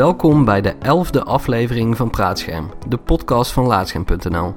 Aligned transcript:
Welkom 0.00 0.44
bij 0.44 0.60
de 0.60 0.74
elfde 0.78 1.24
aflevering 1.24 1.96
van 1.96 2.10
Praatscherm, 2.10 2.70
de 2.88 2.96
podcast 2.96 3.52
van 3.52 3.66
Laatscherm.nl. 3.66 4.54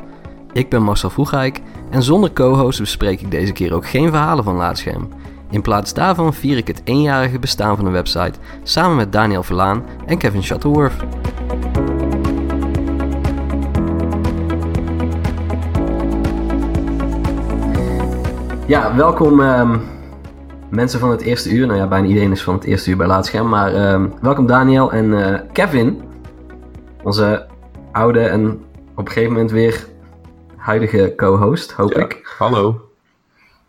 Ik 0.54 0.70
ben 0.70 0.84
Marcel 0.84 1.09
Vroegijk 1.09 1.62
en 1.89 2.04
zonder 2.04 2.34
co-host 2.34 2.80
bespreek 2.80 3.21
ik 3.21 3.32
deze 3.32 3.52
keer 3.52 3.73
ook 3.73 3.88
geen 3.88 4.09
verhalen 4.09 4.44
van 4.44 4.55
Laatscherm. 4.55 5.09
In 5.50 5.62
plaats 5.62 5.94
daarvan 5.94 6.34
vier 6.34 6.58
ik 6.58 6.68
het 6.68 6.82
eenjarige 6.84 7.40
bestaan 7.40 7.76
van 7.76 7.86
de 7.86 7.91
website 7.91 8.40
samen 8.64 8.95
met 8.95 9.12
Daniel 9.12 9.44
Verlaan 9.44 9.84
en 10.05 10.18
Kevin 10.18 10.44
Shuttleworth. 10.44 11.04
Ja, 18.68 18.96
welkom 18.96 19.41
ehm, 19.41 19.77
mensen 20.73 21.00
van 21.00 21.09
het 21.09 21.22
eerste 21.22 21.50
uur. 21.50 21.68
Nou 21.68 21.80
ja, 21.80 21.88
bijna 21.88 22.08
iedereen 22.08 22.32
is 22.32 22.44
van 22.44 22.54
het 22.54 22.63
eerste 22.63 22.90
uur 22.90 22.98
bij 22.98 23.08
Laatscherm. 23.08 23.50
Maar 23.50 23.73
ehm, 23.73 24.09
welkom 24.22 24.48
Daniel 24.48 24.91
en 24.91 25.23
eh, 25.26 25.40
Kevin. 25.52 26.02
Onze 27.04 27.48
oude 27.91 28.20
en 28.20 28.63
op 28.96 29.05
een 29.05 29.12
gegeven 29.12 29.32
moment 29.32 29.52
weer 29.52 29.88
huidige 30.55 31.13
co-host, 31.16 31.72
hoop 31.72 31.91
Ja, 31.91 31.99
ik. 32.02 32.36
Hallo. 32.38 32.90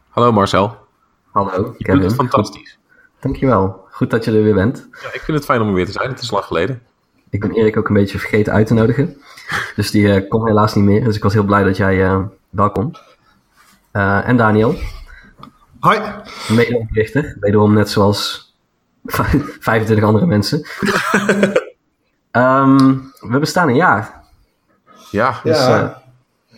Hallo 0.08 0.32
Marcel. 0.32 0.76
Hallo 1.30 1.74
Je 1.78 1.84
Kevin. 1.84 1.94
doet 2.00 2.04
het 2.04 2.14
fantastisch. 2.14 2.78
Dankjewel. 3.20 3.84
Goed 3.90 4.10
dat 4.10 4.24
je 4.24 4.36
er 4.36 4.42
weer 4.42 4.54
bent. 4.54 4.88
Ja, 5.02 5.08
ik 5.12 5.20
vind 5.20 5.36
het 5.36 5.46
fijn 5.46 5.60
om 5.60 5.68
er 5.68 5.74
weer 5.74 5.86
te 5.86 5.92
zijn. 5.92 6.08
Het 6.10 6.20
is 6.20 6.30
lang 6.30 6.44
geleden. 6.44 6.82
Ik 7.30 7.40
ben 7.40 7.50
Erik 7.50 7.76
ook 7.76 7.88
een 7.88 7.94
beetje 7.94 8.18
vergeten 8.18 8.52
uit 8.52 8.66
te 8.66 8.74
nodigen. 8.74 9.16
Dus 9.76 9.90
die 9.90 10.12
eh, 10.12 10.28
komt 10.28 10.46
helaas 10.48 10.74
niet 10.74 10.84
meer. 10.84 11.04
Dus 11.04 11.16
ik 11.16 11.22
was 11.22 11.32
heel 11.32 11.44
blij 11.44 11.62
dat 11.62 11.76
jij 11.76 12.04
eh, 12.04 12.20
welkom. 12.50 12.92
En 13.92 14.36
Daniel, 14.36 14.74
Hoi. 15.84 16.00
medeoprichter. 16.48 17.36
Wederom 17.40 17.72
net 17.72 17.90
zoals 17.90 18.52
25 19.60 20.04
andere 20.04 20.26
mensen. 20.26 20.62
Ehm, 22.30 22.96
we 23.20 23.38
bestaan 23.38 23.68
een 23.68 23.74
jaar. 23.74 24.22
Ja, 25.10 25.40
Dus 25.42 25.58
Ja. 25.58 25.82
eh, 25.82 25.96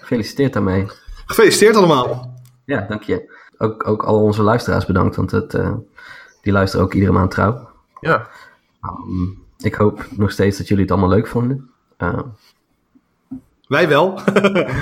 gefeliciteerd 0.01 0.53
daarmee. 0.53 0.87
Gefeliciteerd 1.27 1.77
allemaal. 1.77 2.35
Ja, 2.65 2.81
dank 2.89 3.03
je. 3.03 3.35
Ook, 3.59 3.89
ook 3.89 4.03
al 4.03 4.23
onze 4.23 4.43
luisteraars 4.43 4.87
bedankt, 4.87 5.17
want 5.17 5.31
het, 5.31 5.55
eh, 5.55 5.73
die 6.43 6.53
luisteren 6.53 6.85
ook 6.87 6.95
iedere 6.95 7.13
maand 7.13 7.31
trouw. 7.31 7.69
ja. 8.01 8.29
Ehm, 8.83 9.29
ik 9.59 9.75
hoop 9.75 10.07
nog 10.11 10.31
steeds 10.31 10.59
dat 10.59 10.69
jullie 10.69 10.83
het 10.83 10.93
allemaal 10.93 11.11
leuk 11.11 11.27
vonden. 11.27 11.71
Eh, 11.97 12.19
Wij 13.69 13.89
wel. 13.89 14.21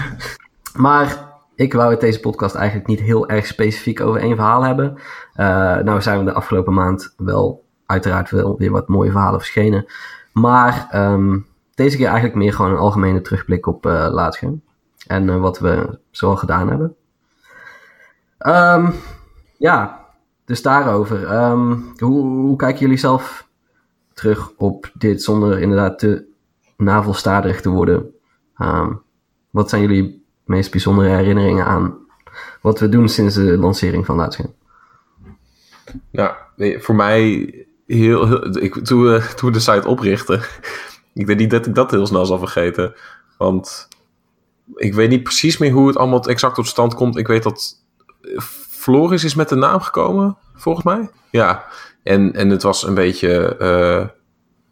maar 0.87 1.33
ik 1.55 1.73
wou 1.73 1.91
het 1.91 2.01
deze 2.01 2.21
podcast 2.21 2.55
eigenlijk 2.55 2.87
niet 2.87 3.01
heel 3.01 3.29
erg 3.29 3.47
specifiek 3.47 4.01
over 4.01 4.21
één 4.21 4.37
verhaal 4.37 4.63
hebben. 4.63 4.95
Eh, 5.33 5.47
nou 5.77 6.03
zijn 6.03 6.19
we 6.19 6.25
de 6.25 6.33
afgelopen 6.33 6.75
maand 6.75 7.15
wel 7.17 7.65
uiteraard 7.87 8.31
wel 8.31 8.59
weer 8.59 8.71
wat 8.71 8.89
mooie 8.89 9.11
verhalen 9.11 9.41
verschenen. 9.41 9.87
Maar 10.33 10.87
ehm, 10.91 11.39
deze 11.75 11.97
keer 11.97 12.07
eigenlijk 12.07 12.37
meer 12.37 12.53
gewoon 12.53 12.71
een 12.71 12.77
algemene 12.77 13.21
terugblik 13.21 13.67
op 13.67 13.87
uh. 13.87 14.63
En 15.07 15.29
eh, 15.29 15.41
wat 15.41 15.59
we 15.59 15.99
zoal 16.11 16.37
gedaan 16.37 16.69
hebben. 16.69 16.97
Ehm, 18.39 18.91
ja, 19.57 20.05
dus 20.45 20.63
daarover. 20.63 21.27
Ehm, 21.27 21.77
hoe, 21.99 22.23
hoe 22.23 22.57
kijken 22.57 22.81
jullie 22.81 22.97
zelf 22.97 23.49
terug 24.13 24.53
op 24.57 24.91
dit 24.95 25.23
zonder 25.23 25.61
inderdaad 25.61 25.99
te 25.99 26.27
navelstaderig 26.77 27.61
te 27.61 27.69
worden? 27.69 28.15
Wat 29.51 29.69
zijn 29.69 29.83
jullie 29.83 30.24
meest 30.45 30.71
bijzondere 30.71 31.09
herinneringen 31.09 31.65
aan 31.65 31.97
wat 32.61 32.81
we 32.81 32.89
doen 32.89 33.09
sinds 33.09 33.35
de 33.35 33.59
lancering 33.59 34.07
van 34.07 34.17
Laatscherm? 34.17 34.55
ja 36.11 36.37
nee, 36.57 36.81
voor 36.81 36.95
mij 36.95 37.55
heel... 37.87 38.27
heel 38.27 38.57
ik, 38.57 38.85
toen, 38.85 39.03
we, 39.03 39.33
toen 39.37 39.53
de 39.53 39.61
site 39.61 39.89
oprichten... 39.89 40.43
ik 41.15 41.27
denk 41.27 41.39
niet 41.39 41.51
dat 41.51 41.67
ik 41.67 41.75
dat 41.75 41.91
heel 41.91 42.07
snel 42.07 42.27
zal 42.27 42.39
vergeten. 42.39 42.95
Want 43.39 43.89
ik 44.75 44.95
weet 44.95 45.09
niet 45.09 45.23
precies 45.23 45.59
meer 45.59 45.73
hoe 45.73 45.87
het 45.87 45.97
allemaal 45.97 46.25
exact 46.25 46.55
tot 46.55 46.67
stand 46.67 46.95
komt. 46.95 47.17
Ik 47.17 47.27
weet 47.27 47.43
dat 47.43 47.85
Floris 48.71 49.25
is 49.25 49.35
met 49.35 49.49
de 49.49 49.55
naam 49.55 49.81
gekomen, 49.81 50.37
volgens 50.55 50.85
mij. 50.85 51.11
Ja, 51.31 51.65
en, 52.03 52.33
en 52.33 52.51
het 52.51 52.63
was 52.63 52.87
een 52.87 52.95
beetje... 52.95 53.57
eh, 53.57 54.07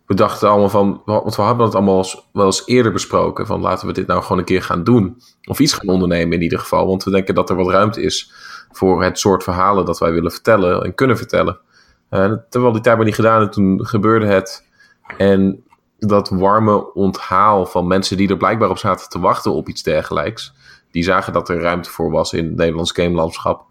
we 0.07 0.15
dachten 0.15 0.49
allemaal 0.49 0.69
van, 0.69 1.03
want 1.05 1.37
we 1.37 1.43
hebben 1.43 1.67
het 1.67 1.75
allemaal 1.75 2.05
wel 2.33 2.47
eens 2.47 2.67
eerder 2.67 2.93
besproken, 2.93 3.47
van 3.47 3.61
laten 3.61 3.87
we 3.87 3.93
dit 3.93 4.07
nou 4.07 4.23
gewoon 4.23 4.39
een 4.39 4.45
keer 4.45 4.63
gaan 4.63 4.85
doen. 4.85 5.23
Of 5.45 5.59
iets 5.59 5.73
gaan 5.73 5.89
ondernemen 5.89 6.33
in 6.33 6.43
ieder 6.43 6.59
geval, 6.59 6.87
want 6.87 7.05
we 7.05 7.11
denken 7.11 7.35
dat 7.35 7.51
er 7.51 7.57
wat 7.57 7.71
ruimte 7.71 8.03
is 8.03 8.33
voor 8.73 9.03
het 9.03 9.19
soort 9.19 9.43
verhalen 9.43 9.85
dat 9.85 9.99
wij 9.99 10.13
willen 10.13 10.31
vertellen 10.31 10.83
en 10.83 10.95
kunnen 10.95 11.17
vertellen. 11.17 11.59
Eh, 12.09 12.33
terwijl 12.49 12.73
die 12.73 12.83
tijd 12.83 12.97
maar 12.97 13.05
niet 13.05 13.15
gedaan 13.15 13.43
en 13.43 13.51
toen 13.51 13.87
gebeurde 13.87 14.27
het. 14.27 14.69
En 15.17 15.65
dat 15.99 16.29
warme 16.29 16.93
onthaal 16.95 17.67
van 17.67 17.87
mensen 17.87 18.17
die 18.17 18.29
er 18.29 18.37
blijkbaar 18.37 18.71
op 18.71 18.79
zaten 18.79 19.09
te 19.09 19.21
wachten 19.21 19.53
op 19.53 19.69
iets 19.69 19.83
dergelijks, 19.83 20.55
die 20.91 21.03
zagen 21.03 21.33
dat 21.33 21.49
er 21.49 21.61
ruimte 21.61 21.91
voor 21.91 22.11
was 22.11 22.33
in 22.33 22.45
het 22.45 22.57
Nederlands 22.57 22.93
gamelandschap. 22.93 23.65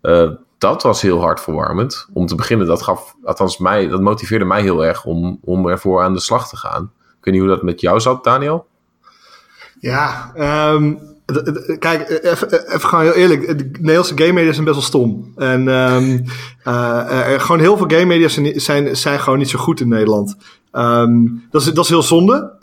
Eh, 0.00 0.30
dat 0.58 0.82
was 0.82 1.02
heel 1.02 1.20
hard 1.20 1.40
verwarmend. 1.40 2.08
Om 2.12 2.26
te 2.26 2.34
beginnen, 2.34 2.66
dat 2.66 2.82
gaf, 2.82 3.16
althans 3.24 3.58
mij, 3.58 3.88
dat 3.88 4.00
motiveerde 4.00 4.44
mij 4.44 4.62
heel 4.62 4.84
erg 4.84 5.04
om, 5.04 5.38
om 5.42 5.68
ervoor 5.68 6.02
aan 6.02 6.14
de 6.14 6.20
slag 6.20 6.48
te 6.48 6.56
gaan. 6.56 6.92
Ik 7.00 7.24
weet 7.24 7.34
niet 7.34 7.42
hoe 7.42 7.52
dat 7.52 7.62
met 7.62 7.80
jou 7.80 8.00
zat, 8.00 8.24
Daniel. 8.24 8.66
Ja, 9.80 10.32
ehm, 10.34 10.94
kijk, 11.78 12.00
eh, 12.00 12.30
even 12.30 12.50
eh, 12.50 12.74
even 12.74 12.88
gewoon 12.88 13.04
heel 13.04 13.12
eerlijk. 13.12 13.58
De 13.58 13.70
Nederlandse 13.72 14.18
game 14.18 14.32
media 14.32 14.52
zijn 14.52 14.64
best 14.64 14.76
wel 14.76 14.86
stom. 14.86 15.32
En 15.36 15.68
ehm, 15.68 16.18
eh, 16.64 17.32
er, 17.32 17.40
gewoon 17.40 17.60
heel 17.60 17.76
veel 17.76 17.88
game 17.88 18.04
media 18.04 18.28
zijn, 18.58 18.96
zijn 18.96 19.20
gewoon 19.20 19.38
niet 19.38 19.48
zo 19.48 19.58
goed 19.58 19.80
in 19.80 19.88
Nederland. 19.88 20.36
Ehm, 20.72 21.26
dat, 21.50 21.62
is, 21.62 21.72
dat 21.72 21.84
is 21.84 21.90
heel 21.90 22.02
zonde. 22.02 22.56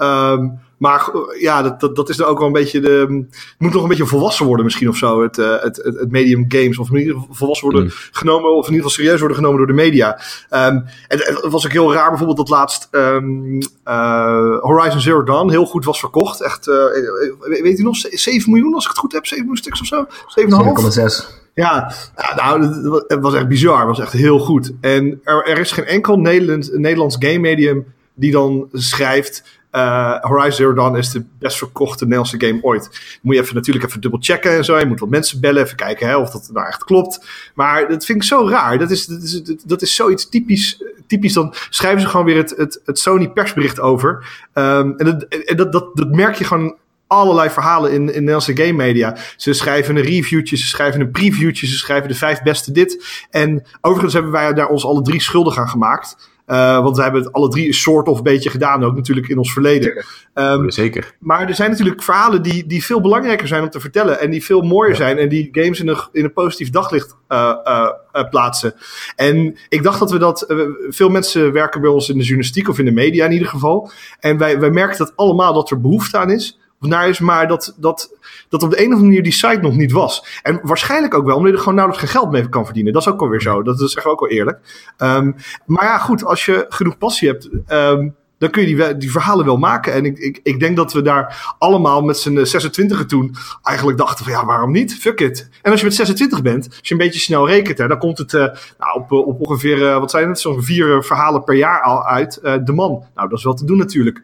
Maar 0.77 0.99
go- 0.99 1.25
ja, 1.39 1.61
dat, 1.61 1.79
dat, 1.79 1.95
dat 1.95 2.09
is 2.09 2.19
er 2.19 2.25
ook 2.25 2.37
wel 2.37 2.47
een 2.47 2.53
beetje 2.53 2.79
de. 2.79 2.89
Het 3.29 3.55
moet 3.57 3.73
nog 3.73 3.81
een 3.83 3.89
beetje 3.89 4.05
volwassen 4.05 4.45
worden, 4.45 4.65
misschien 4.65 4.89
of 4.89 4.97
zo. 4.97 5.21
Het, 5.21 5.37
eh, 5.37 5.51
het, 5.61 5.81
het, 5.83 5.99
het 5.99 6.11
medium 6.11 6.45
games. 6.47 6.77
Of 6.77 6.89
in 6.89 6.97
ieder 6.97 7.13
geval 7.13 7.33
volwassen 7.35 7.67
worden 7.67 7.83
Mm. 7.85 7.91
genomen. 8.11 8.49
Of 8.55 8.67
in 8.67 8.73
ieder 8.73 8.75
geval 8.89 8.89
serieus 9.03 9.19
worden 9.19 9.37
genomen 9.37 9.57
door 9.57 9.67
de 9.67 9.73
media. 9.73 10.19
Ehm, 10.49 10.75
en 11.07 11.17
het 11.17 11.45
was 11.49 11.65
ook 11.65 11.71
heel 11.71 11.93
raar, 11.93 12.07
bijvoorbeeld 12.09 12.37
dat 12.37 12.49
laatst 12.49 12.87
ehm, 12.91 13.61
eh, 13.83 14.59
Horizon 14.59 14.99
Zero 15.01 15.23
Dawn 15.23 15.49
heel 15.49 15.65
goed 15.65 15.85
was 15.85 15.99
verkocht. 15.99 16.41
Echt, 16.41 16.67
eh, 16.67 16.75
eh, 16.75 17.61
weet 17.61 17.79
u 17.79 17.83
nog, 17.83 17.95
7 17.97 18.51
miljoen 18.51 18.73
als 18.73 18.83
ik 18.83 18.89
het 18.89 18.99
goed 18.99 19.11
heb, 19.11 19.25
7 19.25 19.45
miljoen 19.45 19.63
stuks 19.63 19.81
of 19.81 19.87
zo? 19.87 20.05
7,5? 20.27 20.93
7,6. 20.93 21.43
Ja, 21.53 21.93
ja, 22.15 22.35
nou, 22.35 22.61
het 23.07 23.19
was 23.21 23.33
echt 23.33 23.47
bizar. 23.47 23.77
Het 23.77 23.87
was 23.87 23.99
echt 23.99 24.11
heel 24.13 24.39
goed. 24.39 24.71
En 24.81 25.21
er, 25.23 25.45
er 25.47 25.57
is 25.59 25.71
geen 25.71 25.85
enkel 25.85 26.17
Nederland, 26.19 26.69
Nederlands 26.73 27.15
game 27.19 27.39
medium 27.39 27.85
die 28.13 28.31
dan 28.31 28.67
schrijft... 28.71 29.43
eh, 29.75 30.15
Horizon 30.21 30.51
Zero 30.51 30.73
Dawn 30.73 30.95
is 30.95 31.09
de 31.09 31.25
best 31.39 31.57
verkochte 31.57 32.03
Nederlandse 32.03 32.39
game 32.39 32.59
ooit. 32.63 33.17
Moet 33.21 33.35
je 33.35 33.41
even, 33.41 33.55
natuurlijk 33.55 33.85
even 33.85 34.01
dubbel 34.01 34.19
checken 34.21 34.51
en 34.51 34.65
zo. 34.65 34.79
Je 34.79 34.85
moet 34.85 34.99
wat 34.99 35.09
mensen 35.09 35.41
bellen, 35.41 35.63
even 35.63 35.75
kijken 35.75 36.07
hè, 36.07 36.17
of 36.17 36.29
dat 36.29 36.49
nou 36.53 36.67
echt 36.67 36.83
klopt. 36.83 37.25
Maar 37.53 37.87
dat 37.89 38.05
vind 38.05 38.17
ik 38.17 38.23
zo 38.23 38.47
raar. 38.49 38.77
Dat 38.77 38.91
is, 38.91 39.05
dat 39.05 39.21
is, 39.21 39.41
dat 39.65 39.81
is 39.81 39.95
zoiets 39.95 40.29
typisch, 40.29 40.83
typisch. 41.07 41.33
Dan 41.33 41.53
schrijven 41.69 42.01
ze 42.01 42.07
gewoon 42.07 42.25
weer 42.25 42.37
het, 42.37 42.53
het, 42.57 42.81
het 42.85 42.99
Sony 42.99 43.29
persbericht 43.29 43.79
over. 43.79 44.27
Ehm, 44.53 44.91
en 44.97 45.05
dat, 45.05 45.23
en 45.23 45.57
dat, 45.57 45.71
dat, 45.71 45.89
dat 45.93 46.09
merk 46.09 46.35
je 46.35 46.43
gewoon 46.43 46.75
allerlei 47.07 47.49
verhalen 47.49 47.91
in, 47.91 48.01
in 48.01 48.05
Nederlandse 48.05 48.55
game 48.57 48.73
media. 48.73 49.17
Ze 49.37 49.53
schrijven 49.53 49.95
een 49.95 50.03
reviewtje, 50.03 50.57
ze 50.57 50.67
schrijven 50.67 51.01
een 51.01 51.11
previewtje, 51.11 51.67
ze 51.67 51.77
schrijven 51.77 52.07
de 52.07 52.15
vijf 52.15 52.41
beste 52.41 52.71
dit. 52.71 53.25
En 53.29 53.65
overigens 53.81 54.13
hebben 54.13 54.31
wij 54.31 54.53
daar 54.53 54.67
ons 54.67 54.85
alle 54.85 55.01
drie 55.01 55.21
schuldig 55.21 55.57
aan 55.57 55.69
gemaakt. 55.69 56.33
Uh, 56.47 56.83
want 56.83 56.95
we 56.95 57.03
hebben 57.03 57.21
het 57.23 57.33
alle 57.33 57.49
drie 57.49 57.67
een 57.67 57.73
soort 57.73 58.07
of 58.07 58.21
beetje 58.21 58.49
gedaan, 58.49 58.83
ook 58.83 58.95
natuurlijk 58.95 59.27
in 59.27 59.37
ons 59.37 59.53
verleden. 59.53 60.05
Um, 60.33 60.71
Zeker. 60.71 61.15
maar 61.19 61.47
er 61.47 61.55
zijn 61.55 61.69
natuurlijk 61.69 62.03
verhalen 62.03 62.41
die, 62.41 62.65
die 62.65 62.85
veel 62.85 63.01
belangrijker 63.01 63.47
zijn 63.47 63.63
om 63.63 63.69
te 63.69 63.79
vertellen. 63.79 64.19
En 64.19 64.29
die 64.31 64.43
veel 64.43 64.61
mooier 64.61 64.91
ja. 64.91 64.97
zijn. 64.97 65.17
En 65.17 65.29
die 65.29 65.49
games 65.51 65.79
in 65.79 65.87
een, 65.87 65.97
in 66.11 66.23
een 66.23 66.33
positief 66.33 66.69
daglicht 66.69 67.15
uh, 67.29 67.55
uh, 67.65 67.89
plaatsen. 68.29 68.73
En 69.15 69.57
ik 69.69 69.83
dacht 69.83 69.99
dat 69.99 70.11
we 70.11 70.17
dat. 70.17 70.45
veel 70.89 71.09
mensen 71.09 71.51
werken 71.51 71.81
bij 71.81 71.89
ons 71.89 72.09
in 72.09 72.17
de 72.17 72.23
journalistiek 72.23 72.69
of 72.69 72.79
in 72.79 72.85
de 72.85 72.91
media 72.91 73.25
in 73.25 73.31
ieder 73.31 73.47
geval. 73.47 73.91
En 74.19 74.37
wij, 74.37 74.59
wij 74.59 74.71
merken 74.71 74.97
dat 74.97 75.13
allemaal 75.15 75.53
dat 75.53 75.69
er 75.69 75.81
behoefte 75.81 76.17
aan 76.17 76.31
is 76.31 76.59
naar 76.79 77.09
is, 77.09 77.19
maar 77.19 77.47
dat, 77.47 77.75
dat, 77.77 78.17
dat 78.49 78.63
op 78.63 78.69
de 78.69 78.77
een 78.77 78.85
of 78.85 78.91
andere 78.91 79.07
manier 79.07 79.23
die 79.23 79.31
site 79.31 79.59
nog 79.61 79.75
niet 79.75 79.91
was. 79.91 80.39
En 80.43 80.59
waarschijnlijk 80.63 81.13
ook 81.13 81.25
wel, 81.25 81.35
omdat 81.35 81.49
je 81.49 81.55
er 81.55 81.63
gewoon 81.63 81.75
nauwelijks 81.75 82.11
geen 82.11 82.21
geld 82.21 82.31
mee 82.31 82.49
kan 82.49 82.65
verdienen. 82.65 82.93
Dat 82.93 83.01
is 83.01 83.07
ook 83.07 83.21
alweer 83.21 83.41
zo. 83.41 83.63
Dat 83.63 83.79
zeggen 83.79 84.03
we 84.03 84.09
ook 84.09 84.19
wel 84.19 84.29
eerlijk. 84.29 84.59
Um, 84.97 85.35
maar 85.65 85.85
ja, 85.85 85.97
goed, 85.97 86.25
als 86.25 86.45
je 86.45 86.65
genoeg 86.69 86.97
passie 86.97 87.29
hebt. 87.29 87.49
Um, 87.67 88.15
dan 88.37 88.49
kun 88.49 88.67
je 88.67 88.75
die, 88.75 88.97
die 88.97 89.11
verhalen 89.11 89.45
wel 89.45 89.57
maken. 89.57 89.93
En 89.93 90.05
ik, 90.05 90.17
ik, 90.17 90.39
ik 90.43 90.59
denk 90.59 90.75
dat 90.75 90.93
we 90.93 91.01
daar 91.01 91.55
allemaal 91.59 92.01
met 92.01 92.17
z'n 92.17 92.45
26 92.45 93.05
toen 93.05 93.35
eigenlijk 93.63 93.97
dachten 93.97 94.25
van 94.25 94.33
ja, 94.33 94.45
waarom 94.45 94.71
niet? 94.71 94.95
Fuck 94.99 95.19
it. 95.19 95.49
En 95.61 95.71
als 95.71 95.79
je 95.79 95.85
met 95.85 95.95
26 95.95 96.41
bent, 96.41 96.67
als 96.69 96.87
je 96.87 96.93
een 96.93 96.99
beetje 96.99 97.19
snel 97.19 97.47
rekent, 97.47 97.77
hè, 97.77 97.87
dan 97.87 97.97
komt 97.97 98.17
het 98.17 98.33
uh, 98.33 98.41
nou, 98.77 98.99
op, 98.99 99.11
op 99.11 99.47
ongeveer, 99.47 99.77
uh, 99.77 99.99
wat 99.99 100.11
zijn 100.11 100.27
het, 100.27 100.39
zo'n 100.39 100.63
vier 100.63 101.03
verhalen 101.03 101.43
per 101.43 101.55
jaar 101.55 101.81
al 101.81 102.05
uit. 102.05 102.39
Uh, 102.43 102.53
de 102.63 102.73
man. 102.73 103.03
Nou, 103.15 103.29
dat 103.29 103.37
is 103.37 103.43
wel 103.43 103.53
te 103.53 103.65
doen 103.65 103.77
natuurlijk. 103.77 104.23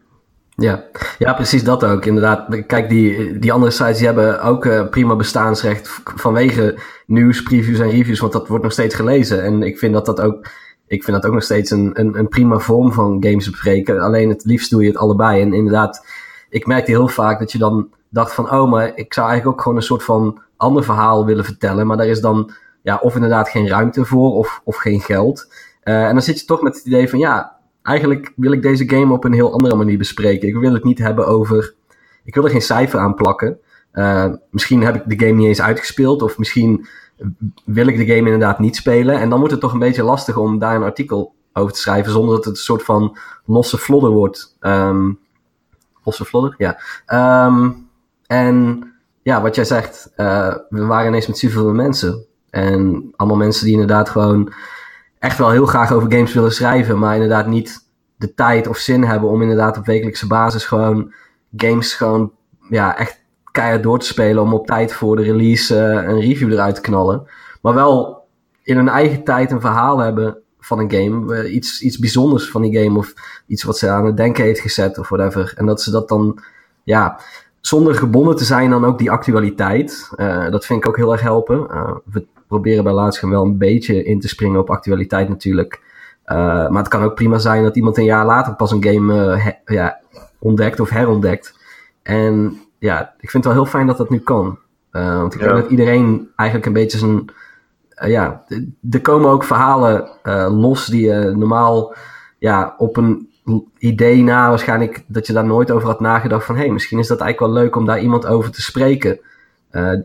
Ja. 0.61 0.83
ja, 1.17 1.33
precies 1.33 1.63
dat 1.63 1.83
ook. 1.83 2.05
Inderdaad, 2.05 2.65
kijk, 2.67 2.89
die, 2.89 3.39
die 3.39 3.53
andere 3.53 3.71
sites 3.71 3.97
die 3.97 4.05
hebben 4.05 4.41
ook 4.41 4.65
uh, 4.65 4.87
prima 4.89 5.15
bestaansrecht 5.15 6.01
vanwege 6.03 6.77
nieuws, 7.05 7.43
previews 7.43 7.79
en 7.79 7.89
reviews, 7.89 8.19
want 8.19 8.33
dat 8.33 8.47
wordt 8.47 8.63
nog 8.63 8.73
steeds 8.73 8.95
gelezen. 8.95 9.43
En 9.43 9.63
ik 9.63 9.77
vind 9.79 9.93
dat 9.93 10.05
dat 10.05 10.21
ook 10.21 10.47
ik 10.91 11.03
vind 11.03 11.17
dat 11.17 11.25
ook 11.25 11.33
nog 11.33 11.43
steeds 11.43 11.71
een, 11.71 11.91
een, 11.93 12.17
een 12.17 12.27
prima 12.27 12.57
vorm 12.57 12.93
van 12.93 13.17
games 13.19 13.49
bespreken. 13.49 13.99
Alleen 13.99 14.29
het 14.29 14.45
liefst 14.45 14.69
doe 14.69 14.81
je 14.81 14.87
het 14.87 14.97
allebei. 14.97 15.41
En 15.41 15.53
inderdaad, 15.53 16.05
ik 16.49 16.65
merkte 16.65 16.91
heel 16.91 17.07
vaak 17.07 17.39
dat 17.39 17.51
je 17.51 17.57
dan 17.57 17.89
dacht 18.09 18.33
van, 18.33 18.51
oh, 18.51 18.69
maar 18.69 18.91
ik 18.95 19.13
zou 19.13 19.27
eigenlijk 19.27 19.57
ook 19.57 19.63
gewoon 19.63 19.77
een 19.77 19.83
soort 19.83 20.03
van 20.03 20.41
ander 20.57 20.83
verhaal 20.83 21.25
willen 21.25 21.45
vertellen. 21.45 21.87
Maar 21.87 21.97
daar 21.97 22.07
is 22.07 22.21
dan 22.21 22.51
ja, 22.81 22.99
of 23.01 23.15
inderdaad 23.15 23.49
geen 23.49 23.67
ruimte 23.67 24.05
voor 24.05 24.31
of, 24.33 24.61
of 24.63 24.75
geen 24.75 24.99
geld. 24.99 25.53
Uh, 25.83 26.05
en 26.05 26.13
dan 26.13 26.21
zit 26.21 26.39
je 26.39 26.45
toch 26.45 26.61
met 26.61 26.75
het 26.75 26.85
idee 26.85 27.09
van, 27.09 27.19
ja, 27.19 27.57
eigenlijk 27.81 28.33
wil 28.35 28.51
ik 28.51 28.61
deze 28.61 28.89
game 28.89 29.13
op 29.13 29.23
een 29.23 29.33
heel 29.33 29.53
andere 29.53 29.75
manier 29.75 29.97
bespreken. 29.97 30.47
Ik 30.47 30.55
wil 30.55 30.73
het 30.73 30.83
niet 30.83 30.99
hebben 30.99 31.27
over, 31.27 31.73
ik 32.23 32.35
wil 32.35 32.43
er 32.43 32.49
geen 32.49 32.61
cijfer 32.61 32.99
aan 32.99 33.15
plakken. 33.15 33.57
Uh, 33.93 34.25
misschien 34.49 34.81
heb 34.81 34.95
ik 34.95 35.03
de 35.05 35.25
game 35.25 35.39
niet 35.39 35.47
eens 35.47 35.61
uitgespeeld, 35.61 36.21
of 36.21 36.37
misschien 36.37 36.87
wil 37.65 37.87
ik 37.87 37.97
de 37.97 38.05
game 38.05 38.29
inderdaad 38.29 38.59
niet 38.59 38.75
spelen. 38.75 39.19
En 39.19 39.29
dan 39.29 39.37
wordt 39.37 39.53
het 39.53 39.61
toch 39.61 39.73
een 39.73 39.79
beetje 39.79 40.03
lastig 40.03 40.37
om 40.37 40.59
daar 40.59 40.75
een 40.75 40.83
artikel 40.83 41.33
over 41.53 41.73
te 41.73 41.79
schrijven, 41.79 42.11
zonder 42.11 42.35
dat 42.35 42.45
het 42.45 42.53
een 42.53 42.61
soort 42.61 42.83
van 42.83 43.17
losse 43.45 43.77
vlodder 43.77 44.09
wordt. 44.09 44.57
Um, 44.59 45.19
losse 46.03 46.25
vlodder, 46.25 46.55
ja. 46.57 46.79
Um, 47.45 47.89
en 48.27 48.83
ja, 49.21 49.41
wat 49.41 49.55
jij 49.55 49.65
zegt, 49.65 50.11
uh, 50.17 50.55
we 50.69 50.85
waren 50.85 51.07
ineens 51.07 51.27
met 51.27 51.37
zoveel 51.37 51.73
mensen. 51.73 52.25
En 52.49 53.11
allemaal 53.15 53.37
mensen 53.37 53.63
die 53.63 53.73
inderdaad 53.73 54.09
gewoon 54.09 54.53
echt 55.21 55.37
wel 55.37 55.49
heel 55.49 55.65
graag 55.65 55.91
over 55.91 56.11
games 56.11 56.33
willen 56.33 56.51
schrijven, 56.51 56.99
maar 56.99 57.13
inderdaad 57.13 57.47
niet 57.47 57.87
de 58.15 58.33
tijd 58.33 58.67
of 58.67 58.77
zin 58.77 59.03
hebben 59.03 59.29
om 59.29 59.41
inderdaad 59.41 59.77
op 59.77 59.85
wekelijkse 59.85 60.27
basis 60.27 60.65
gewoon 60.65 61.13
games 61.57 61.93
gewoon 61.93 62.31
ja, 62.69 62.97
echt 62.97 63.21
keihard 63.51 63.83
door 63.83 63.99
te 63.99 64.05
spelen 64.05 64.43
om 64.43 64.53
op 64.53 64.67
tijd 64.67 64.93
voor 64.93 65.15
de 65.15 65.21
release 65.21 65.75
uh, 65.75 66.09
een 66.09 66.19
review 66.19 66.51
eruit 66.51 66.75
te 66.75 66.81
knallen. 66.81 67.27
Maar 67.61 67.73
wel 67.73 68.23
in 68.63 68.75
hun 68.75 68.89
eigen 68.89 69.23
tijd 69.23 69.51
een 69.51 69.61
verhaal 69.61 69.97
hebben 69.97 70.37
van 70.59 70.79
een 70.79 70.91
game. 70.91 71.43
Uh, 71.43 71.53
iets, 71.53 71.81
iets 71.81 71.99
bijzonders 71.99 72.49
van 72.49 72.61
die 72.61 72.83
game 72.83 72.97
of 72.97 73.13
iets 73.47 73.63
wat 73.63 73.77
ze 73.77 73.89
aan 73.89 74.05
het 74.05 74.17
denken 74.17 74.43
heeft 74.43 74.59
gezet 74.59 74.97
of 74.97 75.09
whatever. 75.09 75.53
En 75.55 75.65
dat 75.65 75.81
ze 75.81 75.91
dat 75.91 76.09
dan, 76.09 76.39
ja, 76.83 77.19
zonder 77.59 77.95
gebonden 77.95 78.35
te 78.35 78.45
zijn 78.45 78.69
dan 78.69 78.85
ook 78.85 78.97
die 78.97 79.11
actualiteit. 79.11 80.09
Uh, 80.17 80.49
dat 80.49 80.65
vind 80.65 80.79
ik 80.79 80.87
ook 80.87 80.97
heel 80.97 81.11
erg 81.11 81.21
helpen. 81.21 81.67
Proberen 82.51 82.83
bij 82.83 82.93
laatst 82.93 83.21
wel 83.21 83.43
een 83.43 83.57
beetje 83.57 84.03
in 84.03 84.19
te 84.19 84.27
springen 84.27 84.59
op 84.59 84.69
actualiteit 84.69 85.29
natuurlijk. 85.29 85.81
maar 86.25 86.77
het 86.77 86.87
kan 86.87 87.03
ook 87.03 87.15
prima 87.15 87.37
zijn 87.37 87.63
dat 87.63 87.75
iemand 87.75 87.97
een 87.97 88.03
jaar 88.03 88.25
later 88.25 88.55
pas 88.55 88.71
een 88.71 88.83
game 88.83 89.55
ja, 89.65 89.99
ontdekt 90.39 90.79
of 90.79 90.89
herontdekt. 90.89 91.59
En 92.03 92.59
ja, 92.79 93.13
ik 93.19 93.29
vind 93.29 93.43
het 93.43 93.53
wel 93.53 93.63
heel 93.63 93.71
fijn 93.71 93.87
dat 93.87 93.97
dat 93.97 94.09
nu 94.09 94.19
kan. 94.19 94.59
Uh, 94.91 95.17
want 95.17 95.33
ik 95.33 95.39
denk 95.39 95.51
dat 95.51 95.69
iedereen 95.69 96.29
eigenlijk 96.35 96.67
een 96.67 96.81
beetje 96.81 96.97
zijn. 96.97 97.25
Ja, 98.07 98.43
er 98.91 99.01
komen 99.01 99.29
ook 99.29 99.43
verhalen 99.43 100.09
los 100.49 100.85
die 100.85 101.05
je 101.05 101.33
normaal 101.35 101.95
ja, 102.39 102.75
op 102.77 102.97
een 102.97 103.29
idee 103.77 104.23
na 104.23 104.49
waarschijnlijk 104.49 105.03
dat 105.07 105.27
je 105.27 105.33
daar 105.33 105.45
nooit 105.45 105.71
over 105.71 105.87
had 105.87 105.99
nagedacht 105.99 106.45
van 106.45 106.55
hé, 106.55 106.61
hey, 106.61 106.71
misschien 106.71 106.99
is 106.99 107.07
dat 107.07 107.19
eigenlijk 107.19 107.53
wel 107.53 107.63
leuk 107.63 107.75
om 107.75 107.85
daar 107.85 108.01
iemand 108.01 108.25
over 108.25 108.51
te 108.51 108.61
spreken. 108.61 109.19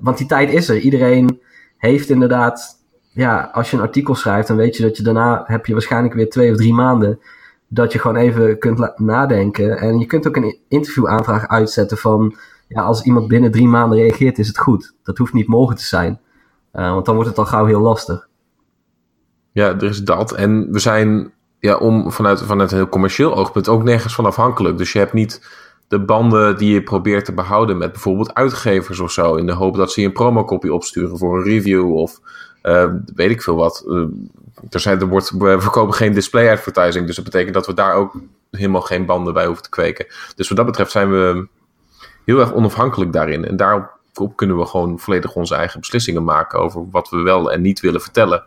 want 0.00 0.18
die 0.18 0.26
tijd 0.26 0.50
is 0.50 0.68
er. 0.68 0.78
Iedereen 0.78 1.40
heeft 1.86 2.08
inderdaad, 2.08 2.84
ja, 3.12 3.50
als 3.52 3.70
je 3.70 3.76
een 3.76 3.82
artikel 3.82 4.14
schrijft, 4.14 4.48
dan 4.48 4.56
weet 4.56 4.76
je 4.76 4.82
dat 4.82 4.96
je 4.96 5.02
daarna 5.02 5.44
heb 5.46 5.66
je 5.66 5.72
waarschijnlijk 5.72 6.14
weer 6.14 6.30
twee 6.30 6.50
of 6.50 6.56
drie 6.56 6.74
maanden 6.74 7.20
dat 7.68 7.92
je 7.92 7.98
gewoon 7.98 8.16
even 8.16 8.58
kunt 8.58 8.98
nadenken. 8.98 9.78
En 9.78 9.98
je 9.98 10.06
kunt 10.06 10.28
ook 10.28 10.36
een 10.36 10.58
interviewaanvraag 10.68 11.48
uitzetten 11.48 11.96
van 11.96 12.36
ja, 12.68 12.82
als 12.82 13.02
iemand 13.02 13.28
binnen 13.28 13.50
drie 13.50 13.68
maanden 13.68 13.98
reageert, 13.98 14.38
is 14.38 14.48
het 14.48 14.58
goed. 14.58 14.94
Dat 15.02 15.18
hoeft 15.18 15.32
niet 15.32 15.48
morgen 15.48 15.76
te 15.76 15.84
zijn. 15.84 16.20
Uh, 16.74 16.92
want 16.92 17.04
dan 17.06 17.14
wordt 17.14 17.30
het 17.30 17.38
al 17.38 17.46
gauw 17.46 17.64
heel 17.64 17.80
lastig. 17.80 18.28
Ja, 19.52 19.68
er 19.68 19.82
is 19.82 20.02
dat. 20.04 20.32
En 20.32 20.72
we 20.72 20.78
zijn 20.78 21.32
ja, 21.58 21.76
om, 21.76 22.12
vanuit, 22.12 22.42
vanuit 22.42 22.70
een 22.70 22.76
heel 22.76 22.88
commercieel 22.88 23.34
oogpunt 23.34 23.68
ook 23.68 23.82
nergens 23.82 24.14
van 24.14 24.26
afhankelijk. 24.26 24.78
Dus 24.78 24.92
je 24.92 24.98
hebt 24.98 25.12
niet 25.12 25.48
de 25.88 25.98
banden 25.98 26.56
die 26.56 26.72
je 26.72 26.82
probeert 26.82 27.24
te 27.24 27.32
behouden 27.32 27.78
met 27.78 27.92
bijvoorbeeld 27.92 28.34
uitgevers 28.34 29.00
of 29.00 29.10
zo. 29.10 29.34
In 29.34 29.46
de 29.46 29.52
hoop 29.52 29.76
dat 29.76 29.92
ze 29.92 30.00
je 30.00 30.06
een 30.06 30.12
promokopie 30.12 30.74
opsturen 30.74 31.18
voor 31.18 31.36
een 31.36 31.44
review 31.44 31.94
of 31.94 32.20
uh, 32.62 32.92
weet 33.14 33.30
ik 33.30 33.42
veel 33.42 33.56
wat. 33.56 33.84
Uh, 33.88 34.06
er, 34.70 34.80
zijn, 34.80 35.00
er 35.00 35.08
wordt, 35.08 35.30
we 35.30 35.60
verkopen 35.60 35.94
geen 35.94 36.12
display 36.12 36.50
advertising. 36.50 37.06
Dus 37.06 37.16
dat 37.16 37.24
betekent 37.24 37.54
dat 37.54 37.66
we 37.66 37.74
daar 37.74 37.94
ook 37.94 38.20
helemaal 38.50 38.80
geen 38.80 39.06
banden 39.06 39.34
bij 39.34 39.46
hoeven 39.46 39.62
te 39.62 39.70
kweken. 39.70 40.06
Dus 40.36 40.48
wat 40.48 40.56
dat 40.56 40.66
betreft 40.66 40.90
zijn 40.90 41.10
we 41.10 41.46
heel 42.24 42.40
erg 42.40 42.54
onafhankelijk 42.54 43.12
daarin. 43.12 43.44
En 43.44 43.56
daarop 43.56 44.36
kunnen 44.36 44.58
we 44.58 44.66
gewoon 44.66 44.98
volledig 44.98 45.34
onze 45.34 45.54
eigen 45.54 45.80
beslissingen 45.80 46.24
maken 46.24 46.58
over 46.58 46.86
wat 46.90 47.08
we 47.10 47.16
wel 47.16 47.52
en 47.52 47.60
niet 47.60 47.80
willen 47.80 48.00
vertellen. 48.00 48.44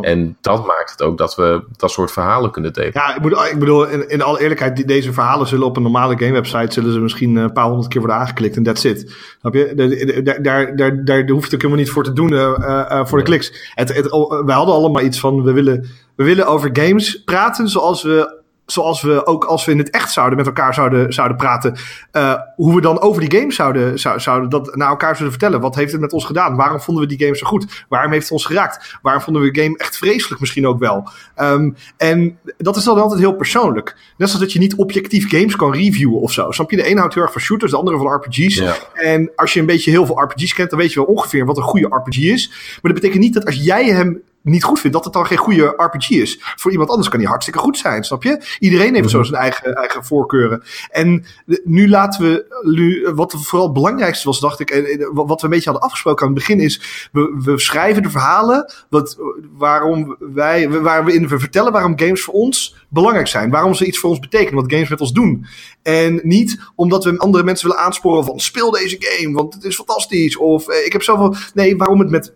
En 0.00 0.36
dat 0.40 0.66
maakt 0.66 0.90
het 0.90 1.02
ook 1.02 1.18
dat 1.18 1.34
we 1.36 1.64
dat 1.76 1.90
soort 1.90 2.12
verhalen 2.12 2.50
kunnen 2.50 2.72
delen. 2.72 2.90
Ja, 2.94 3.14
ik 3.14 3.22
bedoel, 3.22 3.46
ik 3.46 3.58
bedoel 3.58 3.86
in, 3.86 4.08
in 4.08 4.22
alle 4.22 4.40
eerlijkheid, 4.40 4.88
deze 4.88 5.12
verhalen 5.12 5.46
zullen 5.46 5.66
op 5.66 5.76
een 5.76 5.82
normale 5.82 6.18
gamewebsite 6.18 6.72
zullen 6.72 6.92
ze 6.92 7.00
misschien 7.00 7.36
een 7.36 7.52
paar 7.52 7.66
honderd 7.66 7.88
keer 7.88 8.00
worden 8.00 8.18
aangeklikt 8.18 8.56
en 8.56 8.62
that's 8.62 8.84
it. 8.84 9.16
Snap 9.40 9.54
je? 9.54 10.22
Daar, 10.24 10.42
daar, 10.42 10.76
daar, 10.76 11.04
daar 11.04 11.28
hoef 11.28 11.46
je 11.46 11.54
ook 11.54 11.62
helemaal 11.62 11.82
niet 11.82 11.90
voor 11.90 12.04
te 12.04 12.12
doen 12.12 12.32
uh, 12.32 12.38
uh, 12.40 13.04
voor 13.06 13.18
de 13.18 13.24
kliks. 13.24 13.72
Het, 13.74 13.94
het, 13.94 14.10
we 14.44 14.52
hadden 14.52 14.74
allemaal 14.74 15.02
iets 15.02 15.20
van, 15.20 15.42
we 15.42 15.52
willen, 15.52 15.86
we 16.14 16.24
willen 16.24 16.46
over 16.46 16.70
games 16.72 17.22
praten 17.24 17.68
zoals 17.68 18.02
we 18.02 18.39
zoals 18.70 19.02
we 19.02 19.26
ook 19.26 19.44
als 19.44 19.64
we 19.64 19.72
in 19.72 19.78
het 19.78 19.90
echt 19.90 20.12
zouden 20.12 20.36
met 20.36 20.46
elkaar 20.46 20.74
zouden, 20.74 21.12
zouden 21.12 21.36
praten, 21.36 21.76
uh, 22.12 22.34
hoe 22.56 22.74
we 22.74 22.80
dan 22.80 23.00
over 23.00 23.28
die 23.28 23.38
games 23.38 23.54
zouden, 23.54 23.98
zouden 24.20 24.50
dat 24.50 24.76
naar 24.76 24.88
elkaar 24.88 25.16
zouden 25.16 25.38
vertellen. 25.38 25.60
Wat 25.60 25.74
heeft 25.74 25.92
het 25.92 26.00
met 26.00 26.12
ons 26.12 26.24
gedaan? 26.24 26.56
Waarom 26.56 26.80
vonden 26.80 27.02
we 27.02 27.16
die 27.16 27.26
game 27.26 27.36
zo 27.36 27.46
goed? 27.46 27.84
Waarom 27.88 28.12
heeft 28.12 28.22
het 28.22 28.32
ons 28.32 28.44
geraakt? 28.44 28.98
Waarom 29.02 29.22
vonden 29.22 29.42
we 29.42 29.50
de 29.50 29.62
game 29.62 29.78
echt 29.78 29.96
vreselijk 29.96 30.40
misschien 30.40 30.66
ook 30.66 30.78
wel? 30.78 31.08
Um, 31.36 31.76
en 31.96 32.38
dat 32.56 32.76
is 32.76 32.84
dan 32.84 33.00
altijd 33.00 33.20
heel 33.20 33.36
persoonlijk. 33.36 33.96
Net 34.16 34.28
zoals 34.28 34.44
dat 34.44 34.52
je 34.52 34.58
niet 34.58 34.74
objectief 34.74 35.30
games 35.30 35.56
kan 35.56 35.72
reviewen 35.72 36.20
of 36.20 36.32
zo. 36.32 36.50
Snap 36.50 36.70
je? 36.70 36.76
De 36.76 36.84
ene 36.84 36.98
houdt 36.98 37.14
heel 37.14 37.22
erg 37.22 37.32
van 37.32 37.40
shooters, 37.40 37.70
de 37.70 37.76
andere 37.76 37.96
van 37.96 38.14
RPG's. 38.14 38.54
Ja. 38.54 38.76
En 38.94 39.30
als 39.36 39.52
je 39.52 39.60
een 39.60 39.66
beetje 39.66 39.90
heel 39.90 40.06
veel 40.06 40.22
RPG's 40.22 40.54
kent, 40.54 40.70
dan 40.70 40.78
weet 40.78 40.92
je 40.92 41.04
wel 41.04 41.14
ongeveer 41.14 41.46
wat 41.46 41.56
een 41.56 41.62
goede 41.62 41.86
RPG 41.86 42.18
is. 42.18 42.48
Maar 42.48 42.92
dat 42.92 43.00
betekent 43.00 43.22
niet 43.22 43.34
dat 43.34 43.46
als 43.46 43.56
jij 43.56 43.84
hem 43.84 44.22
niet 44.42 44.64
goed 44.64 44.80
vindt, 44.80 44.96
dat 44.96 45.04
het 45.04 45.14
dan 45.14 45.26
geen 45.26 45.38
goede 45.38 45.74
RPG 45.76 46.10
is. 46.10 46.38
Voor 46.56 46.70
iemand 46.70 46.90
anders 46.90 47.08
kan 47.08 47.18
die 47.18 47.28
hartstikke 47.28 47.60
goed 47.60 47.78
zijn, 47.78 48.04
snap 48.04 48.22
je? 48.22 48.56
Iedereen 48.58 48.94
heeft 48.94 49.10
zo 49.10 49.18
mhm. 49.18 49.26
zijn 49.26 49.42
eigen, 49.42 49.74
eigen 49.74 50.04
voorkeuren. 50.04 50.62
En 50.90 51.24
nu 51.64 51.88
laten 51.88 52.22
we, 52.22 52.62
nu, 52.62 53.08
wat 53.14 53.34
vooral 53.38 53.66
het 53.66 53.74
belangrijkste 53.74 54.26
was, 54.26 54.40
dacht 54.40 54.60
ik, 54.60 54.70
en 54.70 55.10
wat 55.14 55.40
we 55.40 55.46
een 55.46 55.52
beetje 55.52 55.70
hadden 55.70 55.88
afgesproken 55.88 56.26
aan 56.26 56.32
het 56.32 56.40
begin 56.40 56.60
is, 56.60 57.08
we, 57.12 57.40
we 57.44 57.58
schrijven 57.58 58.02
de 58.02 58.10
verhalen, 58.10 58.72
wat, 58.88 59.18
waarom 59.56 60.16
wij, 60.18 60.70
waar 60.70 61.04
we 61.04 61.12
in 61.12 61.28
we 61.28 61.38
vertellen 61.38 61.72
waarom 61.72 61.98
games 61.98 62.22
voor 62.22 62.34
ons 62.34 62.76
belangrijk 62.88 63.26
zijn. 63.26 63.50
Waarom 63.50 63.74
ze 63.74 63.86
iets 63.86 63.98
voor 63.98 64.10
ons 64.10 64.18
betekenen, 64.18 64.62
wat 64.62 64.72
games 64.72 64.88
met 64.88 65.00
ons 65.00 65.12
doen. 65.12 65.46
En 65.82 66.20
niet 66.22 66.60
omdat 66.74 67.04
we 67.04 67.18
andere 67.18 67.44
mensen 67.44 67.68
willen 67.68 67.82
aansporen 67.82 68.24
van 68.24 68.40
speel 68.40 68.70
deze 68.70 68.96
game, 68.98 69.34
want 69.34 69.54
het 69.54 69.64
is 69.64 69.74
fantastisch. 69.74 70.36
Of 70.36 70.68
eh, 70.68 70.86
ik 70.86 70.92
heb 70.92 71.02
zoveel. 71.02 71.34
Nee, 71.54 71.76
waarom 71.76 71.98
het 71.98 72.10
met 72.10 72.34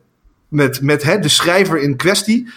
met, 0.55 0.81
met 0.81 1.03
hè, 1.03 1.19
de 1.19 1.29
schrijver 1.29 1.83
in 1.83 1.97
kwestie 1.97 2.49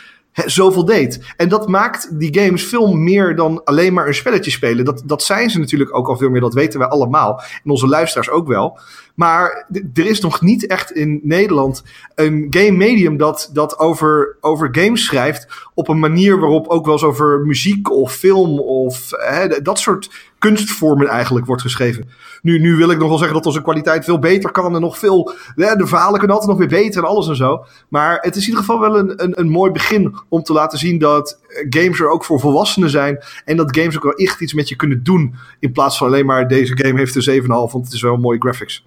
zoveel 0.46 0.86
deed. 0.86 1.34
En 1.38 1.50
dat 1.50 1.68
maakt 1.68 2.20
die 2.20 2.40
games 2.40 2.64
veel 2.64 2.94
meer 2.94 3.36
dan 3.36 3.64
alleen 3.64 3.94
maar 3.94 4.08
een 4.08 4.14
spelletje 4.14 4.52
spelen. 4.52 4.86
Dat, 4.86 5.02
dat 5.06 5.24
zijn 5.24 5.50
ze 5.50 5.60
natuurlijk 5.60 5.96
ook 5.96 6.08
al 6.08 6.18
veel 6.18 6.30
meer, 6.30 6.42
dat 6.42 6.54
weten 6.54 6.80
wij 6.80 6.88
allemaal. 6.88 7.42
En 7.64 7.72
onze 7.72 7.88
luisteraars 7.88 8.30
ook 8.30 8.48
wel. 8.48 8.80
Maar 9.18 9.66
er 9.94 10.06
is 10.06 10.20
nog 10.20 10.42
niet 10.42 10.68
echt 10.68 10.92
in 10.92 11.20
Nederland 11.24 11.84
een 12.16 12.48
game 12.50 12.72
medium 12.72 13.18
dat, 13.18 13.50
dat 13.54 13.80
over, 13.80 14.38
over 14.42 14.70
games 14.72 15.06
schrijft. 15.06 15.48
op 15.74 15.88
een 15.88 16.00
manier 16.00 16.40
waarop 16.40 16.68
ook 16.68 16.86
wel 16.86 16.94
eens 16.94 17.04
over 17.04 17.40
muziek 17.46 17.92
of 17.92 18.14
film 18.14 18.60
of 18.60 19.10
hè, 19.10 19.62
dat 19.62 19.80
soort 19.80 20.10
kunstvormen 20.40 21.08
eigenlijk 21.08 21.46
wordt 21.46 21.62
geschreven. 21.62 22.10
Nu, 22.42 22.60
nu 22.60 22.76
wil 22.76 22.92
ik 22.92 22.98
nog 22.98 23.08
wel 23.08 23.18
zeggen 23.18 23.36
dat 23.36 23.46
onze 23.46 23.62
kwaliteit 23.62 24.06
veel 24.06 24.20
beter 24.20 24.52
kan 24.52 24.76
en 24.76 24.82
nog 24.82 24.98
veel. 24.98 25.34
Hè, 25.56 25.76
de 25.76 25.88
verhalen 25.88 26.20
kunnen 26.20 26.38
altijd 26.38 26.58
nog 26.58 26.70
weer 26.70 26.82
beter 26.82 27.04
en 27.04 27.10
alles 27.10 27.28
en 27.28 27.36
zo. 27.36 27.66
Maar 27.90 28.18
het 28.22 28.36
is 28.36 28.42
in 28.42 28.50
ieder 28.50 28.64
geval 28.64 28.80
wel 28.80 28.98
een, 28.98 29.24
een, 29.24 29.40
een 29.40 29.50
mooi 29.50 29.72
begin 29.72 30.16
om 30.30 30.44
te 30.44 30.54
laten 30.54 30.80
zien 30.80 31.00
dat 31.00 31.40
games 31.70 32.00
er 32.00 32.10
ook 32.10 32.26
voor 32.26 32.40
volwassenen 32.40 32.90
zijn. 32.90 33.24
En 33.46 33.58
dat 33.58 33.78
games 33.78 33.96
ook 33.96 34.04
wel 34.04 34.14
echt 34.14 34.42
iets 34.42 34.54
met 34.54 34.70
je 34.70 34.76
kunnen 34.76 35.04
doen. 35.04 35.36
In 35.60 35.72
plaats 35.72 35.98
van 35.98 36.08
alleen 36.08 36.26
maar 36.26 36.48
deze 36.48 36.78
game 36.78 37.00
heeft 37.00 37.28
een 37.28 37.42
7,5, 37.42 37.48
want 37.48 37.74
het 37.86 37.94
is 37.94 38.02
wel 38.02 38.18
mooie 38.18 38.40
graphics. 38.40 38.86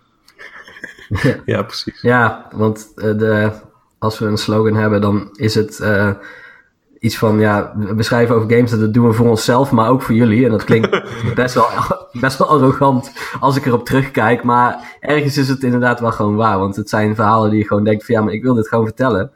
Ja, 1.44 1.62
precies. 1.62 2.00
Ja, 2.00 2.46
want 2.54 2.92
uh, 2.96 3.18
de, 3.18 3.50
als 3.98 4.18
we 4.18 4.26
een 4.26 4.38
slogan 4.38 4.74
hebben, 4.74 5.00
dan 5.00 5.28
is 5.32 5.54
het 5.54 5.78
uh, 5.82 6.10
iets 6.98 7.18
van, 7.18 7.38
ja, 7.38 7.74
we 7.76 8.02
schrijven 8.02 8.34
over 8.34 8.50
games, 8.50 8.70
dat 8.70 8.94
doen 8.94 9.06
we 9.06 9.12
voor 9.12 9.28
onszelf, 9.28 9.70
maar 9.70 9.88
ook 9.88 10.02
voor 10.02 10.14
jullie. 10.14 10.44
En 10.44 10.50
dat 10.50 10.64
klinkt 10.64 11.02
best 11.34 11.54
wel, 11.54 11.66
best 12.12 12.38
wel 12.38 12.48
arrogant 12.48 13.12
als 13.40 13.56
ik 13.56 13.66
erop 13.66 13.84
terugkijk, 13.84 14.42
maar 14.42 14.96
ergens 15.00 15.36
is 15.36 15.48
het 15.48 15.62
inderdaad 15.62 16.00
wel 16.00 16.12
gewoon 16.12 16.36
waar. 16.36 16.58
Want 16.58 16.76
het 16.76 16.88
zijn 16.88 17.14
verhalen 17.14 17.50
die 17.50 17.58
je 17.58 17.66
gewoon 17.66 17.84
denkt 17.84 18.04
van, 18.04 18.14
ja, 18.14 18.22
maar 18.22 18.32
ik 18.32 18.42
wil 18.42 18.54
dit 18.54 18.68
gewoon 18.68 18.84
vertellen. 18.86 19.30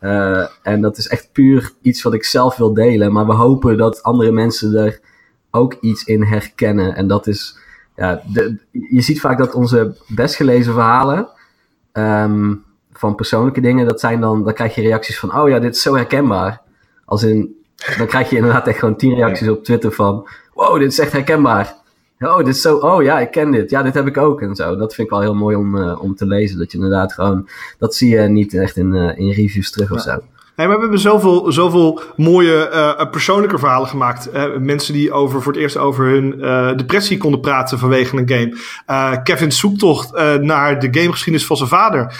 Uh, 0.00 0.46
en 0.62 0.80
dat 0.80 0.98
is 0.98 1.08
echt 1.08 1.28
puur 1.32 1.72
iets 1.82 2.02
wat 2.02 2.14
ik 2.14 2.24
zelf 2.24 2.56
wil 2.56 2.74
delen, 2.74 3.12
maar 3.12 3.26
we 3.26 3.32
hopen 3.32 3.76
dat 3.76 4.02
andere 4.02 4.32
mensen 4.32 4.74
er 4.74 5.00
ook 5.50 5.76
iets 5.80 6.04
in 6.04 6.22
herkennen. 6.22 6.94
En 6.94 7.06
dat 7.06 7.26
is 7.26 7.58
ja, 8.00 8.22
de, 8.32 8.58
je 8.70 9.00
ziet 9.00 9.20
vaak 9.20 9.38
dat 9.38 9.54
onze 9.54 9.96
best 10.08 10.34
gelezen 10.34 10.72
verhalen 10.72 11.28
um, 11.92 12.64
van 12.92 13.14
persoonlijke 13.14 13.60
dingen, 13.60 13.86
dat 13.86 14.00
zijn 14.00 14.20
dan, 14.20 14.44
dan 14.44 14.54
krijg 14.54 14.74
je 14.74 14.80
reacties 14.82 15.18
van, 15.18 15.36
oh 15.36 15.48
ja, 15.48 15.58
dit 15.58 15.74
is 15.74 15.82
zo 15.82 15.94
herkenbaar. 15.94 16.60
Als 17.04 17.22
in, 17.22 17.54
Dan 17.98 18.06
krijg 18.06 18.30
je 18.30 18.36
inderdaad 18.36 18.66
echt 18.66 18.78
gewoon 18.78 18.96
tien 18.96 19.14
reacties 19.14 19.48
op 19.48 19.64
Twitter 19.64 19.92
van... 19.92 20.28
Wow, 20.54 20.78
dit 20.78 20.92
is 20.92 20.98
echt 20.98 21.12
herkenbaar. 21.12 21.74
Oh, 22.18 22.36
dit 22.36 22.46
is 22.46 22.60
zo... 22.60 22.76
Oh 22.76 23.02
ja, 23.02 23.20
ik 23.20 23.30
ken 23.30 23.50
dit. 23.50 23.70
Ja, 23.70 23.82
dit 23.82 23.94
heb 23.94 24.06
ik 24.06 24.16
ook 24.16 24.42
en 24.42 24.54
zo. 24.54 24.76
Dat 24.76 24.94
vind 24.94 25.06
ik 25.06 25.12
wel 25.12 25.22
heel 25.22 25.34
mooi 25.34 25.56
om, 25.56 25.76
uh, 25.76 26.02
om 26.02 26.14
te 26.14 26.26
lezen. 26.26 26.58
Dat 26.58 26.72
je 26.72 26.78
inderdaad 26.78 27.12
gewoon... 27.12 27.48
Dat 27.78 27.94
zie 27.94 28.10
je 28.10 28.20
niet 28.20 28.54
echt 28.54 28.76
in, 28.76 28.94
uh, 28.94 29.18
in 29.18 29.30
reviews 29.30 29.70
terug 29.70 29.92
of 29.92 30.00
zo. 30.00 30.18
Nee, 30.60 30.68
maar 30.68 30.78
we 30.78 30.82
hebben 30.82 31.00
zoveel, 31.00 31.52
zoveel 31.52 32.00
mooie 32.16 32.70
uh, 32.72 33.10
persoonlijke 33.10 33.58
verhalen 33.58 33.88
gemaakt. 33.88 34.34
Uh, 34.34 34.56
mensen 34.56 34.92
die 34.92 35.12
over, 35.12 35.42
voor 35.42 35.52
het 35.52 35.60
eerst 35.60 35.76
over 35.76 36.04
hun 36.04 36.34
uh, 36.38 36.76
depressie 36.76 37.16
konden 37.18 37.40
praten 37.40 37.78
vanwege 37.78 38.16
een 38.16 38.28
game. 38.28 39.22
Kevin's 39.22 39.58
zoektocht 39.58 40.12
naar 40.40 40.80
de 40.80 40.88
gamegeschiedenis 40.90 41.46
van 41.46 41.56
zijn 41.56 41.68
vader. 41.68 42.14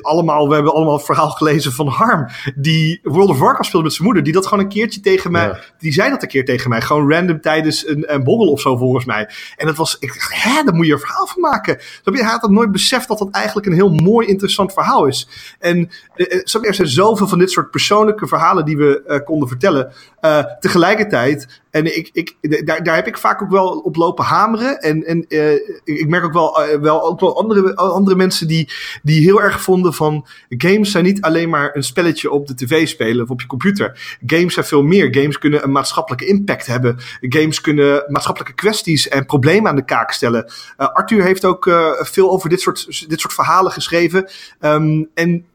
allemaal, 0.00 0.48
we 0.48 0.54
hebben 0.54 0.74
allemaal 0.74 0.96
het 0.96 1.04
verhaal 1.04 1.30
gelezen 1.30 1.72
van 1.72 1.86
Harm. 1.86 2.28
Die 2.54 3.00
World 3.02 3.28
of 3.28 3.38
Warcraft 3.38 3.66
speelde 3.66 3.86
met 3.86 3.94
zijn 3.94 4.06
moeder. 4.06 4.24
Die 4.24 4.32
dat 4.32 4.46
gewoon 4.46 4.64
een 4.64 4.70
keertje 4.70 5.00
tegen 5.00 5.32
mij... 5.32 5.46
Ja. 5.46 5.58
Die 5.78 5.92
zei 5.92 6.10
dat 6.10 6.22
een 6.22 6.28
keer 6.28 6.44
tegen 6.44 6.70
mij. 6.70 6.80
Gewoon 6.80 7.12
random 7.12 7.40
tijdens 7.40 7.86
een, 7.86 8.14
een 8.14 8.24
borrel 8.24 8.52
of 8.52 8.60
zo 8.60 8.76
volgens 8.76 9.04
mij. 9.04 9.28
En 9.56 9.66
dat 9.66 9.76
was... 9.76 9.96
Ik 9.98 10.14
dacht, 10.14 10.42
hè, 10.42 10.62
daar 10.64 10.74
moet 10.74 10.86
je 10.86 10.92
een 10.92 10.98
verhaal 10.98 11.26
van 11.26 11.40
maken. 11.40 11.78
Hij 12.04 12.22
had 12.22 12.40
dat 12.40 12.50
nooit 12.50 12.72
beseft 12.72 13.08
dat 13.08 13.18
dat 13.18 13.30
eigenlijk 13.30 13.66
een 13.66 13.72
heel 13.72 13.90
mooi, 13.90 14.26
interessant 14.26 14.72
verhaal 14.72 15.06
is. 15.06 15.28
En 15.58 15.90
uh, 16.16 16.66
er 16.66 16.74
zijn 16.74 16.88
zo 16.88 17.11
zoveel 17.12 17.28
van 17.28 17.38
dit 17.38 17.50
soort 17.50 17.70
persoonlijke 17.70 18.26
verhalen 18.26 18.64
die 18.64 18.76
we 18.76 19.02
uh, 19.06 19.18
konden 19.24 19.48
vertellen. 19.48 19.92
Uh, 20.20 20.44
tegelijkertijd, 20.60 21.62
en 21.72 21.96
ik, 21.96 22.10
ik, 22.12 22.36
daar, 22.66 22.82
daar 22.82 22.94
heb 22.94 23.06
ik 23.06 23.18
vaak 23.18 23.42
ook 23.42 23.50
wel 23.50 23.68
op 23.68 23.96
lopen 23.96 24.24
hameren. 24.24 24.78
En, 24.80 25.04
en 25.04 25.24
uh, 25.28 25.52
ik 25.84 26.08
merk 26.08 26.24
ook 26.24 26.32
wel, 26.32 26.80
wel, 26.80 27.02
ook 27.02 27.20
wel 27.20 27.38
andere, 27.38 27.76
andere 27.76 28.16
mensen 28.16 28.48
die, 28.48 28.70
die 29.02 29.20
heel 29.20 29.42
erg 29.42 29.62
vonden 29.62 29.94
van 29.94 30.26
games 30.48 30.90
zijn 30.90 31.04
niet 31.04 31.20
alleen 31.20 31.48
maar 31.48 31.70
een 31.76 31.82
spelletje 31.82 32.30
op 32.30 32.46
de 32.46 32.54
tv 32.54 32.88
spelen 32.88 33.24
of 33.24 33.30
op 33.30 33.40
je 33.40 33.46
computer. 33.46 34.18
Games 34.26 34.54
zijn 34.54 34.66
veel 34.66 34.82
meer. 34.82 35.14
Games 35.14 35.38
kunnen 35.38 35.62
een 35.62 35.72
maatschappelijke 35.72 36.26
impact 36.26 36.66
hebben. 36.66 36.98
Games 37.20 37.60
kunnen 37.60 38.04
maatschappelijke 38.06 38.54
kwesties 38.54 39.08
en 39.08 39.26
problemen 39.26 39.70
aan 39.70 39.76
de 39.76 39.84
kaak 39.84 40.12
stellen. 40.12 40.52
Arthur 40.76 41.22
heeft 41.22 41.44
ook 41.44 41.70
veel 41.98 42.30
over 42.30 42.48
dit 42.48 42.60
soort, 42.60 43.08
dit 43.08 43.20
soort 43.20 43.34
verhalen 43.34 43.72
geschreven. 43.72 44.30
Um, 44.60 45.10
en 45.14 45.46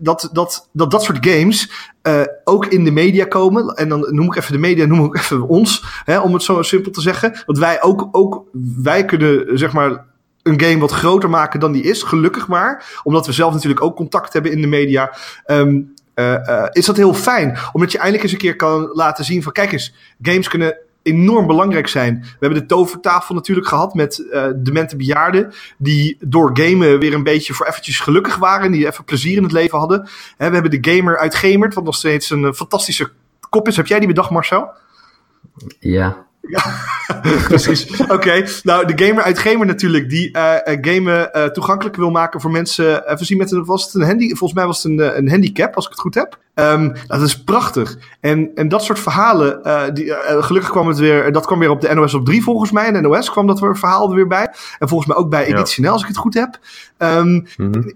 dat, 0.00 0.30
dat, 0.32 0.68
dat 0.72 0.90
dat 0.90 1.02
soort 1.02 1.26
games 1.26 1.92
uh, 2.08 2.22
ook 2.44 2.66
in 2.66 2.84
de 2.84 2.90
media 2.90 3.24
komen. 3.24 3.66
En 3.66 3.88
dan 3.88 4.06
noem 4.10 4.26
ik 4.26 4.36
even 4.36 4.52
de 4.52 4.58
media, 4.58 4.86
noem 4.86 5.04
ik 5.04 5.16
even 5.16 5.48
ons, 5.48 5.84
hè, 6.04 6.18
om 6.20 6.32
het 6.32 6.42
zo 6.42 6.62
simpel 6.62 6.90
te 6.90 7.00
zeggen. 7.00 7.42
Want 7.46 7.58
wij 7.58 7.82
ook, 7.82 8.08
ook 8.10 8.44
wij 8.82 9.04
kunnen 9.04 9.58
zeg 9.58 9.72
maar 9.72 10.04
een 10.42 10.60
game 10.60 10.78
wat 10.78 10.90
groter 10.90 11.30
maken 11.30 11.60
dan 11.60 11.72
die 11.72 11.82
is, 11.82 12.02
gelukkig 12.02 12.48
maar. 12.48 13.00
Omdat 13.02 13.26
we 13.26 13.32
zelf 13.32 13.52
natuurlijk 13.52 13.82
ook 13.82 13.96
contact 13.96 14.32
hebben 14.32 14.52
in 14.52 14.60
de 14.60 14.66
media. 14.66 15.14
Um, 15.46 15.94
uh, 16.14 16.66
is 16.70 16.86
dat 16.86 16.96
heel 16.96 17.14
fijn. 17.14 17.58
Omdat 17.72 17.92
je 17.92 17.98
eindelijk 17.98 18.24
eens 18.24 18.32
een 18.32 18.38
keer 18.38 18.56
kan 18.56 18.90
laten 18.92 19.24
zien 19.24 19.42
van 19.42 19.52
kijk 19.52 19.72
eens, 19.72 19.94
games 20.22 20.48
kunnen 20.48 20.76
enorm 21.04 21.46
belangrijk 21.46 21.88
zijn. 21.88 22.20
We 22.20 22.46
hebben 22.46 22.58
de 22.58 22.66
tovertafel 22.66 23.34
natuurlijk 23.34 23.66
gehad 23.66 23.94
met 23.94 24.18
uh, 24.18 24.46
demente 24.56 24.96
bejaarden. 24.96 25.52
Die 25.78 26.16
door 26.20 26.50
gamen 26.52 26.98
weer 26.98 27.14
een 27.14 27.22
beetje 27.22 27.54
voor 27.54 27.66
eventjes 27.66 28.00
gelukkig 28.00 28.36
waren. 28.36 28.72
Die 28.72 28.86
even 28.86 29.04
plezier 29.04 29.36
in 29.36 29.42
het 29.42 29.52
leven 29.52 29.78
hadden. 29.78 30.08
He, 30.36 30.48
we 30.48 30.54
hebben 30.54 30.82
de 30.82 30.90
gamer 30.90 31.18
uit 31.18 31.34
Gamert, 31.34 31.74
wat 31.74 31.84
nog 31.84 31.94
steeds 31.94 32.30
een 32.30 32.54
fantastische 32.54 33.10
kop 33.48 33.68
is. 33.68 33.76
Heb 33.76 33.86
jij 33.86 33.98
die 33.98 34.08
bedacht, 34.08 34.30
Marcel? 34.30 34.70
Ja. 35.78 36.26
Ja, 36.48 36.62
precies. 37.48 38.00
Oké, 38.00 38.12
okay. 38.12 38.48
nou 38.62 38.94
de 38.94 39.04
gamer 39.04 39.22
uit 39.22 39.38
Gamer 39.38 39.66
natuurlijk, 39.66 40.08
die 40.08 40.36
uh, 40.36 40.54
gamen 40.64 41.30
uh, 41.32 41.44
toegankelijk 41.44 41.96
wil 41.96 42.10
maken 42.10 42.40
voor 42.40 42.50
mensen. 42.50 43.10
Even 43.10 43.26
zien 43.26 43.38
met 43.38 43.50
een, 43.50 43.64
was 43.64 43.84
het 43.84 43.94
een 43.94 44.06
handy, 44.06 44.28
volgens 44.28 44.52
mij 44.52 44.66
was 44.66 44.82
het 44.82 44.92
een, 44.92 45.16
een 45.16 45.30
handicap, 45.30 45.74
als 45.74 45.84
ik 45.84 45.90
het 45.90 46.00
goed 46.00 46.14
heb. 46.14 46.38
Um, 46.54 46.92
dat 47.06 47.22
is 47.22 47.42
prachtig. 47.44 47.98
En, 48.20 48.50
en 48.54 48.68
dat 48.68 48.84
soort 48.84 48.98
verhalen, 48.98 49.60
uh, 49.64 49.82
die, 49.92 50.14
gelukkig 50.24 50.70
kwam 50.70 50.88
het 50.88 50.98
weer, 50.98 51.32
dat 51.32 51.46
kwam 51.46 51.58
weer 51.58 51.70
op 51.70 51.80
de 51.80 51.94
NOS 51.94 52.14
op 52.14 52.24
3 52.24 52.42
volgens 52.42 52.70
mij. 52.70 52.86
En 52.86 52.92
de 52.92 53.00
NOS 53.00 53.30
kwam 53.30 53.46
dat 53.46 53.58
verhaal 53.58 54.08
er 54.08 54.14
weer 54.14 54.26
bij. 54.26 54.48
En 54.78 54.88
volgens 54.88 55.08
mij 55.08 55.18
ook 55.18 55.30
bij 55.30 55.46
Editionel, 55.46 55.92
als 55.92 56.02
ik 56.02 56.08
het 56.08 56.16
goed 56.16 56.34
heb. 56.34 56.58
Um, 56.98 57.26
mm 57.26 57.46
-hmm. 57.56 57.92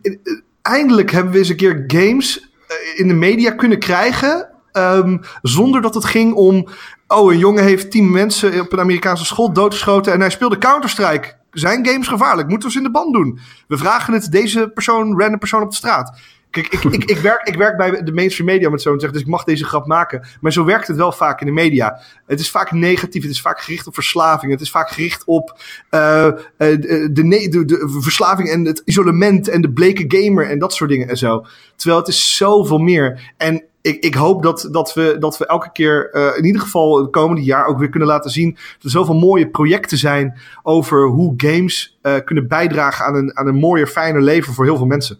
Eindelijk 0.63 1.11
hebben 1.11 1.33
we 1.33 1.39
eens 1.39 1.49
een 1.49 1.57
keer 1.57 1.85
games 1.87 2.51
in 2.97 3.09
de 3.09 3.15
media 3.15 3.51
kunnen 3.51 3.79
krijgen. 3.79 4.49
Um, 4.73 5.21
zonder 5.43 5.83
dat 5.83 5.95
het 5.95 6.05
ging 6.05 6.35
om 6.35 6.69
Oh, 7.09 7.33
een 7.33 7.39
jongen 7.39 7.65
heeft 7.65 7.91
tien 7.91 8.11
mensen 8.11 8.61
op 8.61 8.73
een 8.73 8.81
Amerikaanse 8.81 9.25
school 9.25 9.53
doodgeschoten 9.53 10.13
en 10.13 10.21
hij 10.21 10.31
speelde 10.31 10.59
Counter-Strike. 10.59 11.37
Zijn 11.51 11.87
games 11.87 12.09
gevaarlijk? 12.09 12.49
Moeten 12.49 12.69
we 12.69 12.75
ze 12.75 12.81
in 12.81 12.85
de 12.85 12.91
band 12.91 13.13
doen? 13.13 13.39
We 13.69 13.77
vragen 13.77 14.13
het 14.15 14.33
deze 14.33 14.71
persoon, 14.75 15.21
random 15.21 15.39
persoon 15.39 15.63
op 15.63 15.71
de 15.71 15.77
straat. 15.77 16.21
Kijk, 16.51 16.67
ik, 16.69 16.85
ik, 16.85 17.05
ik, 17.05 17.19
werk, 17.19 17.49
ik 17.49 17.55
werk 17.55 17.77
bij 17.77 18.03
de 18.03 18.13
mainstream 18.13 18.51
media, 18.51 18.71
met 18.71 18.83
zo 18.83 18.93
te 18.93 19.01
zeggen, 19.01 19.19
dus 19.19 19.27
ik 19.27 19.33
mag 19.33 19.45
deze 19.45 19.65
grap 19.65 19.87
maken. 19.87 20.27
Maar 20.41 20.53
zo 20.53 20.65
werkt 20.65 20.87
het 20.87 20.97
wel 20.97 21.13
vaak 21.13 21.41
in 21.41 21.47
de 21.47 21.53
media. 21.53 22.01
Het 22.27 22.41
is 22.41 22.51
vaak 22.51 22.73
negatief, 22.73 23.23
het 23.23 23.31
is 23.31 23.41
vaak 23.41 23.61
gericht 23.61 23.87
op 23.87 23.95
verslaving, 23.95 24.53
het 24.53 24.61
is 24.61 24.71
vaak 24.71 24.91
gericht 24.91 25.25
op 25.25 25.59
uh, 25.91 26.31
de, 26.57 27.09
de, 27.13 27.49
de, 27.49 27.65
de, 27.65 27.97
verslaving 28.01 28.49
en 28.51 28.65
het 28.65 28.83
isolement 28.85 29.49
en 29.49 29.61
de 29.61 29.73
bleke 29.73 30.05
gamer 30.09 30.51
en 30.51 30.59
dat 30.59 30.73
soort 30.73 30.91
dingen 30.91 31.09
en 31.09 31.17
zo. 31.17 31.47
Terwijl 31.77 32.01
het 32.01 32.09
is 32.09 32.37
zoveel 32.37 32.79
meer. 32.79 33.33
En 33.37 33.65
ik, 33.89 34.05
ik 34.05 34.15
hoop 34.15 34.43
dat, 34.43 34.69
dat, 34.71 34.95
we, 34.95 35.17
dat 35.19 35.39
we 35.39 35.47
elke 35.47 35.73
keer, 35.73 36.11
uh, 36.13 36.37
in 36.37 36.45
ieder 36.45 36.61
geval 36.61 36.99
het 36.99 37.11
komende 37.11 37.43
jaar, 37.43 37.67
ook 37.67 37.79
weer 37.79 37.89
kunnen 37.89 38.09
laten 38.09 38.31
zien 38.31 38.53
dat 38.53 38.83
er 38.83 38.91
zoveel 38.91 39.15
mooie 39.15 39.49
projecten 39.49 39.99
zijn 39.99 40.39
over 40.63 41.07
hoe 41.07 41.35
games 41.37 41.99
uh, 42.03 42.15
kunnen 42.25 42.49
bijdragen 42.49 43.05
aan 43.05 43.15
een, 43.15 43.37
aan 43.37 43.47
een 43.47 43.55
mooier, 43.55 43.87
fijner 43.87 44.23
leven 44.23 44.55
voor 44.55 44.65
heel 44.65 44.77
veel 44.77 44.87
mensen. 44.87 45.19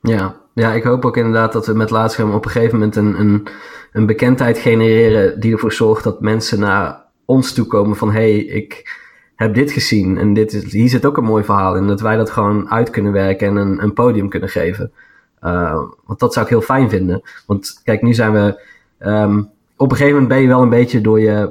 Ja, 0.00 0.36
ja, 0.54 0.72
ik 0.72 0.82
hoop 0.82 1.04
ook 1.04 1.16
inderdaad 1.16 1.52
dat 1.52 1.66
we 1.66 1.74
met 1.74 1.90
Laatscherm 1.90 2.34
op 2.34 2.44
een 2.44 2.50
gegeven 2.50 2.78
moment 2.78 2.96
een, 2.96 3.20
een, 3.20 3.46
een 3.92 4.06
bekendheid 4.06 4.58
genereren 4.58 5.40
die 5.40 5.52
ervoor 5.52 5.72
zorgt 5.72 6.04
dat 6.04 6.20
mensen 6.20 6.58
naar 6.58 7.04
ons 7.24 7.52
toe 7.52 7.66
komen 7.66 7.96
van 7.96 8.12
hey, 8.12 8.36
ik 8.36 9.00
heb 9.36 9.54
dit 9.54 9.70
gezien 9.70 10.18
en 10.18 10.32
dit 10.32 10.52
is, 10.52 10.72
hier 10.72 10.88
zit 10.88 11.06
ook 11.06 11.16
een 11.16 11.24
mooi 11.24 11.44
verhaal 11.44 11.76
in. 11.76 11.86
Dat 11.86 12.00
wij 12.00 12.16
dat 12.16 12.30
gewoon 12.30 12.70
uit 12.70 12.90
kunnen 12.90 13.12
werken 13.12 13.48
en 13.48 13.56
een, 13.56 13.82
een 13.82 13.92
podium 13.92 14.28
kunnen 14.28 14.48
geven. 14.48 14.92
Uh, 15.46 15.82
want 16.04 16.18
dat 16.18 16.32
zou 16.32 16.44
ik 16.44 16.50
heel 16.50 16.60
fijn 16.60 16.88
vinden. 16.88 17.22
Want 17.46 17.80
kijk, 17.84 18.02
nu 18.02 18.14
zijn 18.14 18.32
we. 18.32 18.60
Um, 18.98 19.50
op 19.76 19.90
een 19.90 19.96
gegeven 19.96 20.20
moment 20.20 20.32
ben 20.32 20.42
je 20.42 20.48
wel 20.48 20.62
een 20.62 20.68
beetje 20.68 21.00
door 21.00 21.20
je 21.20 21.50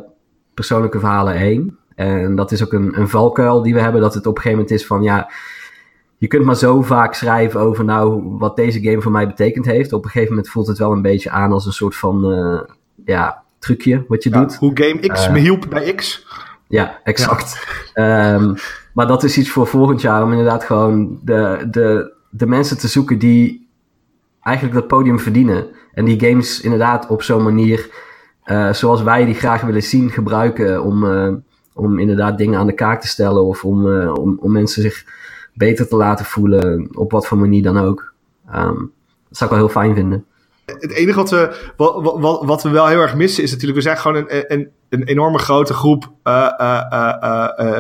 persoonlijke 0.54 1.00
verhalen 1.00 1.34
heen. 1.34 1.78
En 1.96 2.36
dat 2.36 2.52
is 2.52 2.64
ook 2.64 2.74
een, 2.74 3.00
een 3.00 3.10
valkuil 3.10 3.62
die 3.62 3.74
we 3.74 3.80
hebben. 3.80 4.02
Dat 4.02 4.14
het 4.14 4.26
op 4.26 4.36
een 4.36 4.42
gegeven 4.42 4.58
moment 4.58 4.80
is 4.80 4.88
van 4.88 5.04
ja. 5.04 5.32
Je 6.18 6.28
kunt 6.28 6.46
maar 6.46 6.56
zo 6.56 6.82
vaak 6.82 7.14
schrijven 7.14 7.60
over 7.60 7.86
nou 7.86 8.22
wat 8.38 8.56
deze 8.56 8.82
game 8.82 9.02
voor 9.02 9.12
mij 9.12 9.28
betekend 9.28 9.66
heeft. 9.66 9.94
Op 9.94 10.04
een 10.04 10.10
gegeven 10.10 10.36
moment 10.36 10.52
voelt 10.52 10.68
het 10.68 10.78
wel 10.78 10.92
een 10.92 11.02
beetje 11.02 11.30
aan 11.30 11.52
als 11.52 11.66
een 11.66 11.74
soort 11.74 11.96
van 11.96 12.32
uh, 12.32 12.62
ja, 13.06 13.44
trucje 13.60 14.06
wat 14.08 14.24
je 14.24 14.30
ja, 14.30 14.40
doet. 14.40 14.56
Hoe 14.56 14.72
Game 14.74 15.00
X 15.00 15.28
uh, 15.28 15.34
me 15.34 15.40
hielp 15.40 15.66
bij 15.70 15.94
X. 15.94 16.28
Ja, 16.68 17.00
exact. 17.04 17.68
Ja. 17.94 18.34
Um, 18.34 18.56
maar 18.94 19.08
dat 19.08 19.24
is 19.24 19.38
iets 19.38 19.50
voor 19.50 19.68
volgend 19.68 20.02
jaar 20.02 20.24
om 20.24 20.32
inderdaad 20.32 20.64
gewoon 20.64 21.20
de, 21.24 21.68
de, 21.72 22.14
de 22.30 22.48
mensen 22.48 22.78
te 22.78 22.88
zoeken 22.88 23.20
die 23.20 23.65
eigenlijk 24.46 24.76
dat 24.80 24.88
podium 24.88 25.20
verdienen. 25.20 25.68
En 25.94 26.06
die 26.06 26.20
games 26.20 26.62
inderdaad 26.62 27.08
op 27.08 27.22
zo'n 27.22 27.44
manier, 27.44 27.90
uh, 28.46 28.74
zoals 28.74 29.04
wij 29.04 29.26
die 29.26 29.34
graag 29.34 29.62
willen 29.62 29.84
zien, 29.84 30.10
gebruiken 30.10 30.84
om, 30.84 31.04
uh, 31.04 31.34
om 31.74 32.00
inderdaad 32.00 32.38
dingen 32.38 32.60
aan 32.60 32.68
de 32.68 32.74
kaak 32.74 33.02
te 33.02 33.08
stellen 33.08 33.46
of 33.46 33.64
om, 33.64 33.88
uh, 33.88 34.14
om, 34.14 34.38
om 34.42 34.52
mensen 34.52 34.82
zich 34.82 35.06
beter 35.54 35.88
te 35.88 35.96
laten 35.96 36.26
voelen, 36.26 36.88
op 36.98 37.12
wat 37.12 37.28
voor 37.28 37.38
manier 37.38 37.64
dan 37.64 37.78
ook. 37.78 38.14
Um, 38.56 38.92
dat 39.28 39.38
zou 39.38 39.50
ik 39.50 39.58
wel 39.58 39.66
heel 39.66 39.82
fijn 39.82 39.96
vinden. 39.96 40.26
Het 40.66 40.92
enige 40.92 41.18
wat 41.18 41.30
we, 41.30 41.72
wat, 41.78 42.20
wat, 42.20 42.44
wat 42.46 42.64
we 42.64 42.70
wel 42.70 42.88
heel 42.88 43.02
erg 43.02 43.16
missen 43.16 43.44
is 43.44 43.52
natuurlijk, 43.52 43.78
we 43.78 43.84
zijn 43.84 43.98
gewoon 43.98 44.18
een, 44.18 44.54
een, 44.54 44.70
een 44.90 45.04
enorme 45.04 45.38
grote 45.38 45.74
groep 45.74 46.12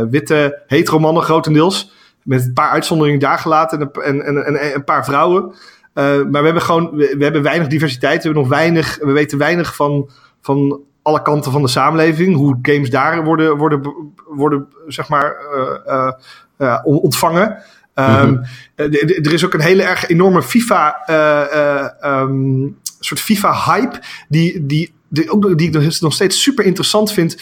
witte 0.09 0.61
hetero 0.67 0.99
mannen 0.99 1.23
grotendeels. 1.23 1.93
Met 2.23 2.45
een 2.45 2.53
paar 2.53 2.69
uitzonderingen 2.69 3.19
daar 3.19 3.37
gelaten 3.37 3.91
en, 3.91 4.21
en, 4.21 4.45
en, 4.45 4.55
en 4.55 4.75
een 4.75 4.83
paar 4.83 5.05
vrouwen. 5.05 5.53
Uh, 5.95 6.03
maar 6.03 6.41
we 6.41 6.45
hebben 6.45 6.61
gewoon, 6.61 6.95
we, 6.95 7.15
we, 7.17 7.23
hebben 7.23 7.43
weinig 7.43 7.67
diversiteit. 7.67 8.17
We 8.17 8.23
hebben 8.23 8.41
nog 8.41 8.51
weinig, 8.51 8.97
we 9.01 9.11
weten 9.11 9.37
weinig 9.37 9.75
van, 9.75 10.09
van 10.41 10.81
alle 11.01 11.21
kanten 11.21 11.51
van 11.51 11.61
de 11.61 11.67
samenleving. 11.67 12.35
Hoe 12.35 12.59
games 12.61 12.89
daar 12.89 13.23
worden, 13.23 13.57
worden, 13.57 13.81
worden 14.27 14.67
zeg 14.87 15.09
maar, 15.09 15.35
uh, 15.87 16.11
uh, 16.57 16.79
ontvangen. 16.83 17.57
Um, 17.95 18.05
mm-hmm. 18.05 18.43
er 18.75 19.33
is 19.33 19.45
ook 19.45 19.53
een 19.53 19.59
hele 19.59 19.83
erg 19.83 20.07
enorme 20.07 20.41
FIFA, 20.41 20.95
um, 22.03 22.77
soort 22.99 23.21
FIFA-hype, 23.21 23.99
die, 24.27 24.65
die 24.65 24.93
die, 25.15 25.31
ook, 25.31 25.57
die 25.57 25.67
ik 25.67 25.99
nog 25.99 26.13
steeds 26.13 26.41
super 26.41 26.65
interessant 26.65 27.11
vind 27.11 27.41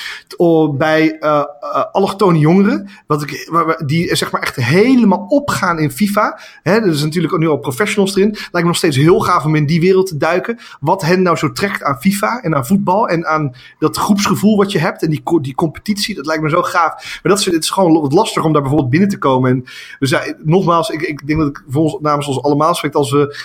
bij 0.77 1.17
uh, 1.19 1.43
allochtone 1.91 2.39
jongeren. 2.39 2.89
Wat 3.07 3.21
ik, 3.21 3.51
die 3.85 4.15
zeg 4.15 4.31
maar 4.31 4.41
echt 4.41 4.55
helemaal 4.55 5.25
opgaan 5.27 5.79
in 5.79 5.91
FIFA. 5.91 6.39
Hè, 6.63 6.73
er 6.73 6.87
is 6.87 7.03
natuurlijk 7.03 7.33
ook 7.33 7.39
nu 7.39 7.47
al 7.47 7.57
professionals 7.57 8.15
erin. 8.15 8.29
Lijkt 8.29 8.53
me 8.53 8.63
nog 8.63 8.75
steeds 8.75 8.97
heel 8.97 9.19
gaaf 9.19 9.45
om 9.45 9.55
in 9.55 9.65
die 9.65 9.79
wereld 9.79 10.07
te 10.07 10.17
duiken. 10.17 10.59
Wat 10.79 11.01
hen 11.01 11.21
nou 11.21 11.37
zo 11.37 11.51
trekt 11.51 11.83
aan 11.83 11.99
FIFA 11.99 12.41
en 12.41 12.55
aan 12.55 12.65
voetbal. 12.65 13.07
En 13.07 13.25
aan 13.25 13.55
dat 13.79 13.97
groepsgevoel 13.97 14.57
wat 14.57 14.71
je 14.71 14.79
hebt. 14.79 15.03
En 15.03 15.09
die, 15.09 15.23
die 15.41 15.55
competitie, 15.55 16.15
dat 16.15 16.25
lijkt 16.25 16.43
me 16.43 16.49
zo 16.49 16.61
gaaf. 16.61 17.19
Maar 17.23 17.31
dat 17.31 17.39
is, 17.39 17.45
het 17.45 17.63
is 17.63 17.69
gewoon 17.69 18.01
wat 18.01 18.13
lastig 18.13 18.43
om 18.43 18.53
daar 18.53 18.61
bijvoorbeeld 18.61 18.91
binnen 18.91 19.09
te 19.09 19.17
komen. 19.17 19.51
En 19.51 19.63
we 19.99 20.05
zijn, 20.05 20.35
nogmaals, 20.43 20.89
ik, 20.89 21.01
ik 21.01 21.27
denk 21.27 21.39
dat 21.39 21.49
ik 21.49 21.63
volgens, 21.67 22.01
namens 22.01 22.27
ons 22.27 22.41
allemaal 22.41 22.75
spreekt 22.75 22.95
als 22.95 23.11
we 23.11 23.37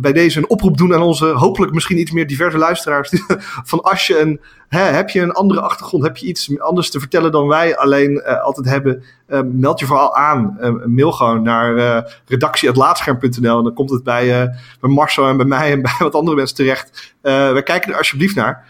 bij 0.00 0.12
deze 0.12 0.38
een 0.38 0.48
oproep 0.48 0.76
doen 0.76 0.94
aan 0.94 1.02
onze 1.02 1.26
hopelijk 1.26 1.72
misschien 1.72 1.98
iets 1.98 2.10
meer 2.10 2.26
diverse 2.26 2.58
luisteraars. 2.58 3.12
van 3.64 3.75
als 3.82 4.06
je 4.06 4.20
een, 4.20 4.40
hè, 4.68 4.80
heb 4.80 5.10
je 5.10 5.20
een 5.20 5.32
andere 5.32 5.60
achtergrond, 5.60 6.04
heb 6.04 6.16
je 6.16 6.26
iets 6.26 6.60
anders 6.60 6.90
te 6.90 7.00
vertellen 7.00 7.32
dan 7.32 7.46
wij 7.46 7.76
alleen 7.76 8.10
uh, 8.10 8.42
altijd 8.42 8.66
hebben, 8.66 9.02
uh, 9.28 9.40
meld 9.44 9.80
je 9.80 9.86
vooral 9.86 10.14
aan. 10.14 10.56
Uh, 10.60 10.84
mail 10.84 11.12
gewoon 11.12 11.42
naar 11.42 11.76
uh, 11.76 11.98
redactie.laatscherm.nl 12.26 13.58
en 13.58 13.64
dan 13.64 13.74
komt 13.74 13.90
het 13.90 14.02
bij, 14.02 14.56
bij 14.80 14.90
Marcel 14.90 15.28
en 15.28 15.36
bij 15.36 15.46
mij 15.46 15.72
en 15.72 15.82
bij 15.88 15.96
wat 15.98 16.14
andere 16.14 16.36
mensen 16.36 16.56
terecht. 16.56 17.14
wij 17.22 17.62
kijken 17.62 17.92
er 17.92 17.98
alsjeblieft 17.98 18.34
naar. 18.34 18.68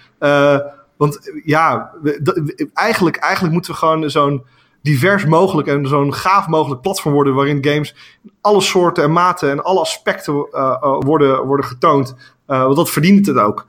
want 0.96 1.32
ja, 1.44 1.92
we, 2.02 2.68
eigenlijk, 2.74 3.16
eigenlijk 3.16 3.52
moeten 3.54 3.72
we 3.72 3.78
gewoon 3.78 4.10
zo'n 4.10 4.44
divers 4.82 5.24
mogelijk 5.24 5.68
en 5.68 5.86
zo'n 5.86 6.14
gaaf 6.14 6.48
mogelijk 6.48 6.80
platform 6.80 7.14
worden 7.14 7.34
waarin 7.34 7.64
games 7.64 7.94
alle 8.40 8.60
soorten 8.60 9.04
en 9.04 9.12
maten 9.12 9.50
en 9.50 9.62
alle 9.62 9.80
aspecten 9.80 10.34
worden, 11.00 11.46
worden 11.46 11.66
getoond. 11.66 12.16
want 12.46 12.76
dat 12.76 12.90
verdient 12.90 13.26
het 13.26 13.36
ook. 13.36 13.66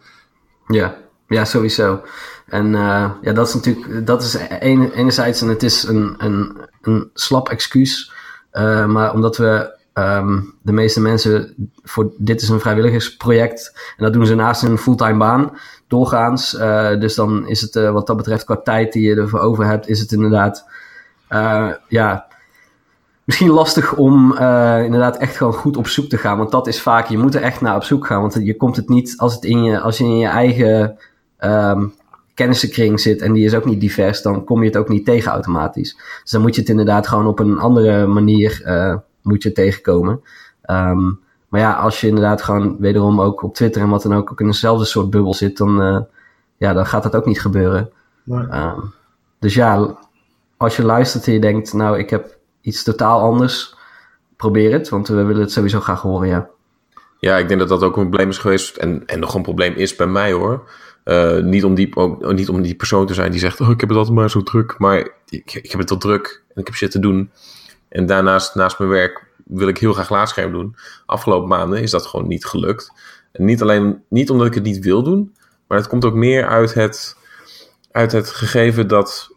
Ja, 0.67 0.95
ja 1.27 1.45
sowieso. 1.45 2.01
En 2.47 2.65
uh, 2.65 3.11
ja, 3.21 3.33
dat 3.33 3.47
is 3.47 3.53
natuurlijk, 3.53 4.07
dat 4.07 4.21
is 4.21 4.35
enerzijds, 4.59 5.41
en 5.41 5.47
het 5.47 5.63
is 5.63 5.83
een, 5.83 6.15
een, 6.17 6.57
een 6.81 7.09
slap 7.13 7.49
excuus, 7.49 8.11
uh, 8.53 8.85
maar 8.85 9.13
omdat 9.13 9.37
we 9.37 9.77
um, 9.93 10.53
de 10.61 10.71
meeste 10.71 11.01
mensen, 11.01 11.69
voor 11.83 12.11
dit 12.17 12.41
is 12.41 12.49
een 12.49 12.59
vrijwilligersproject, 12.59 13.71
en 13.97 14.03
dat 14.03 14.13
doen 14.13 14.25
ze 14.25 14.35
naast 14.35 14.63
een 14.63 14.77
fulltime 14.77 15.17
baan, 15.17 15.57
doorgaans. 15.87 16.53
Uh, 16.53 16.99
dus 16.99 17.15
dan 17.15 17.47
is 17.47 17.61
het 17.61 17.73
wat 17.73 18.07
dat 18.07 18.17
betreft 18.17 18.43
qua 18.43 18.57
tijd 18.57 18.93
die 18.93 19.09
je 19.09 19.15
ervoor 19.15 19.39
over 19.39 19.65
hebt, 19.65 19.89
is 19.89 19.99
het 19.99 20.11
inderdaad, 20.11 20.65
ja, 21.87 22.27
misschien 23.23 23.49
lastig 23.49 23.95
om 23.95 24.31
uh, 24.31 24.83
inderdaad 24.83 25.17
echt 25.17 25.37
gewoon 25.37 25.53
goed 25.53 25.77
op 25.77 25.87
zoek 25.87 26.09
te 26.09 26.17
gaan. 26.17 26.37
Want 26.37 26.51
dat 26.51 26.67
is 26.67 26.81
vaak, 26.81 27.07
je 27.07 27.17
moet 27.17 27.35
er 27.35 27.41
echt 27.41 27.61
naar 27.61 27.75
op 27.75 27.83
zoek 27.83 28.07
gaan. 28.07 28.21
Want 28.21 28.33
je 28.41 28.55
komt 28.55 28.75
het 28.75 28.89
niet, 28.89 29.13
als, 29.17 29.35
het 29.35 29.43
in 29.43 29.63
je, 29.63 29.79
als 29.79 29.97
je 29.97 30.03
in 30.03 30.17
je 30.17 30.27
eigen 30.27 30.97
um, 31.39 31.93
kennissenkring 32.33 32.99
zit 32.99 33.21
en 33.21 33.33
die 33.33 33.45
is 33.45 33.53
ook 33.53 33.65
niet 33.65 33.79
divers, 33.79 34.21
dan 34.21 34.43
kom 34.43 34.61
je 34.61 34.67
het 34.67 34.77
ook 34.77 34.89
niet 34.89 35.05
tegen 35.05 35.31
automatisch. 35.31 35.97
Dus 36.21 36.31
dan 36.31 36.41
moet 36.41 36.55
je 36.55 36.61
het 36.61 36.69
inderdaad 36.69 37.07
gewoon 37.07 37.27
op 37.27 37.39
een 37.39 37.57
andere 37.57 38.07
manier 38.07 38.61
uh, 38.65 38.95
moet 39.21 39.43
je 39.43 39.51
tegenkomen. 39.51 40.21
Um, 40.69 41.19
maar 41.47 41.61
ja, 41.61 41.73
als 41.73 42.01
je 42.01 42.07
inderdaad 42.07 42.41
gewoon 42.41 42.75
wederom 42.79 43.21
ook 43.21 43.43
op 43.43 43.55
Twitter 43.55 43.81
en 43.81 43.89
wat 43.89 44.01
dan 44.01 44.15
ook, 44.15 44.31
ook 44.31 44.41
in 44.41 44.47
dezelfde 44.47 44.85
soort 44.85 45.09
bubbel 45.09 45.33
zit, 45.33 45.57
dan, 45.57 45.81
uh, 45.81 45.99
ja, 46.57 46.73
dan 46.73 46.85
gaat 46.85 47.03
dat 47.03 47.15
ook 47.15 47.25
niet 47.25 47.41
gebeuren. 47.41 47.89
Um, 48.29 48.93
dus 49.39 49.53
ja, 49.53 49.97
als 50.57 50.75
je 50.75 50.83
luistert 50.83 51.27
en 51.27 51.33
je 51.33 51.39
denkt, 51.39 51.73
nou, 51.73 51.97
ik 51.97 52.09
heb 52.09 52.37
iets 52.61 52.83
totaal 52.83 53.21
anders, 53.21 53.75
probeer 54.35 54.71
het, 54.71 54.89
want 54.89 55.07
we 55.07 55.23
willen 55.23 55.41
het 55.41 55.51
sowieso 55.51 55.79
graag 55.79 56.01
horen, 56.01 56.27
ja. 56.27 56.49
Ja, 57.19 57.37
ik 57.37 57.47
denk 57.47 57.59
dat 57.59 57.69
dat 57.69 57.83
ook 57.83 57.97
een 57.97 58.09
probleem 58.09 58.29
is 58.29 58.37
geweest 58.37 58.77
en, 58.77 59.03
en 59.05 59.19
nog 59.19 59.33
een 59.33 59.41
probleem 59.41 59.73
is 59.73 59.95
bij 59.95 60.07
mij 60.07 60.31
hoor. 60.31 60.69
Uh, 61.07 61.37
niet, 61.37 61.63
om 61.63 61.75
die, 61.75 61.95
ook, 61.95 62.33
niet 62.33 62.49
om 62.49 62.61
die 62.61 62.75
persoon 62.75 63.07
te 63.07 63.13
zijn 63.13 63.31
die 63.31 63.39
zegt, 63.39 63.61
oh, 63.61 63.69
ik 63.69 63.79
heb 63.79 63.89
het 63.89 63.97
altijd 63.97 64.15
maar 64.15 64.29
zo 64.29 64.43
druk, 64.43 64.75
maar 64.77 65.09
ik, 65.29 65.53
ik 65.53 65.71
heb 65.71 65.79
het 65.79 65.91
al 65.91 65.97
druk 65.97 66.43
en 66.47 66.61
ik 66.61 66.67
heb 66.67 66.75
shit 66.75 66.91
te 66.91 66.99
doen. 66.99 67.31
En 67.89 68.05
daarnaast, 68.05 68.55
naast 68.55 68.79
mijn 68.79 68.91
werk, 68.91 69.25
wil 69.45 69.67
ik 69.67 69.77
heel 69.77 69.93
graag 69.93 70.09
laadscherm 70.09 70.51
doen. 70.51 70.75
Afgelopen 71.05 71.47
maanden 71.47 71.81
is 71.81 71.91
dat 71.91 72.05
gewoon 72.05 72.27
niet 72.27 72.45
gelukt. 72.45 72.91
En 73.31 73.45
niet 73.45 73.61
alleen, 73.61 74.03
niet 74.09 74.29
omdat 74.29 74.47
ik 74.47 74.53
het 74.53 74.63
niet 74.63 74.83
wil 74.83 75.03
doen, 75.03 75.35
maar 75.67 75.77
het 75.77 75.87
komt 75.87 76.05
ook 76.05 76.13
meer 76.13 76.47
uit 76.47 76.73
het, 76.73 77.17
uit 77.91 78.11
het 78.11 78.29
gegeven 78.29 78.87
dat 78.87 79.35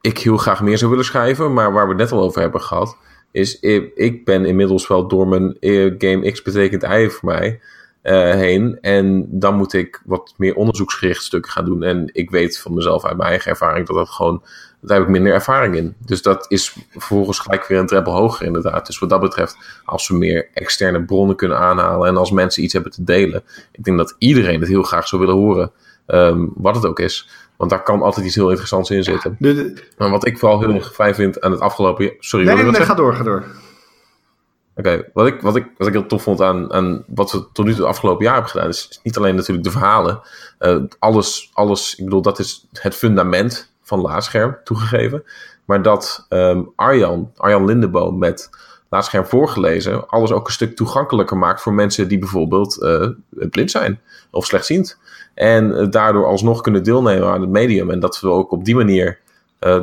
ik 0.00 0.18
heel 0.18 0.36
graag 0.36 0.62
meer 0.62 0.78
zou 0.78 0.90
willen 0.90 1.06
schrijven, 1.06 1.52
maar 1.52 1.72
waar 1.72 1.84
we 1.84 1.92
het 1.92 2.00
net 2.00 2.12
al 2.12 2.22
over 2.22 2.40
hebben 2.40 2.60
gehad, 2.60 2.96
is 3.30 3.60
ik 3.94 4.24
ben 4.24 4.44
inmiddels 4.44 4.86
wel 4.86 5.08
door 5.08 5.28
mijn 5.28 5.56
eh, 5.60 5.94
game 5.98 6.30
X 6.30 6.42
betekent 6.42 6.82
Y 6.82 7.08
voor 7.08 7.28
mij 7.28 7.60
uh, 8.04 8.30
heen. 8.30 8.78
En 8.80 9.26
dan 9.30 9.54
moet 9.54 9.72
ik 9.72 10.02
wat 10.04 10.34
meer 10.36 10.54
onderzoeksgericht 10.54 11.22
stukken 11.22 11.52
gaan 11.52 11.64
doen. 11.64 11.82
En 11.82 12.10
ik 12.12 12.30
weet 12.30 12.58
van 12.58 12.74
mezelf 12.74 13.04
uit 13.04 13.16
mijn 13.16 13.28
eigen 13.28 13.50
ervaring 13.50 13.86
dat 13.86 13.96
dat 13.96 14.08
gewoon, 14.08 14.42
daar 14.80 14.98
heb 14.98 15.06
ik 15.06 15.12
minder 15.12 15.32
ervaring 15.32 15.76
in. 15.76 15.94
Dus 15.98 16.22
dat 16.22 16.44
is 16.48 16.76
vervolgens 16.90 17.38
gelijk 17.38 17.66
weer 17.66 17.78
een 17.78 17.86
treppel 17.86 18.12
hoger 18.12 18.46
inderdaad. 18.46 18.86
Dus 18.86 18.98
wat 18.98 19.08
dat 19.08 19.20
betreft, 19.20 19.56
als 19.84 20.08
we 20.08 20.16
meer 20.16 20.48
externe 20.54 21.04
bronnen 21.04 21.36
kunnen 21.36 21.58
aanhalen 21.58 22.08
en 22.08 22.16
als 22.16 22.30
mensen 22.30 22.62
iets 22.62 22.72
hebben 22.72 22.92
te 22.92 23.04
delen, 23.04 23.42
ik 23.72 23.84
denk 23.84 23.98
dat 23.98 24.14
iedereen 24.18 24.60
het 24.60 24.68
heel 24.68 24.82
graag 24.82 25.08
zou 25.08 25.22
willen 25.22 25.36
horen, 25.36 25.70
um, 26.06 26.52
wat 26.54 26.74
het 26.74 26.86
ook 26.86 27.00
is. 27.00 27.28
Want 27.56 27.70
daar 27.70 27.82
kan 27.82 28.02
altijd 28.02 28.26
iets 28.26 28.34
heel 28.34 28.48
interessants 28.48 28.90
in 28.90 29.04
zitten. 29.04 29.36
Maar 29.98 30.10
wat 30.10 30.26
ik 30.26 30.38
vooral 30.38 30.60
heel 30.60 30.74
erg 30.74 30.94
fijn 30.94 31.14
vind 31.14 31.40
aan 31.40 31.50
het 31.50 31.60
afgelopen 31.60 32.04
jaar. 32.04 32.14
Sorry, 32.18 32.46
nee, 32.46 32.54
nee, 32.54 32.64
nee 32.64 32.80
ga 32.80 32.94
door, 32.94 33.14
ga 33.14 33.22
door. 33.22 33.44
Oké, 34.76 35.10
wat, 35.12 35.26
ik, 35.26 35.40
wat, 35.40 35.56
ik, 35.56 35.66
wat 35.78 35.86
ik 35.86 35.92
heel 35.92 36.06
tof 36.06 36.22
vond 36.22 36.40
aan, 36.40 36.72
aan 36.72 37.04
wat 37.06 37.32
we 37.32 37.46
tot 37.52 37.64
nu 37.64 37.70
toe 37.70 37.80
het 37.80 37.90
afgelopen 37.90 38.24
jaar 38.24 38.34
hebben 38.34 38.50
gedaan, 38.50 38.68
is 38.68 39.00
niet 39.02 39.16
alleen 39.16 39.34
natuurlijk 39.34 39.66
de 39.66 39.72
verhalen. 39.72 40.20
Uh, 40.60 40.82
alles, 40.98 41.50
alles, 41.52 41.94
ik 41.94 42.04
bedoel, 42.04 42.22
dat 42.22 42.38
is 42.38 42.66
het 42.72 42.94
fundament 42.94 43.72
van 43.82 44.00
Laadscherm 44.00 44.56
toegegeven. 44.64 45.24
Maar 45.64 45.82
dat 45.82 46.26
um, 46.28 46.72
Arjan, 46.76 47.30
Arjan 47.36 47.64
Lindeboom 47.64 48.18
met 48.18 48.50
Laadscherm 48.88 49.24
voorgelezen, 49.24 50.08
alles 50.08 50.32
ook 50.32 50.46
een 50.46 50.52
stuk 50.52 50.76
toegankelijker 50.76 51.36
maakt 51.36 51.60
voor 51.60 51.72
mensen 51.72 52.08
die 52.08 52.18
bijvoorbeeld 52.18 52.82
uh, 52.82 53.08
blind 53.30 53.70
zijn 53.70 54.00
of 54.30 54.46
slechtziend. 54.46 54.98
En 55.34 55.90
daardoor 55.90 56.26
alsnog 56.26 56.60
kunnen 56.60 56.84
deelnemen 56.84 57.28
aan 57.28 57.40
het 57.40 57.50
medium. 57.50 57.90
En 57.90 58.00
dat 58.00 58.20
we 58.20 58.28
ook 58.28 58.50
op 58.50 58.64
die 58.64 58.76
manier 58.76 59.18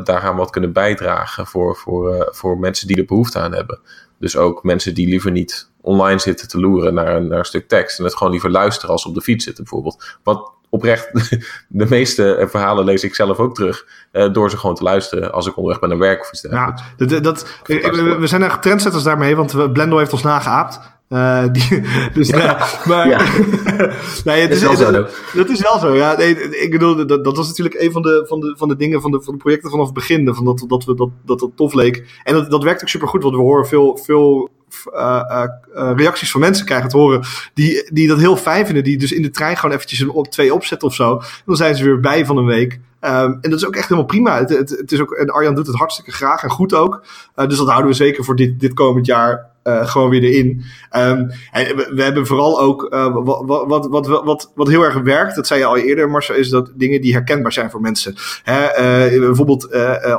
daaraan 0.04 0.36
wat 0.36 0.50
kunnen 0.50 0.74
bijdragen 0.74 1.48
voor, 1.48 1.76
voor, 1.76 2.16
uh, 2.16 2.22
voor 2.30 2.58
mensen 2.58 2.88
die 2.88 2.98
er 2.98 3.06
behoefte 3.06 3.40
aan 3.40 3.54
hebben. 3.54 3.80
Dus 4.20 4.38
ook 4.38 4.64
mensen 4.64 4.94
die 4.94 5.08
liever 5.08 5.32
niet 5.32 5.70
online 5.82 6.20
zitten 6.20 6.48
te 6.48 6.60
loeren 6.60 6.94
naar 6.94 7.16
een, 7.16 7.28
naar 7.28 7.40
een 7.40 7.46
stuk 7.46 7.68
tekst. 7.68 8.00
En 8.00 8.04
het 8.04 8.16
gewoon 8.16 8.32
liever 8.32 8.52
luisteren 8.52 8.92
als 8.92 9.02
ze 9.02 9.08
op 9.08 9.14
de 9.14 9.22
fiets 9.22 9.44
zitten 9.44 9.64
bijvoorbeeld. 9.64 10.18
Wat 10.24 10.52
oprecht, 10.70 11.12
de 11.82 11.86
meeste 11.90 12.48
verhalen 12.50 12.86
lees 12.86 13.04
ik 13.04 13.16
zelf 13.16 13.38
ook 13.38 13.56
terug. 13.56 13.86
Uh, 14.12 14.34
door 14.34 14.50
ze 14.50 14.58
gewoon 14.58 14.76
te 14.76 14.84
luisteren 14.84 15.32
als 15.32 15.48
ik 15.48 15.56
onderweg 15.56 15.80
ben 15.80 15.90
naar 15.90 15.98
werk 15.98 16.22
of 16.22 16.32
iets 16.32 16.42
dergelijks. 16.42 16.82
Ja, 16.98 17.06
dat, 17.06 17.24
dat, 17.24 17.60
we 17.66 18.28
zijn 18.28 18.44
echt 18.44 18.62
trendsetters 18.62 19.04
daarmee, 19.04 19.36
want 19.36 19.74
Blendo 19.74 19.98
heeft 19.98 20.14
ons 20.14 20.24
nageaapt. 20.24 20.80
Uh, 21.12 21.44
die, 21.52 21.82
dus 22.14 22.28
ja. 22.28 22.68
maar, 22.86 23.10
ja. 23.10 23.18
nee, 24.26 24.42
het 24.42 24.52
is, 24.52 24.62
is 24.62 24.62
wel 24.62 24.76
zo. 24.76 24.92
Dat 25.34 25.50
is 25.50 25.62
wel 25.62 25.80
zo. 25.80 25.96
Ja, 25.96 26.18
nee, 26.18 26.36
ik 26.50 26.72
bedoel, 26.72 27.06
dat, 27.06 27.24
dat 27.24 27.38
was 27.38 27.48
natuurlijk 27.48 27.82
een 27.82 27.92
van 27.92 28.02
de, 28.02 28.26
van 28.28 28.40
de, 28.40 28.56
van 28.58 28.68
de 28.68 28.76
dingen 28.76 29.02
van 29.02 29.12
de, 29.12 29.22
van 29.22 29.34
de 29.34 29.40
projecten 29.40 29.70
vanaf 29.70 29.86
het 29.86 29.94
begin. 29.94 30.34
Van 30.36 30.46
dat, 30.46 30.64
dat, 30.68 30.86
we, 30.86 30.96
dat, 30.96 31.10
dat 31.26 31.40
dat 31.40 31.52
tof 31.56 31.74
leek. 31.74 32.22
En 32.24 32.34
dat, 32.34 32.52
dat 32.52 32.64
werkt 32.64 32.82
ook 32.82 32.90
super 32.90 33.08
goed, 33.08 33.24
want 33.24 33.36
we 33.36 33.42
horen 33.42 33.68
veel, 33.68 33.98
veel 33.98 34.50
uh, 34.94 35.46
uh, 35.76 35.92
reacties 35.96 36.32
van 36.32 36.42
mensen 36.42 36.66
krijgen 36.66 36.90
te 36.90 36.98
horen 36.98 37.22
die, 37.54 37.90
die 37.94 38.08
dat 38.08 38.20
heel 38.20 38.38
fijn 38.38 38.66
vinden. 38.66 38.84
Die 38.84 38.98
dus 38.98 39.12
in 39.12 39.22
de 39.22 39.30
trein 39.30 39.58
gewoon 39.58 39.76
eventjes 39.76 40.00
een 40.00 40.10
op, 40.10 40.28
twee 40.28 40.54
opzetten 40.54 40.88
of 40.88 40.96
zo. 40.96 41.22
Dan 41.46 41.56
zijn 41.56 41.76
ze 41.76 41.84
weer 41.84 42.00
bij 42.00 42.26
van 42.26 42.38
een 42.38 42.46
week. 42.46 42.74
Um, 42.74 43.38
en 43.42 43.50
dat 43.50 43.54
is 43.54 43.66
ook 43.66 43.76
echt 43.76 43.88
helemaal 43.88 44.06
prima. 44.06 44.38
Het, 44.38 44.50
het, 44.50 44.70
het, 44.70 44.92
is 44.92 45.02
ook, 45.02 45.12
en 45.12 45.30
Arjan 45.30 45.56
doet 45.56 45.68
het 45.68 45.76
hartstikke 45.76 46.12
graag 46.12 46.44
en 46.44 46.50
goed 46.50 46.74
ook. 46.74 47.06
Dus 47.36 47.58
dat 47.58 47.68
houden 47.68 47.90
we 47.90 47.96
zeker 47.96 48.24
voor 48.24 48.36
dit, 48.36 48.60
dit 48.60 48.74
komend 48.74 49.06
jaar 49.06 49.51
uh, 49.64 49.88
gewoon 49.88 50.10
weer 50.10 50.24
erin. 50.24 50.64
Um, 50.96 51.32
en 51.52 51.76
we, 51.76 51.92
we, 51.96 52.04
hebben 52.04 52.28
vooral 52.28 52.60
ook 52.60 52.88
uh, 52.94 53.14
wat, 53.14 53.66
wat, 53.68 53.88
wat, 53.88 54.08
wat, 54.08 54.52
wat, 54.56 54.68
heel 54.68 54.84
erg 54.84 55.02
werkt, 55.02 55.36
dat 55.36 55.48
zei 55.48 55.60
je 55.60 55.66
al 55.66 55.78
eerder, 55.78 56.10
Marcel, 56.10 56.36
is 56.36 56.50
dat 56.50 56.72
dingen 56.76 57.02
die 57.02 57.14
herkenbaar 57.14 57.54
zijn 57.54 57.70
voor 57.70 57.82
mensen. 57.82 58.16
Hè, 58.44 58.64
uh, 59.12 59.20
bijvoorbeeld 59.20 59.70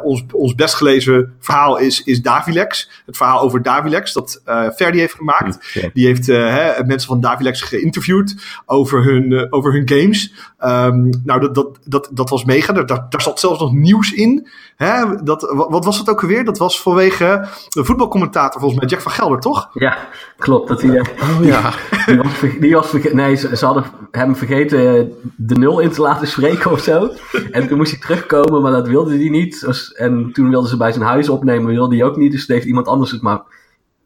ons, 0.02 0.24
ons 0.32 0.54
best 0.54 0.74
gelezen 0.74 1.34
verhaal 1.38 1.78
is, 1.78 2.02
is 2.02 2.22
Davilex. 2.22 2.90
Het 3.06 3.16
verhaal 3.16 3.40
over 3.40 3.62
Davilex 3.62 4.12
dat 4.12 4.42
Ferdi 4.74 4.98
heeft 4.98 5.14
gemaakt. 5.14 5.80
Die 5.92 6.06
heeft 6.06 6.26
hè, 6.26 6.84
mensen 6.84 7.08
van 7.08 7.20
Davilex 7.20 7.60
geïnterviewd 7.60 8.34
over 8.66 9.04
hun, 9.04 9.52
over 9.52 9.72
hun 9.72 9.88
games. 9.88 10.32
Um, 10.64 11.10
nou, 11.24 11.40
dat, 11.40 11.54
dat, 11.54 11.78
dat, 11.84 12.08
dat 12.12 12.30
was 12.30 12.44
mega. 12.44 12.72
Daar, 12.72 12.86
daar, 12.86 13.22
zat 13.22 13.40
zelfs 13.40 13.60
nog 13.60 13.72
nieuws 13.72 14.12
in. 14.12 14.48
Hè, 14.76 15.22
dat, 15.22 15.52
wat 15.68 15.84
was 15.84 15.98
het 15.98 16.08
ook 16.10 16.22
alweer? 16.22 16.44
Dat 16.44 16.58
was 16.58 16.80
vanwege 16.80 17.46
de 17.68 17.84
voetbalcommentator, 17.84 18.60
volgens 18.60 18.80
mij, 18.80 18.88
Jack 18.88 19.00
van 19.00 19.12
Gelder 19.12 19.31
toch? 19.40 19.70
Ja, 19.72 19.98
klopt. 20.38 20.68
Dat 20.68 20.82
hij, 20.82 21.00
oh 21.00 21.38
ja. 21.44 21.72
Die 22.06 22.16
was, 22.16 22.40
die 22.60 22.74
was 22.74 22.92
nee, 23.12 23.34
ze, 23.34 23.56
ze, 23.56 23.64
hadden 23.64 23.84
hem 24.10 24.36
vergeten 24.36 25.12
de 25.36 25.54
nul 25.54 25.78
in 25.80 25.90
te 25.90 26.00
laten 26.00 26.26
spreken 26.26 26.70
of 26.70 26.80
zo. 26.80 27.10
En 27.50 27.68
toen 27.68 27.76
moest 27.76 27.90
hij 27.90 28.00
terugkomen, 28.00 28.62
maar 28.62 28.72
dat 28.72 28.88
wilde 28.88 29.16
hij 29.16 29.28
niet. 29.28 29.90
En 29.96 30.30
toen 30.32 30.50
wilden 30.50 30.70
ze 30.70 30.76
bij 30.76 30.92
zijn 30.92 31.04
huis 31.04 31.28
opnemen, 31.28 31.72
wilde 31.74 31.96
hij 31.96 32.04
ook 32.04 32.16
niet. 32.16 32.32
Dus 32.32 32.46
heeft 32.46 32.66
iemand 32.66 32.86
anders 32.86 33.10
het 33.10 33.22
maar 33.22 33.42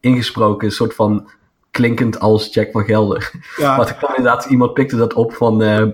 ingesproken. 0.00 0.66
Een 0.66 0.72
soort 0.72 0.94
van 0.94 1.28
klinkend 1.70 2.20
als 2.20 2.54
Jack 2.54 2.70
van 2.70 2.84
Gelder. 2.84 3.30
Ja. 3.56 3.70
Maar 3.76 3.86
toen 3.86 3.96
kwam 3.96 4.14
inderdaad, 4.16 4.44
iemand 4.44 4.72
pikte 4.72 4.96
dat 4.96 5.14
op 5.14 5.32
van... 5.32 5.62
Uh, 5.62 5.86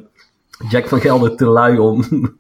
Jack 0.69 0.89
van 0.89 1.01
Gelder 1.01 1.37
te 1.37 1.47
lui 1.47 1.79
om, 1.79 2.05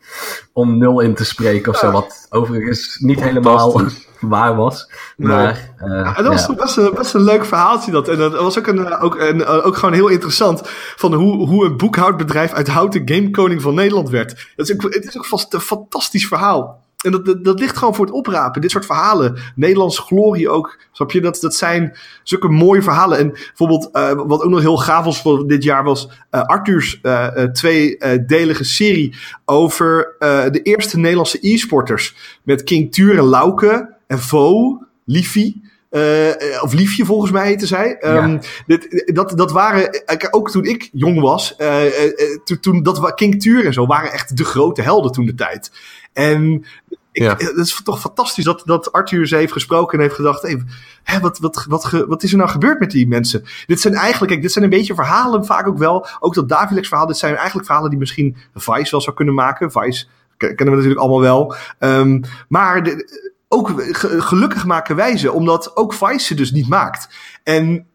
om 0.52 0.78
nul 0.78 1.00
in 1.00 1.14
te 1.14 1.24
spreken 1.24 1.72
of 1.72 1.78
zo. 1.78 1.90
Wat 1.90 2.26
overigens 2.30 2.96
niet 2.98 3.22
helemaal 3.22 3.80
waar 4.20 4.56
was. 4.56 4.90
Maar, 5.16 5.74
uh, 5.84 5.88
ja, 5.88 6.12
dat 6.12 6.26
was 6.26 6.54
best, 6.54 6.76
een, 6.76 6.94
best 6.94 7.14
een 7.14 7.22
leuk 7.22 7.44
verhaaltje 7.44 7.90
dat. 7.90 8.08
En 8.08 8.18
dat 8.18 8.32
was 8.32 8.58
ook, 8.58 8.66
een, 8.66 8.98
ook, 8.98 9.20
een, 9.20 9.46
ook 9.46 9.76
gewoon 9.76 9.94
heel 9.94 10.08
interessant. 10.08 10.60
Van 10.96 11.14
hoe, 11.14 11.48
hoe 11.48 11.64
een 11.64 11.76
boekhoudbedrijf 11.76 12.52
uit 12.52 12.68
houten 12.68 13.02
gamekoning 13.04 13.62
van 13.62 13.74
Nederland 13.74 14.10
werd. 14.10 14.52
Dat 14.56 14.68
is 14.68 14.74
ook, 14.74 14.82
het 14.82 15.04
is 15.04 15.18
ook 15.18 15.26
vast 15.26 15.54
een 15.54 15.60
fantastisch 15.60 16.26
verhaal. 16.26 16.81
En 17.02 17.10
dat, 17.10 17.44
dat, 17.44 17.60
ligt 17.60 17.76
gewoon 17.76 17.94
voor 17.94 18.04
het 18.04 18.14
oprapen. 18.14 18.60
Dit 18.60 18.70
soort 18.70 18.86
verhalen. 18.86 19.38
Nederlands 19.54 19.98
glorie 19.98 20.48
ook. 20.48 20.78
Snap 20.92 21.10
je? 21.10 21.20
Dat, 21.20 21.38
dat 21.40 21.54
zijn 21.54 21.96
zulke 22.22 22.48
mooie 22.48 22.82
verhalen. 22.82 23.18
En 23.18 23.30
bijvoorbeeld, 23.30 23.88
uh, 23.92 24.12
wat 24.26 24.42
ook 24.42 24.50
nog 24.50 24.60
heel 24.60 24.76
gaaf 24.76 25.04
was 25.04 25.22
voor 25.22 25.46
dit 25.46 25.62
jaar, 25.62 25.84
was 25.84 26.08
uh, 26.30 26.42
Arthurs 26.42 26.98
uh, 27.02 27.26
tweedelige 27.26 28.64
serie 28.64 29.14
over 29.44 30.16
de 30.52 30.60
eerste 30.62 30.98
Nederlandse 30.98 31.38
e-sporters. 31.40 32.14
Met 32.42 32.62
King 32.62 32.92
Tuur 32.92 33.18
en 33.18 33.24
Lauke 33.24 33.94
en 34.06 34.18
Vo, 34.18 34.78
Liefie. 35.04 35.70
Uh, 35.90 36.62
of 36.62 36.72
Liefje 36.72 37.04
volgens 37.04 37.30
mij 37.30 37.46
heette 37.46 37.66
zij. 37.66 37.98
Um, 38.04 38.40
dit, 38.66 39.10
dat, 39.14 39.32
dat 39.36 39.52
waren, 39.52 40.02
ook 40.30 40.50
toen 40.50 40.64
ik 40.64 40.88
jong 40.92 41.20
was, 41.20 41.54
uh, 41.58 41.80
toen, 42.44 42.60
toen 42.60 42.82
dat 42.82 43.14
King 43.14 43.40
Tuur 43.42 43.66
en 43.66 43.72
zo 43.72 43.86
waren 43.86 44.12
echt 44.12 44.36
de 44.36 44.44
grote 44.44 44.82
helden 44.82 45.12
toen 45.12 45.26
de 45.26 45.34
tijd. 45.34 45.70
En 46.12 46.64
ik, 47.12 47.22
ja. 47.22 47.34
het 47.38 47.56
is 47.56 47.80
toch 47.84 48.00
fantastisch 48.00 48.44
dat, 48.44 48.62
dat 48.64 48.92
Arthur 48.92 49.26
ze 49.26 49.36
heeft 49.36 49.52
gesproken 49.52 49.98
en 49.98 50.04
heeft 50.04 50.16
gedacht: 50.16 50.42
hey, 50.42 50.62
hè, 51.02 51.20
wat, 51.20 51.38
wat, 51.38 51.64
wat, 51.68 51.84
ge, 51.84 52.06
wat 52.06 52.22
is 52.22 52.32
er 52.32 52.38
nou 52.38 52.50
gebeurd 52.50 52.78
met 52.80 52.90
die 52.90 53.08
mensen? 53.08 53.44
Dit 53.66 53.80
zijn 53.80 53.94
eigenlijk, 53.94 54.30
kijk, 54.30 54.42
dit 54.42 54.52
zijn 54.52 54.64
een 54.64 54.70
beetje 54.70 54.94
verhalen, 54.94 55.44
vaak 55.44 55.66
ook 55.66 55.78
wel. 55.78 56.06
Ook 56.20 56.34
dat 56.34 56.48
Davilex 56.48 56.88
verhaal, 56.88 57.06
dit 57.06 57.16
zijn 57.16 57.34
eigenlijk 57.34 57.66
verhalen 57.66 57.90
die 57.90 57.98
misschien 57.98 58.36
Vice 58.54 58.90
wel 58.90 59.00
zou 59.00 59.16
kunnen 59.16 59.34
maken. 59.34 59.72
Vice 59.72 60.06
kennen 60.36 60.64
we 60.64 60.70
natuurlijk 60.70 61.00
allemaal 61.00 61.20
wel. 61.20 61.54
Um, 61.78 62.20
maar 62.48 62.82
de, 62.82 63.30
ook 63.48 63.72
gelukkig 64.18 64.64
maken 64.64 64.96
wij 64.96 65.16
ze, 65.16 65.32
omdat 65.32 65.76
ook 65.76 65.92
Vice 65.92 66.26
ze 66.26 66.34
dus 66.34 66.52
niet 66.52 66.68
maakt. 66.68 67.08
En 67.42 67.86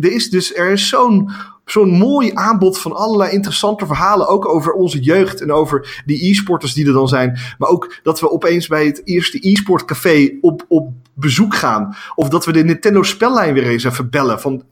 er 0.00 0.12
is 0.12 0.30
dus 0.30 0.54
er 0.54 0.70
is 0.70 0.88
zo'n 0.88 1.30
zo'n 1.70 1.90
mooi 1.90 2.30
aanbod 2.34 2.78
van 2.78 2.92
allerlei 2.92 3.30
interessante 3.32 3.86
verhalen. 3.86 4.28
Ook 4.28 4.48
over 4.48 4.72
onze 4.72 5.00
jeugd 5.00 5.40
en 5.40 5.52
over 5.52 6.02
die 6.04 6.30
e-sporters 6.30 6.74
die 6.74 6.86
er 6.86 6.92
dan 6.92 7.08
zijn. 7.08 7.38
Maar 7.58 7.68
ook 7.68 8.00
dat 8.02 8.20
we 8.20 8.30
opeens 8.30 8.66
bij 8.66 8.86
het 8.86 9.00
eerste 9.04 9.48
e-sport 9.48 9.84
café 9.84 10.38
op, 10.40 10.64
op 10.68 10.92
bezoek 11.14 11.54
gaan. 11.54 11.96
Of 12.14 12.28
dat 12.28 12.44
we 12.44 12.52
de 12.52 12.64
Nintendo 12.64 13.02
spellijn 13.02 13.54
weer 13.54 13.66
eens 13.66 13.84
even 13.84 14.10
bellen. 14.10 14.40
Van, 14.40 14.62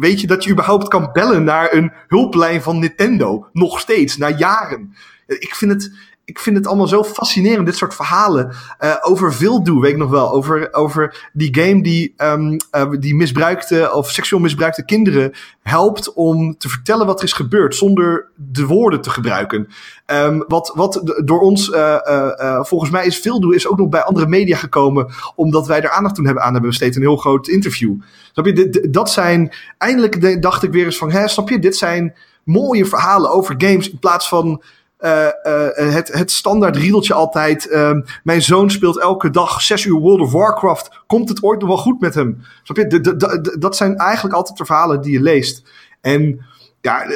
weet 0.00 0.20
je 0.20 0.26
dat 0.26 0.44
je 0.44 0.50
überhaupt 0.50 0.88
kan 0.88 1.10
bellen 1.12 1.44
naar 1.44 1.72
een 1.72 1.92
hulplijn 2.08 2.62
van 2.62 2.78
Nintendo? 2.78 3.46
Nog 3.52 3.80
steeds, 3.80 4.16
na 4.16 4.30
jaren. 4.30 4.94
Ik 5.26 5.54
vind 5.54 5.72
het, 5.72 5.92
ik 6.28 6.38
vind 6.38 6.56
het 6.56 6.66
allemaal 6.66 6.86
zo 6.86 7.04
fascinerend, 7.04 7.66
dit 7.66 7.76
soort 7.76 7.94
verhalen. 7.94 8.52
Uh, 8.80 8.94
over 9.00 9.34
Vildoe, 9.34 9.80
weet 9.80 9.90
ik 9.90 9.96
nog 9.96 10.10
wel. 10.10 10.32
Over, 10.32 10.74
over 10.74 11.28
die 11.32 11.54
game 11.60 11.82
die, 11.82 12.14
um, 12.16 12.56
uh, 12.76 12.90
die 12.98 13.14
misbruikte 13.14 13.92
of 13.92 14.10
seksueel 14.10 14.42
misbruikte 14.42 14.84
kinderen 14.84 15.32
helpt 15.62 16.12
om 16.12 16.56
te 16.58 16.68
vertellen 16.68 17.06
wat 17.06 17.18
er 17.18 17.24
is 17.24 17.32
gebeurd 17.32 17.74
zonder 17.74 18.30
de 18.34 18.66
woorden 18.66 19.00
te 19.00 19.10
gebruiken. 19.10 19.68
Um, 20.06 20.44
wat, 20.48 20.72
wat 20.74 21.12
door 21.24 21.40
ons, 21.40 21.68
uh, 21.68 22.60
volgens 22.62 22.90
mij 22.90 23.06
is 23.06 23.18
Vildoe 23.18 23.54
is 23.54 23.68
ook 23.68 23.78
nog 23.78 23.88
bij 23.88 24.02
andere 24.02 24.26
media 24.26 24.56
gekomen 24.56 25.12
omdat 25.34 25.66
wij 25.66 25.82
er 25.82 25.90
aandacht 25.90 26.14
toen 26.14 26.24
hebben 26.24 26.42
aan 26.42 26.52
hebben 26.52 26.70
besteed. 26.70 26.96
Een 26.96 27.02
heel 27.02 27.16
groot 27.16 27.48
interview. 27.48 27.94
Snap 28.32 28.46
je, 28.46 28.88
dat 28.90 29.10
zijn, 29.10 29.52
eindelijk 29.78 30.42
dacht 30.42 30.62
ik 30.62 30.72
weer 30.72 30.84
eens 30.84 30.98
van, 30.98 31.10
hè, 31.10 31.28
snap 31.28 31.48
je, 31.48 31.58
dit 31.58 31.76
zijn 31.76 32.14
mooie 32.44 32.84
verhalen 32.84 33.30
over 33.30 33.54
games 33.58 33.90
in 33.90 33.98
plaats 33.98 34.28
van 34.28 34.62
uh, 35.00 35.26
uh, 35.44 35.94
het, 35.94 36.12
het 36.12 36.30
standaard 36.30 36.76
riedeltje 36.76 37.14
altijd. 37.14 37.66
Uh, 37.70 37.90
mijn 38.22 38.42
zoon 38.42 38.70
speelt 38.70 39.00
elke 39.00 39.30
dag 39.30 39.62
zes 39.62 39.84
uur 39.84 39.98
World 39.98 40.20
of 40.20 40.32
Warcraft. 40.32 41.02
Komt 41.06 41.28
het 41.28 41.42
ooit 41.42 41.60
nog 41.60 41.68
wel 41.68 41.78
goed 41.78 42.00
met 42.00 42.14
hem? 42.14 42.42
Dat 43.58 43.76
zijn 43.76 43.96
eigenlijk 43.96 44.34
altijd 44.34 44.58
de 44.58 44.64
verhalen 44.64 45.00
die 45.00 45.12
je 45.12 45.22
leest. 45.22 45.62
En 46.00 46.46
ja, 46.80 47.06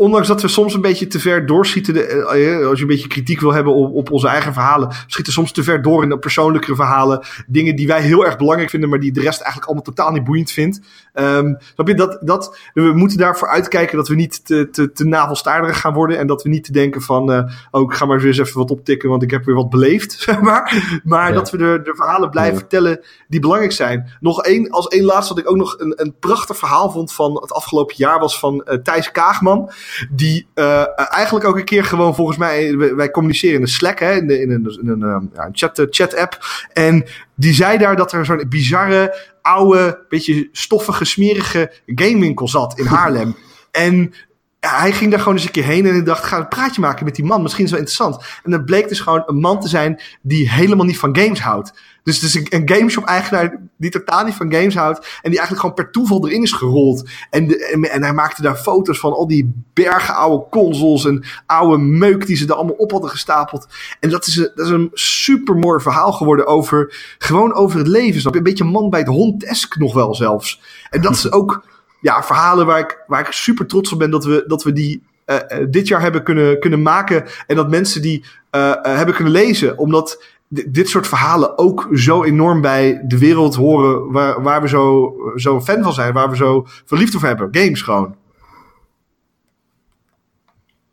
ondanks 0.00 0.28
dat 0.28 0.42
we 0.42 0.48
soms 0.48 0.74
een 0.74 0.80
beetje 0.80 1.06
te 1.06 1.20
ver 1.20 1.46
doorschieten, 1.46 1.96
uh, 1.96 2.66
als 2.68 2.76
je 2.76 2.82
een 2.82 2.86
beetje 2.86 3.08
kritiek 3.08 3.40
wil 3.40 3.52
hebben 3.52 3.74
op, 3.74 3.94
op 3.94 4.10
onze 4.10 4.28
eigen 4.28 4.52
verhalen, 4.52 4.92
schieten 5.06 5.32
soms 5.32 5.52
te 5.52 5.62
ver 5.62 5.82
door 5.82 6.02
in 6.02 6.08
de 6.08 6.18
persoonlijkere 6.18 6.74
verhalen. 6.74 7.26
Dingen 7.46 7.76
die 7.76 7.86
wij 7.86 8.02
heel 8.02 8.24
erg 8.24 8.36
belangrijk 8.36 8.70
vinden, 8.70 8.88
maar 8.88 9.00
die 9.00 9.12
de 9.12 9.20
rest 9.20 9.40
eigenlijk 9.40 9.66
allemaal 9.66 9.84
totaal 9.84 10.12
niet 10.12 10.24
boeiend 10.24 10.50
vindt. 10.50 10.80
Um, 11.14 11.58
snap 11.74 11.88
je, 11.88 11.94
dat, 11.94 12.18
dat, 12.20 12.58
we 12.74 12.92
moeten 12.94 13.18
daarvoor 13.18 13.48
uitkijken 13.48 13.96
dat 13.96 14.08
we 14.08 14.14
niet 14.14 14.46
te, 14.46 14.70
te, 14.70 14.92
te 14.92 15.04
navelstaarderig 15.04 15.80
gaan 15.80 15.94
worden 15.94 16.18
en 16.18 16.26
dat 16.26 16.42
we 16.42 16.48
niet 16.48 16.64
te 16.64 16.72
denken 16.72 17.02
van, 17.02 17.32
uh, 17.32 17.42
oh, 17.70 17.82
ik 17.82 17.96
ga 17.96 18.04
maar 18.06 18.24
eens 18.24 18.38
even 18.38 18.58
wat 18.58 18.70
optikken, 18.70 19.08
want 19.08 19.22
ik 19.22 19.30
heb 19.30 19.44
weer 19.44 19.54
wat 19.54 19.70
beleefd, 19.70 20.12
zeg 20.20 20.40
maar. 20.40 21.00
Maar 21.04 21.28
ja. 21.28 21.34
dat 21.34 21.50
we 21.50 21.56
de, 21.56 21.80
de 21.84 21.94
verhalen 21.94 22.30
blijven 22.30 22.54
ja. 22.54 22.58
vertellen 22.58 23.00
die 23.28 23.40
belangrijk 23.40 23.72
zijn. 23.72 24.10
Nog 24.20 24.42
één, 24.42 24.70
als 24.70 24.86
één 24.86 25.04
laatste 25.04 25.34
wat 25.34 25.42
ik 25.42 25.50
ook 25.50 25.56
nog 25.56 25.78
een, 25.78 25.92
een 25.96 26.14
prachtig 26.20 26.56
verhaal 26.56 26.90
vond 26.90 27.12
van 27.12 27.40
het 27.40 27.52
afgelopen 27.52 27.94
jaar 27.98 28.18
was 28.18 28.38
van 28.38 28.66
uh, 28.68 28.74
Thijs 28.74 29.10
Kaagman. 29.10 29.70
Die 30.10 30.46
uh, 30.54 30.84
eigenlijk 30.96 31.44
ook 31.44 31.56
een 31.56 31.64
keer 31.64 31.84
gewoon 31.84 32.14
volgens 32.14 32.38
mij, 32.38 32.76
wij 32.76 33.10
communiceren 33.10 33.54
in 33.54 33.60
de 33.64 33.70
Slack, 33.70 33.98
hè, 33.98 34.12
in, 34.12 34.26
de, 34.26 34.40
in 34.40 34.50
een, 34.50 34.78
in 34.82 34.88
een, 34.88 35.30
ja, 35.34 35.46
een 35.46 35.50
chat, 35.52 35.86
chat 35.90 36.16
app. 36.16 36.38
En 36.72 37.04
die 37.34 37.54
zei 37.54 37.78
daar 37.78 37.96
dat 37.96 38.12
er 38.12 38.24
zo'n 38.24 38.44
bizarre, 38.48 39.16
oude, 39.42 40.04
beetje 40.08 40.48
stoffige, 40.52 41.04
smerige 41.04 41.72
gamewinkel 41.86 42.48
zat 42.48 42.78
in 42.78 42.86
Haarlem. 42.86 43.36
en 43.70 44.14
hij 44.60 44.92
ging 44.92 45.10
daar 45.10 45.18
gewoon 45.18 45.34
eens 45.34 45.44
een 45.44 45.50
keer 45.50 45.64
heen 45.64 45.86
en 45.86 45.94
ik 45.94 46.04
dacht, 46.04 46.24
ga 46.24 46.38
een 46.38 46.48
praatje 46.48 46.80
maken 46.80 47.04
met 47.04 47.14
die 47.14 47.24
man. 47.24 47.42
Misschien 47.42 47.64
is 47.64 47.70
het 47.70 47.80
wel 47.80 47.88
interessant. 47.88 48.40
En 48.44 48.50
dat 48.50 48.64
bleek 48.64 48.88
dus 48.88 49.00
gewoon 49.00 49.22
een 49.26 49.40
man 49.40 49.60
te 49.60 49.68
zijn 49.68 50.00
die 50.22 50.50
helemaal 50.50 50.86
niet 50.86 50.98
van 50.98 51.16
games 51.16 51.40
houdt. 51.40 51.72
Dus 52.02 52.20
het 52.20 52.24
is 52.24 52.34
een, 52.34 52.68
gameshop-eigenaar 52.68 53.60
die 53.76 53.90
totaal 53.90 54.24
niet 54.24 54.34
van 54.34 54.52
games 54.52 54.74
houdt. 54.74 54.98
En 54.98 55.30
die 55.30 55.38
eigenlijk 55.38 55.60
gewoon 55.60 55.74
per 55.74 55.90
toeval 55.90 56.26
erin 56.26 56.42
is 56.42 56.52
gerold. 56.52 57.08
En, 57.30 57.48
en, 57.90 58.02
hij 58.02 58.12
maakte 58.12 58.42
daar 58.42 58.56
foto's 58.56 58.98
van 58.98 59.12
al 59.12 59.26
die 59.26 59.52
bergen 59.72 60.14
oude 60.14 60.46
consoles 60.50 61.04
en 61.04 61.24
oude 61.46 61.78
meuk 61.78 62.26
die 62.26 62.36
ze 62.36 62.46
er 62.46 62.54
allemaal 62.54 62.74
op 62.74 62.90
hadden 62.90 63.10
gestapeld. 63.10 63.68
En 64.00 64.10
dat 64.10 64.26
is 64.26 64.36
een, 64.36 64.50
dat 64.54 64.66
is 64.66 64.72
een 64.72 64.90
super 64.92 65.56
mooi 65.56 65.80
verhaal 65.80 66.12
geworden 66.12 66.46
over, 66.46 67.14
gewoon 67.18 67.54
over 67.54 67.78
het 67.78 67.88
leven. 67.88 68.20
Snap? 68.20 68.34
Een 68.34 68.42
beetje 68.42 68.64
man 68.64 68.90
bij 68.90 69.00
het 69.00 69.08
hond 69.08 69.68
nog 69.78 69.94
wel 69.94 70.14
zelfs. 70.14 70.60
En 70.90 71.00
dat 71.00 71.12
is 71.12 71.32
ook 71.32 71.64
ja, 72.00 72.22
verhalen 72.22 72.66
waar 72.66 72.78
ik, 72.78 73.04
waar 73.06 73.20
ik 73.20 73.32
super 73.32 73.66
trots 73.66 73.92
op 73.92 73.98
ben 73.98 74.10
dat 74.10 74.24
we, 74.24 74.44
dat 74.46 74.62
we 74.62 74.72
die 74.72 75.02
uh, 75.26 75.36
dit 75.68 75.88
jaar 75.88 76.00
hebben 76.00 76.22
kunnen, 76.22 76.60
kunnen 76.60 76.82
maken. 76.82 77.24
En 77.46 77.56
dat 77.56 77.70
mensen 77.70 78.02
die 78.02 78.24
uh, 78.50 78.74
hebben 78.82 79.14
kunnen 79.14 79.32
lezen. 79.32 79.78
Omdat 79.78 80.24
dit 80.48 80.88
soort 80.88 81.06
verhalen 81.06 81.58
ook 81.58 81.88
zo 81.92 82.24
enorm 82.24 82.60
bij 82.60 83.04
de 83.06 83.18
wereld 83.18 83.54
horen 83.54 84.12
waar, 84.12 84.42
waar 84.42 84.62
we 84.62 84.68
zo, 84.68 85.14
zo 85.36 85.60
fan 85.60 85.82
van 85.82 85.92
zijn, 85.92 86.12
waar 86.12 86.30
we 86.30 86.36
zo 86.36 86.66
verliefd 86.84 87.14
op 87.14 87.20
hebben. 87.20 87.48
Games 87.50 87.82
gewoon. 87.82 88.16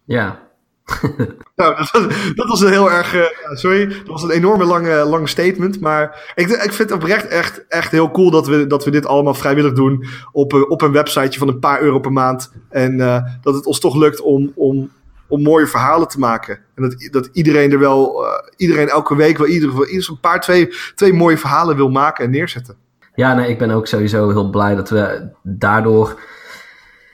Ja. 0.04 0.47
Nou, 1.56 1.76
dat 1.78 1.91
was, 1.91 1.91
dat 2.36 2.47
was 2.47 2.62
een 2.62 2.71
heel 2.71 2.91
erg. 2.91 3.15
Uh, 3.15 3.23
sorry, 3.52 3.88
dat 3.88 4.08
was 4.08 4.23
een 4.23 4.30
enorme 4.30 4.65
lange, 4.65 5.06
lange 5.06 5.28
statement. 5.28 5.80
Maar 5.80 6.32
ik, 6.36 6.50
ik 6.50 6.73
vind 6.73 6.89
het 6.89 6.91
oprecht 6.91 7.28
echt, 7.28 7.65
echt 7.67 7.91
heel 7.91 8.12
cool 8.12 8.32
dat 8.32 8.47
we, 8.47 8.67
dat 8.67 8.86
we 8.86 8.91
dit 8.91 9.06
allemaal 9.06 9.34
vrijwillig 9.34 9.73
doen. 9.73 10.06
Op, 10.32 10.54
op 10.54 10.82
een 10.82 10.91
websiteje 10.91 11.39
van 11.39 11.47
een 11.47 11.60
paar 11.60 11.82
euro 11.82 12.00
per 12.00 12.12
maand. 12.12 12.54
En 12.69 12.93
uh, 12.93 13.23
dat 13.41 13.54
het 13.54 13.65
ons 13.65 13.80
toch 13.80 13.95
lukt 13.95 14.21
om, 14.21 14.52
om, 14.56 14.91
om 15.28 15.41
mooie 15.41 15.67
verhalen 15.67 16.08
te 16.08 16.19
maken. 16.19 16.60
En 16.76 16.84
dat, 16.84 17.08
dat 17.12 17.30
iedereen 17.34 17.71
er 17.71 17.80
wel, 17.80 18.26
iedereen 18.58 18.89
elke 18.89 19.15
week 19.15 19.38
wel 19.38 19.47
ieder, 19.47 19.88
ieder 19.89 20.10
een 20.10 20.19
paar, 20.19 20.41
twee, 20.41 20.73
twee 20.95 21.13
mooie 21.13 21.38
verhalen 21.38 21.76
wil 21.76 21.89
maken 21.89 22.26
en 22.26 22.32
neerzetten. 22.32 22.76
Ja, 23.15 23.34
nee, 23.34 23.50
ik 23.50 23.58
ben 23.58 23.71
ook 23.71 23.88
sowieso 23.88 24.30
heel 24.30 24.50
blij 24.50 24.76
dat 24.76 24.89
we 24.89 25.30
daardoor. 25.43 26.19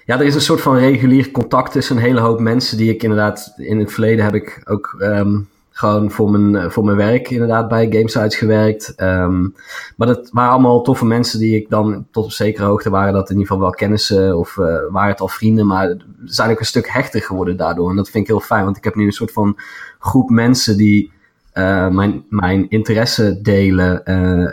Ja, 0.06 0.20
er 0.20 0.26
is 0.26 0.36
een 0.36 0.42
soort 0.42 0.62
van 0.62 0.78
regulier 0.78 1.32
contact 1.32 1.72
tussen 1.72 1.96
een 1.96 2.02
hele 2.02 2.20
hoop 2.20 2.40
mensen 2.40 2.78
die 2.78 2.94
ik 2.94 3.04
inderdaad 3.04 3.54
in 3.58 3.80
het 3.80 3.92
verleden 3.92 4.26
heb 4.26 4.34
ik 4.34 4.62
ook 4.66 4.96
um, 5.00 5.50
gewoon 5.70 6.12
voor 6.12 6.32
mijn, 6.32 6.72
voor 6.72 6.86
mijn 6.86 6.98
werk 6.98 7.30
inderdaad 7.30 7.68
bij 7.68 7.88
Gamesites 7.92 8.36
gewerkt. 8.36 8.94
Um, 8.98 9.56
maar 9.96 10.08
dat 10.08 10.30
waren 10.32 10.52
allemaal 10.52 10.82
toffe 10.82 11.06
mensen 11.06 11.40
die 11.40 11.56
ik 11.56 11.70
dan 11.70 12.06
tot 12.12 12.24
op 12.24 12.32
zekere 12.32 12.66
hoogte 12.66 12.90
waren 12.90 13.14
dat 13.14 13.30
in 13.30 13.36
ieder 13.38 13.48
geval 13.48 13.62
wel 13.62 13.72
kennissen 13.72 14.38
of 14.38 14.58
uh, 14.58 14.66
waren 14.90 15.12
het 15.12 15.20
al 15.20 15.28
vrienden. 15.28 15.68
Maar 15.68 15.98
zijn 16.26 16.52
ook 16.52 16.60
een 16.60 16.66
stuk 16.66 16.88
hechter 16.88 17.22
geworden 17.22 17.58
daardoor. 17.58 17.90
En 17.90 17.96
dat 17.96 18.10
vind 18.10 18.24
ik 18.24 18.30
heel 18.30 18.40
fijn, 18.40 18.64
want 18.64 18.78
ik 18.78 18.84
heb 18.84 18.96
nu 18.96 19.06
een 19.06 19.12
soort 19.12 19.32
van 19.32 19.58
groep 20.00 20.30
mensen 20.30 20.78
die 20.78 21.12
uh, 21.54 21.90
mijn, 21.90 22.24
mijn 22.30 22.70
interesse 22.70 23.42
delen. 23.42 24.06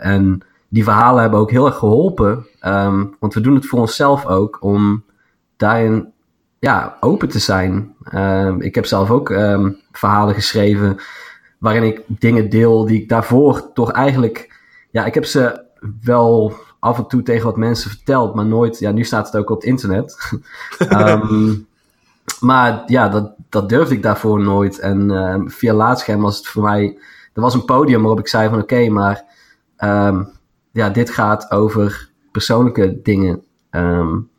En 0.03 0.41
die 0.69 0.85
verhalen 0.85 1.23
hebben 1.23 1.41
ook 1.41 1.51
heel 1.51 1.67
erg 1.67 1.77
geholpen. 1.77 2.47
Um, 2.67 3.17
want 3.19 3.35
we 3.35 3.41
doen 3.41 3.55
het 3.55 3.67
voor 3.67 3.81
onszelf 3.81 4.27
ook 4.27 4.59
om 4.61 5.03
daarin 5.61 6.13
ja, 6.59 6.97
open 7.01 7.29
te 7.29 7.39
zijn. 7.39 7.95
Uh, 8.15 8.55
ik 8.59 8.75
heb 8.75 8.87
zelf 8.87 9.11
ook 9.11 9.29
um, 9.29 9.79
verhalen 9.93 10.35
geschreven 10.35 10.97
waarin 11.59 11.83
ik 11.83 12.03
dingen 12.07 12.51
deel 12.51 12.87
die 12.87 13.03
ik 13.03 13.09
daarvoor 13.09 13.73
toch 13.73 13.93
eigenlijk. 13.93 14.61
Ja, 14.91 15.05
ik 15.05 15.15
heb 15.15 15.25
ze 15.25 15.65
wel 16.03 16.55
af 16.79 16.99
en 16.99 17.07
toe 17.07 17.23
tegen 17.23 17.45
wat 17.45 17.57
mensen 17.57 17.91
verteld, 17.91 18.35
maar 18.35 18.47
nooit. 18.47 18.79
Ja, 18.79 18.91
nu 18.91 19.05
staat 19.05 19.27
het 19.27 19.37
ook 19.37 19.51
op 19.51 19.57
het 19.57 19.67
internet. 19.67 20.33
um, 20.93 21.67
maar 22.49 22.83
ja, 22.87 23.09
dat, 23.09 23.33
dat 23.49 23.69
durfde 23.69 23.95
ik 23.95 24.03
daarvoor 24.03 24.41
nooit. 24.41 24.79
En 24.79 25.11
uh, 25.11 25.35
via 25.45 25.75
laadscherm 25.75 26.21
was 26.21 26.37
het 26.37 26.47
voor 26.47 26.63
mij... 26.63 26.99
Er 27.33 27.43
was 27.43 27.55
een 27.55 27.65
podium 27.65 28.01
waarop 28.01 28.19
ik 28.19 28.29
zei 28.29 28.49
van 28.49 28.61
oké, 28.61 28.89
maar 28.89 29.25
ja, 30.73 30.91
dit 30.93 31.11
gaat 31.11 31.51
over 31.51 32.11
persoonlijke 32.31 33.01
dingen. 33.03 33.43
Um, 33.71 34.30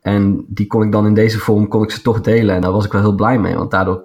en 0.00 0.44
die 0.48 0.66
kon 0.66 0.82
ik 0.82 0.92
dan 0.92 1.06
in 1.06 1.14
deze 1.14 1.38
vorm 1.38 1.68
kon 1.68 1.82
ik 1.82 1.90
ze 1.90 2.02
toch 2.02 2.20
delen. 2.20 2.54
En 2.54 2.60
daar 2.60 2.72
was 2.72 2.84
ik 2.84 2.92
wel 2.92 3.00
heel 3.00 3.14
blij 3.14 3.38
mee. 3.38 3.56
Want 3.56 3.70
daardoor 3.70 4.02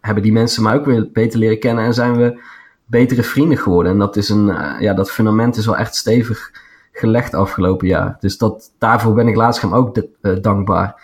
hebben 0.00 0.22
die 0.22 0.32
mensen 0.32 0.62
mij 0.62 0.74
ook 0.74 0.84
weer 0.84 1.08
beter 1.12 1.38
leren 1.38 1.58
kennen. 1.58 1.84
En 1.84 1.94
zijn 1.94 2.16
we 2.16 2.40
betere 2.84 3.22
vrienden 3.22 3.58
geworden. 3.58 3.92
En 3.92 3.98
dat, 3.98 4.16
is 4.16 4.28
een, 4.28 4.48
uh, 4.48 4.80
ja, 4.80 4.94
dat 4.94 5.10
fundament 5.10 5.56
is 5.56 5.66
wel 5.66 5.76
echt 5.76 5.94
stevig 5.94 6.52
gelegd 6.92 7.34
afgelopen 7.34 7.86
jaar. 7.86 8.16
Dus 8.20 8.38
dat, 8.38 8.70
daarvoor 8.78 9.14
ben 9.14 9.28
ik 9.28 9.36
laatst 9.36 9.72
ook 9.72 9.94
de, 9.94 10.08
uh, 10.22 10.42
dankbaar. 10.42 11.02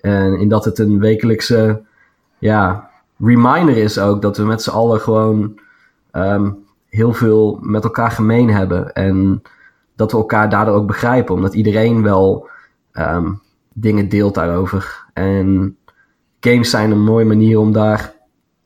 En 0.00 0.38
in 0.38 0.48
dat 0.48 0.64
het 0.64 0.78
een 0.78 0.98
wekelijkse 0.98 1.82
ja, 2.38 2.90
reminder 3.18 3.76
is 3.76 3.98
ook. 3.98 4.22
Dat 4.22 4.36
we 4.36 4.44
met 4.44 4.62
z'n 4.62 4.70
allen 4.70 5.00
gewoon 5.00 5.58
um, 6.12 6.64
heel 6.88 7.12
veel 7.12 7.58
met 7.62 7.84
elkaar 7.84 8.10
gemeen 8.10 8.50
hebben. 8.50 8.92
En 8.92 9.42
dat 9.96 10.12
we 10.12 10.18
elkaar 10.18 10.48
daardoor 10.48 10.74
ook 10.74 10.86
begrijpen. 10.86 11.34
Omdat 11.34 11.54
iedereen 11.54 12.02
wel 12.02 12.48
um, 12.92 13.40
dingen 13.80 14.08
deelt 14.08 14.34
daarover. 14.34 15.06
En 15.12 15.76
games 16.40 16.70
zijn 16.70 16.90
een 16.90 17.04
mooie 17.04 17.24
manier 17.24 17.58
om 17.58 17.72
daar 17.72 18.14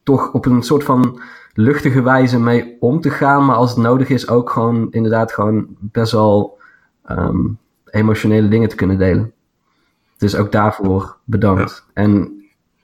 toch 0.02 0.32
op 0.32 0.46
een 0.46 0.62
soort 0.62 0.84
van 0.84 1.20
luchtige 1.54 2.02
wijze 2.02 2.40
mee 2.40 2.76
om 2.80 3.00
te 3.00 3.10
gaan. 3.10 3.44
Maar 3.44 3.56
als 3.56 3.70
het 3.70 3.78
nodig 3.78 4.08
is, 4.08 4.28
ook 4.28 4.50
gewoon 4.50 4.90
inderdaad 4.90 5.32
gewoon 5.32 5.66
best 5.78 6.12
wel 6.12 6.58
um, 7.10 7.58
emotionele 7.84 8.48
dingen 8.48 8.68
te 8.68 8.76
kunnen 8.76 8.98
delen. 8.98 9.32
Dus 10.16 10.36
ook 10.36 10.52
daarvoor 10.52 11.16
bedankt. 11.24 11.84
Ja. 11.86 12.02
En 12.02 12.42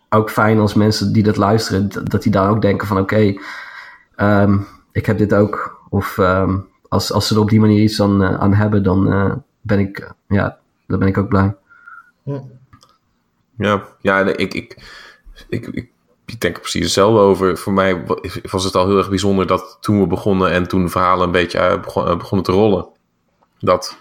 ook 0.08 0.30
fijn 0.30 0.58
als 0.58 0.74
mensen 0.74 1.12
die 1.12 1.22
dat 1.22 1.36
luisteren, 1.36 1.88
dat 2.04 2.22
die 2.22 2.32
daar 2.32 2.50
ook 2.50 2.62
denken 2.62 2.86
van 2.86 2.98
oké, 2.98 3.14
okay, 4.16 4.42
um, 4.42 4.66
ik 4.92 5.06
heb 5.06 5.18
dit 5.18 5.34
ook. 5.34 5.76
Of 5.88 6.18
um, 6.18 6.66
als, 6.88 7.12
als 7.12 7.26
ze 7.26 7.34
er 7.34 7.40
op 7.40 7.50
die 7.50 7.60
manier 7.60 7.82
iets 7.82 8.02
aan, 8.02 8.22
uh, 8.22 8.34
aan 8.34 8.54
hebben, 8.54 8.82
dan 8.82 9.12
uh, 9.12 9.32
ben 9.60 9.78
ik, 9.78 10.12
ja, 10.28 10.58
dan 10.86 10.98
ben 10.98 11.08
ik 11.08 11.18
ook 11.18 11.28
blij. 11.28 11.56
Ja, 13.56 13.86
ja 14.00 14.20
ik, 14.20 14.54
ik, 14.54 14.76
ik, 15.48 15.66
ik, 16.24 16.40
denk 16.40 16.54
er 16.54 16.60
precies 16.60 16.82
hetzelfde 16.82 17.20
over. 17.20 17.56
Voor 17.56 17.72
mij 17.72 18.04
was 18.50 18.64
het 18.64 18.74
al 18.74 18.86
heel 18.86 18.98
erg 18.98 19.08
bijzonder 19.08 19.46
dat 19.46 19.78
toen 19.80 20.00
we 20.00 20.06
begonnen 20.06 20.50
en 20.50 20.68
toen 20.68 20.82
de 20.82 20.88
verhalen 20.90 21.26
een 21.26 21.32
beetje 21.32 21.80
begon, 21.80 22.18
begonnen 22.18 22.46
te 22.46 22.52
rollen, 22.52 22.86
dat 23.58 23.98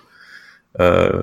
uh, 0.76 1.20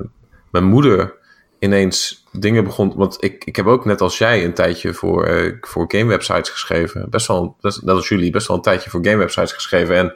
mijn 0.50 0.64
moeder 0.64 1.14
ineens 1.58 2.24
dingen 2.32 2.64
begon. 2.64 2.94
Want 2.96 3.24
ik, 3.24 3.44
ik 3.44 3.56
heb 3.56 3.66
ook 3.66 3.84
net 3.84 4.00
als 4.00 4.18
jij 4.18 4.44
een 4.44 4.54
tijdje 4.54 4.94
voor, 4.94 5.56
voor 5.60 5.84
game 5.88 6.08
websites 6.08 6.50
geschreven. 6.50 7.10
Best 7.10 7.26
wel, 7.26 7.56
net 7.60 7.88
als 7.88 8.08
jullie, 8.08 8.30
best 8.30 8.48
wel 8.48 8.56
een 8.56 8.62
tijdje 8.62 8.90
voor 8.90 9.04
game 9.04 9.16
websites 9.16 9.52
geschreven. 9.52 9.96
En 9.96 10.14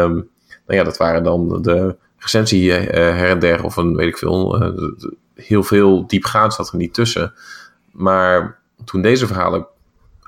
um, 0.00 0.30
nou 0.66 0.78
ja, 0.78 0.84
dat 0.84 0.96
waren 0.96 1.22
dan 1.22 1.62
de 1.62 1.96
recensie 2.18 2.64
uh, 2.64 2.74
her 2.96 3.28
en 3.28 3.38
der 3.38 3.64
of 3.64 3.76
een 3.76 3.96
weet 3.96 4.08
ik 4.08 4.18
veel. 4.18 4.62
Uh, 4.62 4.92
heel 5.46 5.62
veel 5.62 6.06
diepgaand 6.06 6.54
zat 6.54 6.70
er 6.72 6.76
niet 6.76 6.94
tussen. 6.94 7.34
Maar 7.92 8.58
toen 8.84 9.02
deze 9.02 9.26
verhalen 9.26 9.66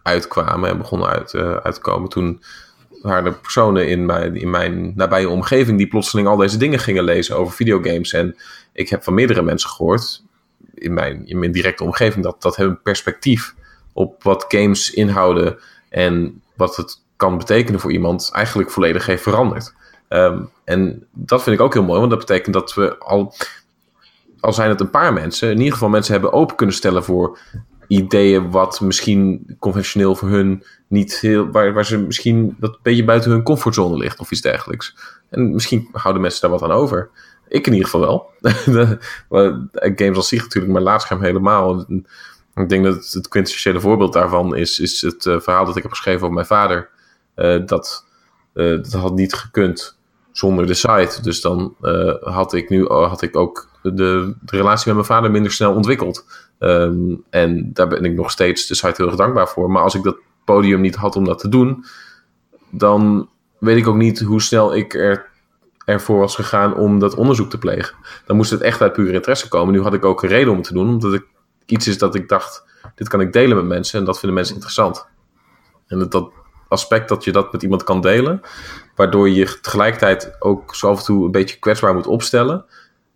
uitkwamen 0.03 0.71
en 0.71 0.79
begonnen 0.79 1.09
uit, 1.09 1.33
uh, 1.33 1.57
uit 1.57 1.75
te 1.75 1.81
komen, 1.81 2.09
toen 2.09 2.43
waren 3.03 3.27
er 3.27 3.39
personen 3.39 3.89
in 3.89 4.07
mijn, 4.07 4.37
in 4.37 4.51
mijn 4.51 4.93
nabije 4.97 5.29
omgeving 5.29 5.79
die 5.79 5.89
plotseling 5.89 6.29
al 6.29 6.37
deze 6.37 6.57
dingen 6.57 6.79
gingen 6.79 7.05
lezen 7.05 7.37
over 7.37 7.55
videogames. 7.55 8.13
En 8.13 8.37
ik 8.73 8.89
heb 8.89 9.03
van 9.03 9.15
meerdere 9.15 9.43
mensen 9.43 9.71
gehoord, 9.71 10.23
in 10.75 10.95
mijn, 10.95 11.27
in 11.27 11.39
mijn 11.39 11.53
directe 11.53 11.85
omgeving, 11.85 12.25
dat, 12.25 12.43
dat 12.43 12.57
hun 12.57 12.83
perspectief 12.83 13.55
op 13.93 14.23
wat 14.23 14.45
games 14.49 14.91
inhouden 14.91 15.59
en 15.89 16.43
wat 16.57 16.77
het 16.77 17.01
kan 17.17 17.39
betekenen 17.39 17.81
voor 17.81 17.93
iemand 17.93 18.31
eigenlijk 18.33 18.71
volledig 18.71 19.07
heeft 19.07 19.23
veranderd. 19.23 19.75
Um, 20.09 20.51
en 20.65 21.07
dat 21.13 21.43
vind 21.43 21.57
ik 21.57 21.63
ook 21.63 21.73
heel 21.73 21.83
mooi, 21.83 21.99
want 21.99 22.11
dat 22.11 22.19
betekent 22.19 22.55
dat 22.55 22.75
we 22.75 22.99
al, 22.99 23.35
al 24.43 24.53
zijn 24.53 24.69
het 24.69 24.81
een 24.81 24.91
paar 24.91 25.13
mensen, 25.13 25.51
in 25.51 25.59
ieder 25.59 25.73
geval 25.73 25.89
mensen 25.89 26.13
hebben 26.13 26.33
open 26.33 26.57
kunnen 26.57 26.75
stellen 26.75 27.05
voor 27.05 27.39
ideeën 27.87 28.51
wat 28.51 28.81
misschien 28.81 29.57
conventioneel 29.59 30.17
voor 30.17 30.29
hun 30.29 30.65
niet 30.89 31.21
heel, 31.21 31.51
waar, 31.51 31.73
waar 31.73 31.85
ze 31.85 31.99
misschien 31.99 32.57
dat 32.59 32.71
een 32.71 32.81
beetje 32.83 33.05
buiten 33.05 33.31
hun 33.31 33.43
comfortzone 33.43 33.97
ligt 33.97 34.19
of 34.19 34.31
iets 34.31 34.41
dergelijks. 34.41 34.97
En 35.31 35.53
misschien 35.53 35.89
houden 35.93 36.23
mensen 36.23 36.41
daar 36.41 36.51
wat 36.51 36.63
aan 36.63 36.77
over. 36.77 37.11
Ik 37.49 37.67
in 37.67 37.73
ieder 37.73 37.89
geval 37.89 38.01
wel. 38.01 38.31
Games 39.99 40.17
als 40.17 40.29
zich 40.29 40.43
natuurlijk, 40.43 40.73
maar 40.73 40.83
laadscherm 40.83 41.23
helemaal. 41.23 41.87
Ik 42.55 42.69
denk 42.69 42.85
dat 42.85 43.13
het, 43.13 43.29
quintessentiële 43.29 43.81
voorbeeld 43.81 44.13
daarvan 44.13 44.57
is, 44.57 44.79
is 44.79 45.01
het 45.01 45.25
uh, 45.25 45.41
verhaal 45.41 45.65
dat 45.65 45.77
ik 45.77 45.83
heb 45.83 45.93
geschreven 45.93 46.21
over 46.21 46.35
mijn 46.35 46.47
vader. 46.47 46.89
Uh, 47.37 47.67
dat, 47.67 48.07
dat 48.53 48.93
had 48.93 49.15
niet 49.15 49.35
gekund 49.35 49.99
zonder 50.33 50.67
de 50.67 50.75
site. 50.75 51.19
Dus 51.23 51.41
dan 51.41 51.75
had 52.21 52.53
ik 52.53 52.69
nu 52.69 52.87
had 52.87 53.23
ik 53.23 53.37
ook 53.37 53.69
de, 53.83 53.91
de 54.41 54.57
relatie 54.57 54.87
met 54.87 54.95
mijn 54.95 55.07
vader 55.07 55.31
minder 55.31 55.53
snel 55.53 55.75
ontwikkeld. 55.75 56.27
Um, 56.59 57.25
en 57.31 57.71
daar 57.73 57.89
ben 57.89 58.05
ik 58.05 58.13
nog 58.13 58.31
steeds 58.31 58.67
de 58.67 58.75
site 58.75 58.95
heel 58.97 59.07
erg 59.07 59.17
dankbaar 59.17 59.49
voor. 59.49 59.71
Maar 59.71 59.83
als 59.83 59.95
ik 59.95 60.03
dat 60.03 60.17
podium 60.45 60.81
niet 60.81 60.95
had 60.95 61.17
om 61.17 61.25
dat 61.25 61.39
te 61.39 61.49
doen, 61.49 61.85
dan 62.71 63.29
weet 63.59 63.77
ik 63.77 63.89
ook 63.89 63.97
niet 63.97 64.21
hoe 64.21 64.43
snel 64.43 64.75
ik 64.75 64.95
er, 64.95 65.27
ervoor 65.85 66.19
was 66.19 66.35
gegaan 66.35 66.75
om 66.75 66.99
dat 66.99 67.15
onderzoek 67.15 67.51
te 67.51 67.59
plegen. 67.59 67.95
Dan 68.27 68.37
moest 68.37 68.51
het 68.51 68.61
echt 68.61 68.81
uit 68.81 68.93
pure 68.93 69.13
interesse 69.13 69.49
komen. 69.49 69.75
Nu 69.75 69.83
had 69.83 69.95
ik 69.95 70.05
ook 70.05 70.23
een 70.23 70.29
reden 70.29 70.51
om 70.51 70.57
het 70.57 70.67
te 70.67 70.75
doen, 70.75 70.89
omdat 70.89 71.13
ik 71.15 71.27
iets 71.67 71.89
is 71.89 71.99
dat 71.99 72.15
ik 72.15 72.29
dacht, 72.29 72.65
dit 72.95 73.09
kan 73.09 73.21
ik 73.21 73.33
delen 73.33 73.57
met 73.57 73.67
mensen 73.67 73.99
en 73.99 74.05
dat 74.05 74.19
vinden 74.19 74.37
mensen 74.37 74.55
interessant. 74.55 75.07
En 75.87 76.09
dat 76.09 76.31
aspect 76.69 77.09
dat 77.09 77.25
je 77.25 77.33
dat 77.33 77.53
met 77.53 77.63
iemand 77.63 77.83
kan 77.85 78.01
delen, 78.01 78.41
waardoor 78.95 79.29
je 79.29 79.61
tegelijkertijd 79.61 80.37
ook 80.39 80.75
zo 80.75 80.89
af 80.91 80.99
en 80.99 81.05
toe 81.05 81.25
een 81.25 81.31
beetje 81.31 81.59
kwetsbaar 81.59 81.95
moet 81.95 82.07
opstellen. 82.07 82.65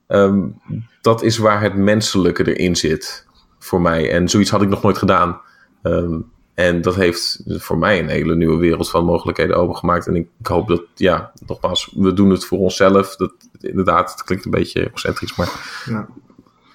Um, 0.08 0.60
dat 1.00 1.22
is 1.22 1.38
waar 1.38 1.62
het 1.62 1.74
menselijke 1.74 2.54
erin 2.54 2.76
zit 2.76 3.26
voor 3.58 3.80
mij. 3.80 4.10
En 4.10 4.28
zoiets 4.28 4.50
had 4.50 4.62
ik 4.62 4.68
nog 4.68 4.82
nooit 4.82 4.98
gedaan. 4.98 5.40
Um, 5.82 6.30
en 6.54 6.82
dat 6.82 6.94
heeft 6.94 7.42
voor 7.46 7.78
mij 7.78 7.98
een 7.98 8.08
hele 8.08 8.36
nieuwe 8.36 8.58
wereld 8.58 8.90
van 8.90 9.04
mogelijkheden 9.04 9.56
opengemaakt. 9.56 10.06
En 10.06 10.16
ik, 10.16 10.28
ik, 10.40 10.46
hoop 10.46 10.68
dat, 10.68 10.82
ja, 10.94 11.32
nogmaals, 11.46 11.92
we 11.96 12.12
doen 12.12 12.30
het 12.30 12.44
voor 12.44 12.58
onszelf. 12.58 13.16
Dat, 13.16 13.32
inderdaad, 13.60 14.10
het 14.10 14.22
klinkt 14.22 14.44
een 14.44 14.50
beetje 14.50 14.86
egocentrisch, 14.86 15.36
maar 15.36 15.82
ja. 15.84 16.08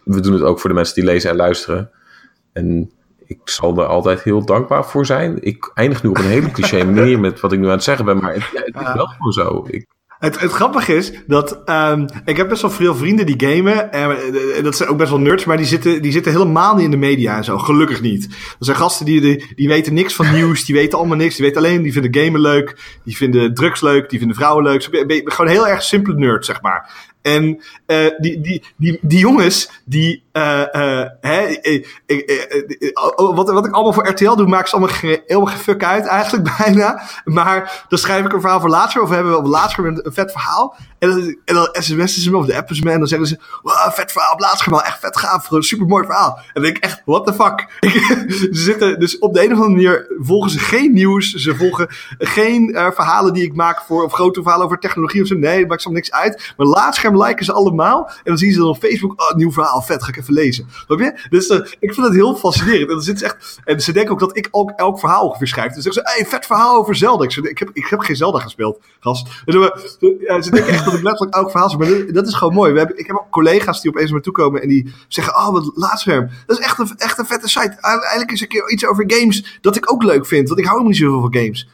we 0.03 0.19
doen 0.19 0.33
het 0.33 0.41
ook 0.41 0.59
voor 0.59 0.69
de 0.69 0.75
mensen 0.75 0.95
die 0.95 1.03
lezen 1.03 1.29
en 1.29 1.35
luisteren. 1.35 1.91
En 2.53 2.91
ik 3.31 3.39
zal 3.43 3.77
er 3.77 3.85
altijd 3.85 4.23
heel 4.23 4.45
dankbaar 4.45 4.85
voor 4.85 5.05
zijn. 5.05 5.37
Ik 5.41 5.71
eindig 5.73 6.03
nu 6.03 6.09
op 6.09 6.17
een 6.17 6.23
hele 6.23 6.51
cliché 6.51 6.83
manier 6.93 7.19
met 7.19 7.39
wat 7.39 7.51
ik 7.51 7.59
nu 7.59 7.65
aan 7.65 7.71
het 7.71 7.83
zeggen 7.83 8.05
ben, 8.05 8.17
maar 8.17 8.33
het, 8.33 8.43
het 8.53 8.75
is 8.75 8.93
wel 8.93 9.07
gewoon 9.07 9.31
zo. 9.31 9.65
Ik, 9.67 9.85
het, 10.21 10.39
het 10.39 10.51
grappige 10.51 10.95
is 10.95 11.11
dat 11.27 11.69
um, 11.69 12.05
ik 12.25 12.37
heb 12.37 12.49
best 12.49 12.61
wel 12.61 12.71
veel 12.71 12.95
vrienden 12.95 13.25
die 13.25 13.49
gamen. 13.49 13.91
En 13.91 14.63
dat 14.63 14.75
zijn 14.75 14.89
ook 14.89 14.97
best 14.97 15.09
wel 15.09 15.19
nerds, 15.19 15.45
maar 15.45 15.57
die 15.57 15.65
zitten, 15.65 16.01
die 16.01 16.11
zitten 16.11 16.31
helemaal 16.31 16.75
niet 16.75 16.83
in 16.83 16.91
de 16.91 16.97
media 16.97 17.37
en 17.37 17.43
zo. 17.43 17.57
Gelukkig 17.57 18.01
niet. 18.01 18.29
Dat 18.29 18.55
zijn 18.59 18.77
gasten 18.77 19.05
die, 19.05 19.21
die, 19.21 19.53
die 19.55 19.67
weten 19.67 19.93
niks 19.93 20.15
van 20.15 20.33
nieuws, 20.33 20.65
die 20.65 20.75
weten 20.75 20.97
allemaal 20.97 21.17
niks. 21.17 21.35
Die 21.35 21.45
weten 21.45 21.61
alleen, 21.61 21.81
die 21.81 21.93
vinden 21.93 22.23
gamen 22.23 22.41
leuk, 22.41 22.99
die 23.03 23.17
vinden 23.17 23.53
drugs 23.53 23.81
leuk, 23.81 24.09
die 24.09 24.19
vinden 24.19 24.37
vrouwen 24.37 24.63
leuk. 24.63 24.83
Gewoon 25.25 25.51
heel 25.51 25.67
erg 25.67 25.83
simpele 25.83 26.17
nerds, 26.17 26.47
zeg 26.47 26.61
maar. 26.61 27.09
En 27.21 27.61
uh, 27.87 27.97
die, 28.17 28.41
die, 28.41 28.63
die, 28.77 28.99
die 29.01 29.19
jongens, 29.19 29.81
die. 29.85 30.23
Uh, 30.33 30.63
uh, 30.71 31.05
hè, 31.21 31.59
wat, 33.15 33.51
wat 33.51 33.65
ik 33.65 33.73
allemaal 33.73 33.93
voor 33.93 34.07
RTL 34.07 34.35
doe, 34.35 34.47
maakt 34.47 34.69
ze 34.69 34.75
allemaal 34.75 34.95
ge, 34.95 35.23
helemaal 35.25 35.55
fuck 35.55 35.83
uit, 35.83 36.05
eigenlijk 36.05 36.49
bijna. 36.57 37.01
Maar 37.23 37.85
dan 37.89 37.99
schrijf 37.99 38.25
ik 38.25 38.33
een 38.33 38.41
verhaal 38.41 38.59
voor 38.59 38.69
later, 38.69 39.01
of 39.01 39.09
we 39.09 39.15
hebben 39.15 39.37
op 39.37 39.45
later 39.45 39.85
een, 39.85 40.05
een 40.05 40.13
vet 40.13 40.31
verhaal. 40.31 40.75
En 40.99 41.09
dan, 41.09 41.35
en 41.45 41.55
dan 41.55 41.69
sms'en 41.71 42.21
ze 42.21 42.31
me 42.31 42.37
of 42.37 42.45
de 42.45 42.55
appen 42.55 42.75
ze 42.75 42.83
me 42.83 42.91
en 42.91 42.99
dan 42.99 43.07
zeggen 43.07 43.27
ze: 43.27 43.39
wow, 43.61 43.91
vet 43.91 44.11
verhaal 44.11 44.33
op 44.33 44.39
laatst 44.39 44.67
echt 44.67 44.99
vet 44.99 45.17
gaaf, 45.17 45.47
super 45.49 45.87
mooi 45.87 46.05
verhaal. 46.05 46.35
En 46.35 46.43
dan 46.53 46.63
denk 46.63 46.77
ik 46.77 46.83
echt: 46.83 47.01
what 47.05 47.25
the 47.25 47.33
fuck? 47.33 47.67
ze 48.39 48.47
zitten 48.51 48.99
dus 48.99 49.17
op 49.19 49.33
de 49.33 49.43
een 49.43 49.51
of 49.51 49.57
andere 49.57 49.69
manier 49.69 50.15
volgen 50.19 50.51
ze 50.51 50.59
geen 50.59 50.93
nieuws, 50.93 51.33
ze 51.33 51.55
volgen 51.55 51.87
geen 52.17 52.69
uh, 52.69 52.91
verhalen 52.91 53.33
die 53.33 53.43
ik 53.43 53.55
maak 53.55 53.81
voor, 53.81 54.03
of 54.03 54.13
grote 54.13 54.41
verhalen 54.41 54.65
over 54.65 54.79
technologie 54.79 55.21
of 55.21 55.27
zo. 55.27 55.35
Nee, 55.35 55.65
maakt 55.65 55.81
soms 55.81 55.95
niks 55.95 56.11
uit. 56.11 56.53
Maar 56.57 56.67
laatst 56.67 57.03
liken 57.03 57.45
ze 57.45 57.53
allemaal. 57.53 58.07
En 58.07 58.21
dan 58.23 58.37
zien 58.37 58.51
ze 58.51 58.59
dan 58.59 58.67
op 58.67 58.77
Facebook, 58.77 59.21
oh, 59.21 59.35
nieuw 59.35 59.51
verhaal, 59.51 59.81
vet, 59.81 60.03
ga 60.03 60.09
ik 60.09 60.15
even 60.21 60.33
lezen. 60.33 60.67
Snap 60.85 60.99
je? 60.99 61.27
Dus 61.29 61.49
uh, 61.49 61.57
ik 61.79 61.93
vind 61.93 62.07
het 62.07 62.15
heel 62.15 62.35
fascinerend. 62.35 62.89
En, 62.89 63.01
zit 63.01 63.19
ze 63.19 63.25
echt, 63.25 63.59
en 63.63 63.81
ze 63.81 63.91
denken 63.91 64.11
ook 64.11 64.19
dat 64.19 64.37
ik 64.37 64.47
ook 64.51 64.71
elk 64.75 64.99
verhaal 64.99 65.27
ongeveer 65.27 65.47
schrijf. 65.47 65.73
Dus 65.73 65.83
zeggen 65.83 66.03
ze, 66.03 66.15
hey, 66.15 66.25
vet 66.25 66.45
verhaal 66.45 66.77
over 66.77 66.95
Zelda. 66.95 67.23
Ik, 67.23 67.31
zeg, 67.31 67.43
ik, 67.43 67.59
heb, 67.59 67.69
ik 67.73 67.85
heb 67.85 67.99
geen 67.99 68.15
Zelda 68.15 68.39
gespeeld, 68.39 68.79
gast. 68.99 69.27
Dus, 69.45 69.55
ze 70.39 70.51
denken 70.51 70.67
echt 70.67 70.85
dat 70.85 70.93
ik 70.93 71.03
letterlijk 71.03 71.35
elk 71.35 71.51
verhaal 71.51 71.69
schrijf. 71.69 72.03
Maar 72.03 72.13
dat, 72.13 72.27
is 72.27 72.33
gewoon 72.33 72.53
mooi. 72.53 72.71
We 72.71 72.77
hebben, 72.77 72.97
ik 72.97 73.07
heb 73.07 73.15
ook 73.15 73.29
collega's 73.29 73.81
die 73.81 73.91
opeens 73.91 74.11
naar 74.11 74.21
toe 74.21 74.33
komen 74.33 74.61
en 74.61 74.67
die 74.67 74.93
zeggen, 75.07 75.35
oh, 75.35 75.49
wat 75.51 75.71
laadscherm. 75.75 76.29
Dat 76.45 76.59
is 76.59 76.65
echt 76.65 76.79
een, 76.79 76.91
echt 76.97 77.17
een 77.17 77.25
vette 77.25 77.49
site. 77.49 77.77
Eigenlijk 77.81 78.31
is 78.31 78.41
een 78.41 78.47
keer 78.47 78.69
iets 78.69 78.85
over 78.85 79.03
games 79.07 79.59
dat 79.61 79.75
ik 79.75 79.91
ook 79.91 80.03
leuk 80.03 80.25
vind. 80.25 80.47
Want 80.47 80.59
ik 80.59 80.65
hou 80.65 80.77
helemaal 80.77 80.99
niet 80.99 81.11
zoveel 81.11 81.21
van 81.21 81.35
games. 81.35 81.69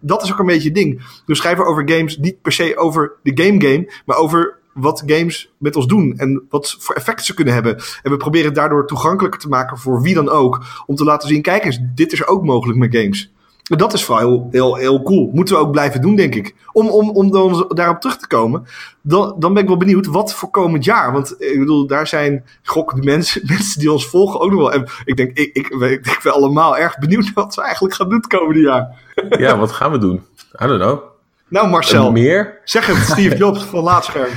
Dat 0.00 0.22
is 0.22 0.32
ook 0.32 0.38
een 0.38 0.46
beetje 0.46 0.72
ding. 0.72 1.02
We 1.26 1.34
schrijven 1.34 1.66
over 1.66 1.90
games 1.90 2.18
niet 2.18 2.42
per 2.42 2.52
se 2.52 2.76
over 2.76 3.12
de 3.22 3.44
game 3.44 3.60
game, 3.60 3.92
maar 4.04 4.16
over 4.16 4.57
wat 4.78 5.02
games 5.06 5.52
met 5.58 5.76
ons 5.76 5.86
doen 5.86 6.14
en 6.16 6.46
wat 6.48 6.76
voor 6.78 6.94
effect 6.94 7.24
ze 7.24 7.34
kunnen 7.34 7.54
hebben. 7.54 7.76
En 8.02 8.10
we 8.10 8.16
proberen 8.16 8.46
het 8.46 8.54
daardoor 8.54 8.86
toegankelijker 8.86 9.40
te 9.40 9.48
maken 9.48 9.78
voor 9.78 10.02
wie 10.02 10.14
dan 10.14 10.28
ook. 10.28 10.60
Om 10.86 10.94
te 10.94 11.04
laten 11.04 11.28
zien, 11.28 11.42
kijk 11.42 11.64
eens, 11.64 11.78
dit 11.94 12.12
is 12.12 12.26
ook 12.26 12.44
mogelijk 12.44 12.78
met 12.78 12.96
games. 12.96 13.32
En 13.68 13.78
dat 13.78 13.92
is 13.92 14.04
vooral 14.04 14.28
heel, 14.28 14.48
heel, 14.50 14.74
heel 14.74 15.02
cool. 15.02 15.30
Moeten 15.32 15.54
we 15.54 15.60
ook 15.60 15.70
blijven 15.70 16.00
doen, 16.00 16.16
denk 16.16 16.34
ik. 16.34 16.54
Om, 16.72 16.88
om, 16.88 17.10
om 17.10 17.30
dan 17.30 17.72
daarop 17.74 18.00
terug 18.00 18.16
te 18.16 18.26
komen, 18.26 18.66
dan, 19.02 19.34
dan 19.38 19.52
ben 19.52 19.62
ik 19.62 19.68
wel 19.68 19.76
benieuwd 19.76 20.06
wat 20.06 20.34
voor 20.34 20.50
komend 20.50 20.84
jaar. 20.84 21.12
Want 21.12 21.34
ik 21.38 21.58
bedoel, 21.58 21.86
daar 21.86 22.06
zijn 22.06 22.44
gok 22.62 22.94
die 22.94 23.04
mensen, 23.04 23.42
mensen 23.52 23.80
die 23.80 23.92
ons 23.92 24.06
volgen 24.06 24.40
ook 24.40 24.50
nog 24.50 24.60
wel. 24.60 24.72
En 24.72 24.86
ik 25.04 25.16
denk, 25.16 25.38
ik, 25.38 25.56
ik, 25.56 25.68
ik, 25.68 26.06
ik 26.06 26.20
ben 26.22 26.32
allemaal 26.32 26.76
erg 26.76 26.98
benieuwd 26.98 27.32
wat 27.32 27.54
we 27.54 27.62
eigenlijk 27.62 27.94
gaan 27.94 28.08
doen 28.08 28.18
het 28.18 28.26
komende 28.26 28.60
jaar. 28.60 29.06
Ja, 29.38 29.58
wat 29.58 29.72
gaan 29.72 29.90
we 29.90 29.98
doen? 29.98 30.22
I 30.62 30.66
don't 30.66 30.80
know. 30.80 31.00
Nou, 31.48 31.68
Marcel. 31.68 32.12
Meer? 32.12 32.60
Zeg 32.64 32.86
het, 32.86 32.96
Steve 32.96 33.36
Jobs 33.36 33.64
van 33.64 33.82
Laatscherm. 33.82 34.32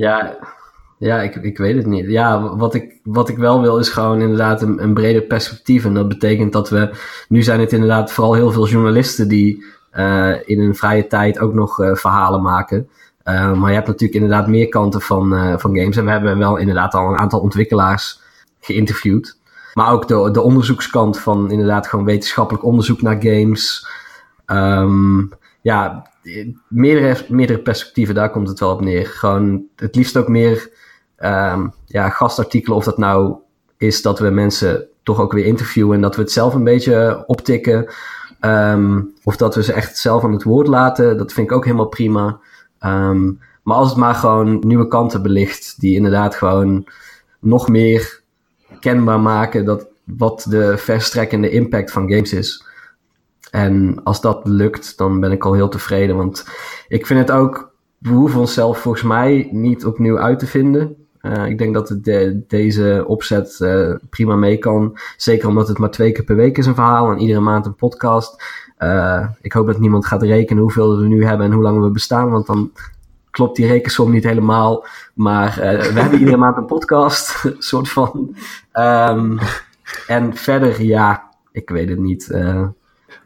Ja, 0.00 0.38
ja 0.98 1.20
ik, 1.20 1.34
ik 1.34 1.58
weet 1.58 1.76
het 1.76 1.86
niet. 1.86 2.06
Ja, 2.06 2.56
wat 2.56 2.74
ik, 2.74 3.00
wat 3.02 3.28
ik 3.28 3.36
wel 3.36 3.60
wil 3.60 3.78
is 3.78 3.88
gewoon 3.88 4.20
inderdaad 4.20 4.62
een, 4.62 4.94
breder 4.94 5.22
perspectief. 5.22 5.84
En 5.84 5.94
dat 5.94 6.08
betekent 6.08 6.52
dat 6.52 6.70
we... 6.70 6.90
Nu 7.28 7.42
zijn 7.42 7.60
het 7.60 7.72
inderdaad 7.72 8.12
vooral 8.12 8.34
heel 8.34 8.50
veel 8.50 8.68
journalisten 8.68 9.28
die 9.28 9.64
uh, 9.92 10.34
in 10.44 10.60
hun 10.60 10.74
vrije 10.74 11.06
tijd 11.06 11.38
ook 11.38 11.54
nog 11.54 11.78
uh, 11.78 11.94
verhalen 11.94 12.42
maken. 12.42 12.88
Uh, 13.24 13.52
maar 13.52 13.68
je 13.68 13.74
hebt 13.74 13.86
natuurlijk 13.86 14.20
inderdaad 14.20 14.48
meer 14.48 14.68
kanten 14.68 15.00
van, 15.00 15.58
van 15.60 15.76
games. 15.76 15.96
En 15.96 16.04
we 16.04 16.10
hebben 16.10 16.38
wel 16.38 16.56
inderdaad 16.56 16.94
al 16.94 17.08
een 17.08 17.18
aantal 17.18 17.40
ontwikkelaars 17.40 18.20
geïnterviewd. 18.60 19.38
Maar 19.74 19.92
ook 19.92 20.08
de, 20.08 20.30
de 20.30 20.42
onderzoekskant 20.42 21.18
van 21.18 21.50
inderdaad 21.50 21.86
gewoon 21.86 22.04
wetenschappelijk 22.04 22.64
onderzoek 22.64 23.02
naar 23.02 23.16
games. 23.22 23.88
Um, 24.46 25.32
ja, 25.60 26.10
meerdere, 26.68 27.24
meerdere 27.28 27.58
perspectieven, 27.58 28.14
daar 28.14 28.30
komt 28.30 28.48
het 28.48 28.60
wel 28.60 28.72
op 28.72 28.80
neer. 28.80 29.06
Gewoon 29.06 29.64
het 29.76 29.94
liefst 29.94 30.16
ook 30.16 30.28
meer 30.28 30.70
um, 31.18 31.72
ja, 31.86 32.08
gastartikelen. 32.08 32.76
Of 32.76 32.84
dat 32.84 32.98
nou 32.98 33.34
is 33.76 34.02
dat 34.02 34.18
we 34.18 34.30
mensen 34.30 34.86
toch 35.02 35.20
ook 35.20 35.32
weer 35.32 35.44
interviewen 35.44 35.94
en 35.94 36.00
dat 36.00 36.16
we 36.16 36.22
het 36.22 36.32
zelf 36.32 36.54
een 36.54 36.64
beetje 36.64 37.24
optikken. 37.26 37.92
Um, 38.40 39.14
of 39.24 39.36
dat 39.36 39.54
we 39.54 39.62
ze 39.62 39.72
echt 39.72 39.98
zelf 39.98 40.24
aan 40.24 40.32
het 40.32 40.42
woord 40.42 40.66
laten. 40.66 41.18
Dat 41.18 41.32
vind 41.32 41.50
ik 41.50 41.56
ook 41.56 41.64
helemaal 41.64 41.86
prima. 41.88 42.40
Um, 42.80 43.40
maar 43.62 43.76
als 43.76 43.88
het 43.88 43.98
maar 43.98 44.14
gewoon 44.14 44.58
nieuwe 44.66 44.88
kanten 44.88 45.22
belicht, 45.22 45.80
die 45.80 45.96
inderdaad 45.96 46.34
gewoon 46.34 46.88
nog 47.40 47.68
meer 47.68 48.20
kenbaar 48.80 49.20
maken 49.20 49.64
dat 49.64 49.86
wat 50.04 50.46
de 50.48 50.78
verstrekkende 50.78 51.50
impact 51.50 51.90
van 51.90 52.10
games 52.10 52.32
is. 52.32 52.64
En 53.50 54.00
als 54.04 54.20
dat 54.20 54.40
lukt, 54.44 54.98
dan 54.98 55.20
ben 55.20 55.32
ik 55.32 55.44
al 55.44 55.52
heel 55.52 55.68
tevreden. 55.68 56.16
Want 56.16 56.46
ik 56.88 57.06
vind 57.06 57.20
het 57.20 57.30
ook, 57.30 57.72
we 57.98 58.10
hoeven 58.10 58.40
onszelf 58.40 58.78
volgens 58.78 59.04
mij 59.04 59.48
niet 59.52 59.86
opnieuw 59.86 60.18
uit 60.18 60.38
te 60.38 60.46
vinden. 60.46 60.96
Uh, 61.22 61.46
ik 61.46 61.58
denk 61.58 61.74
dat 61.74 61.88
het 61.88 62.04
de, 62.04 62.42
deze 62.46 63.04
opzet 63.06 63.58
uh, 63.62 63.94
prima 64.10 64.36
mee 64.36 64.58
kan. 64.58 64.98
Zeker 65.16 65.48
omdat 65.48 65.68
het 65.68 65.78
maar 65.78 65.90
twee 65.90 66.12
keer 66.12 66.24
per 66.24 66.36
week 66.36 66.58
is 66.58 66.66
een 66.66 66.74
verhaal 66.74 67.10
en 67.10 67.18
iedere 67.18 67.40
maand 67.40 67.66
een 67.66 67.74
podcast. 67.74 68.44
Uh, 68.78 69.26
ik 69.40 69.52
hoop 69.52 69.66
dat 69.66 69.78
niemand 69.78 70.06
gaat 70.06 70.22
rekenen 70.22 70.62
hoeveel 70.62 70.98
we 70.98 71.06
nu 71.06 71.24
hebben 71.24 71.46
en 71.46 71.52
hoe 71.52 71.62
lang 71.62 71.80
we 71.80 71.90
bestaan. 71.90 72.30
Want 72.30 72.46
dan 72.46 72.72
klopt 73.30 73.56
die 73.56 73.66
rekensom 73.66 74.10
niet 74.10 74.24
helemaal. 74.24 74.86
Maar 75.14 75.54
we 75.92 76.00
hebben 76.00 76.18
iedere 76.18 76.36
maand 76.36 76.56
een 76.56 76.66
podcast, 76.66 77.44
soort 77.58 77.88
van. 77.88 78.36
Um, 78.72 79.38
en 80.06 80.36
verder, 80.36 80.82
ja, 80.82 81.30
ik 81.52 81.70
weet 81.70 81.88
het 81.88 81.98
niet 81.98 82.30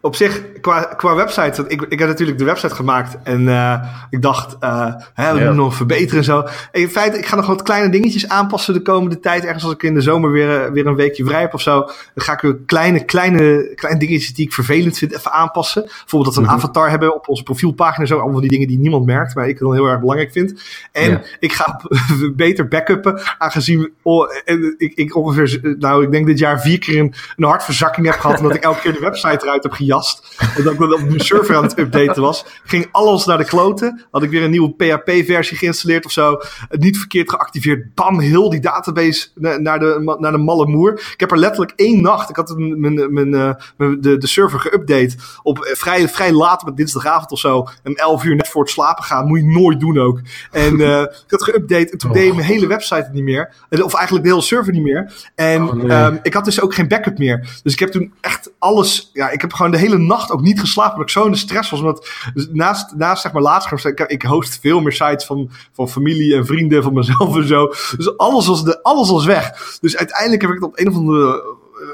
op 0.04 0.16
zich, 0.16 0.42
qua, 0.60 0.82
qua 0.82 1.14
website, 1.14 1.64
ik, 1.68 1.82
ik 1.88 1.98
heb 1.98 2.08
natuurlijk 2.08 2.38
de 2.38 2.44
website 2.44 2.74
gemaakt 2.74 3.16
en 3.22 3.40
uh, 3.40 3.84
ik 4.10 4.22
dacht, 4.22 4.56
uh, 4.60 4.94
hè, 5.14 5.32
we 5.32 5.38
moeten 5.38 5.56
nog 5.56 5.74
verbeteren 5.74 6.18
en 6.18 6.24
zo. 6.24 6.40
En 6.72 6.80
in 6.80 6.88
feite, 6.88 7.18
ik 7.18 7.26
ga 7.26 7.36
nog 7.36 7.46
wat 7.46 7.62
kleine 7.62 7.88
dingetjes 7.88 8.28
aanpassen 8.28 8.74
de 8.74 8.82
komende 8.82 9.20
tijd. 9.20 9.44
Ergens 9.44 9.64
als 9.64 9.72
ik 9.72 9.82
in 9.82 9.94
de 9.94 10.00
zomer 10.00 10.30
weer, 10.30 10.72
weer 10.72 10.86
een 10.86 10.94
weekje 10.94 11.24
vrij 11.24 11.40
heb 11.40 11.54
of 11.54 11.60
zo, 11.60 11.80
dan 11.80 12.24
ga 12.24 12.32
ik 12.32 12.40
weer 12.40 12.56
kleine, 12.66 13.04
kleine, 13.04 13.72
kleine 13.74 14.00
dingetjes 14.00 14.34
die 14.34 14.46
ik 14.46 14.52
vervelend 14.52 14.98
vind 14.98 15.14
even 15.14 15.32
aanpassen. 15.32 15.82
Bijvoorbeeld 15.82 16.24
dat 16.24 16.34
we 16.34 16.40
een 16.40 16.46
mm 16.46 16.60
-hmm. 16.60 16.64
avatar 16.64 16.90
hebben 16.90 17.14
op 17.14 17.28
onze 17.28 17.42
profielpagina, 17.42 18.06
zo. 18.06 18.18
Allemaal 18.18 18.40
die 18.40 18.50
dingen 18.50 18.68
die 18.68 18.78
niemand 18.78 19.06
merkt, 19.06 19.34
maar 19.34 19.48
ik 19.48 19.58
dan 19.58 19.74
heel 19.74 19.86
erg 19.86 20.00
belangrijk 20.00 20.32
vind. 20.32 20.62
En 20.92 21.10
ja. 21.10 21.22
ik 21.38 21.52
ga 21.52 21.80
beter 22.36 22.68
backuppen, 22.68 23.20
aangezien 23.38 23.92
oh, 24.02 24.32
ik, 24.76 24.92
ik 24.94 25.16
ongeveer, 25.16 25.76
nou, 25.78 26.04
ik 26.04 26.10
denk 26.10 26.26
dit 26.26 26.38
jaar 26.38 26.60
vier 26.60 26.78
keer 26.78 27.00
een, 27.00 27.14
een 27.36 27.44
hartverzakking 27.44 28.06
heb 28.06 28.18
gehad, 28.18 28.38
omdat 28.38 28.54
ik 28.54 28.62
elke 28.62 28.80
keer 28.80 28.92
de 28.92 29.00
website 29.00 29.38
eruit 29.42 29.62
heb 29.62 29.72
gejat 29.72 29.93
en 30.56 30.64
dat 30.64 30.72
ik 30.72 30.80
op 30.80 31.00
mijn 31.00 31.20
server 31.20 31.56
aan 31.56 31.62
het 31.62 31.78
updaten 31.78 32.22
was. 32.22 32.44
Ging 32.64 32.88
alles 32.90 33.24
naar 33.24 33.38
de 33.38 33.44
kloten. 33.44 34.06
Had 34.10 34.22
ik 34.22 34.30
weer 34.30 34.42
een 34.42 34.50
nieuwe 34.50 34.74
PHP-versie 34.74 35.56
geïnstalleerd 35.56 36.04
of 36.04 36.12
zo. 36.12 36.40
Niet 36.70 36.98
verkeerd 36.98 37.30
geactiveerd. 37.30 37.94
Bam, 37.94 38.20
heel 38.20 38.50
die 38.50 38.60
database 38.60 39.28
naar 39.34 39.78
de, 39.78 40.16
naar 40.18 40.32
de 40.32 40.38
malle 40.38 40.66
moer. 40.66 40.92
Ik 40.92 41.20
heb 41.20 41.30
er 41.30 41.38
letterlijk 41.38 41.72
één 41.76 42.02
nacht. 42.02 42.30
Ik 42.30 42.36
had 42.36 42.54
mijn, 42.56 43.12
mijn, 43.12 43.28
mijn, 43.76 44.00
de, 44.00 44.18
de 44.18 44.26
server 44.26 44.60
geüpdate. 44.60 45.14
Op 45.42 45.58
vrij, 45.72 46.08
vrij 46.08 46.32
laat, 46.32 46.64
met 46.64 46.76
dinsdagavond 46.76 47.30
of 47.30 47.38
zo. 47.38 47.66
Om 47.84 47.94
11 47.94 48.24
uur 48.24 48.36
net 48.36 48.48
voor 48.48 48.62
het 48.62 48.70
slapen 48.70 49.04
gaan. 49.04 49.26
Moet 49.26 49.38
je 49.38 49.46
nooit 49.46 49.80
doen 49.80 49.98
ook. 49.98 50.20
En 50.50 50.80
uh, 50.80 51.00
ik 51.26 51.30
had 51.30 51.50
geüpdate. 51.50 51.90
En 51.90 51.98
toen 51.98 52.10
oh. 52.10 52.16
deed 52.16 52.34
mijn 52.34 52.46
hele 52.46 52.66
website 52.66 52.94
het 53.02 53.12
niet 53.12 53.24
meer. 53.24 53.54
Of 53.70 53.94
eigenlijk 53.94 54.24
de 54.24 54.30
hele 54.30 54.42
server 54.42 54.72
niet 54.72 54.82
meer. 54.82 55.12
En 55.34 55.62
oh, 55.62 55.72
nee. 55.72 56.04
um, 56.04 56.18
ik 56.22 56.34
had 56.34 56.44
dus 56.44 56.60
ook 56.60 56.74
geen 56.74 56.88
backup 56.88 57.18
meer. 57.18 57.60
Dus 57.62 57.72
ik 57.72 57.78
heb 57.78 57.88
toen 57.88 58.12
echt 58.20 58.52
alles. 58.58 59.10
Ja, 59.12 59.30
ik 59.30 59.40
heb 59.40 59.52
gewoon 59.52 59.70
de 59.70 59.78
hele 59.78 59.83
nacht 59.90 60.30
ook 60.30 60.40
niet 60.40 60.60
geslapen. 60.60 60.92
Omdat 60.92 61.08
ik 61.08 61.14
zo 61.14 61.24
in 61.24 61.32
de 61.32 61.38
stress 61.38 61.70
was. 61.70 61.80
Omdat 61.80 62.08
naast, 62.52 62.94
naast 62.96 63.22
zeg 63.22 63.32
maar 63.32 63.42
laatst, 63.42 63.84
ik, 63.84 64.00
ik 64.00 64.22
host 64.22 64.58
veel 64.60 64.80
meer 64.80 64.92
sites 64.92 65.24
van, 65.24 65.50
van 65.72 65.88
familie 65.88 66.34
en 66.34 66.46
vrienden 66.46 66.82
van 66.82 66.94
mezelf 66.94 67.36
en 67.36 67.46
zo. 67.46 67.66
Dus 67.96 68.16
alles 68.16 68.46
was, 68.46 68.64
de, 68.64 68.82
alles 68.82 69.10
was 69.10 69.24
weg. 69.24 69.78
Dus 69.80 69.96
uiteindelijk 69.96 70.42
heb 70.42 70.50
ik 70.50 70.56
het 70.56 70.64
op 70.64 70.78
een 70.78 70.88
of 70.88 70.94
andere 70.94 71.42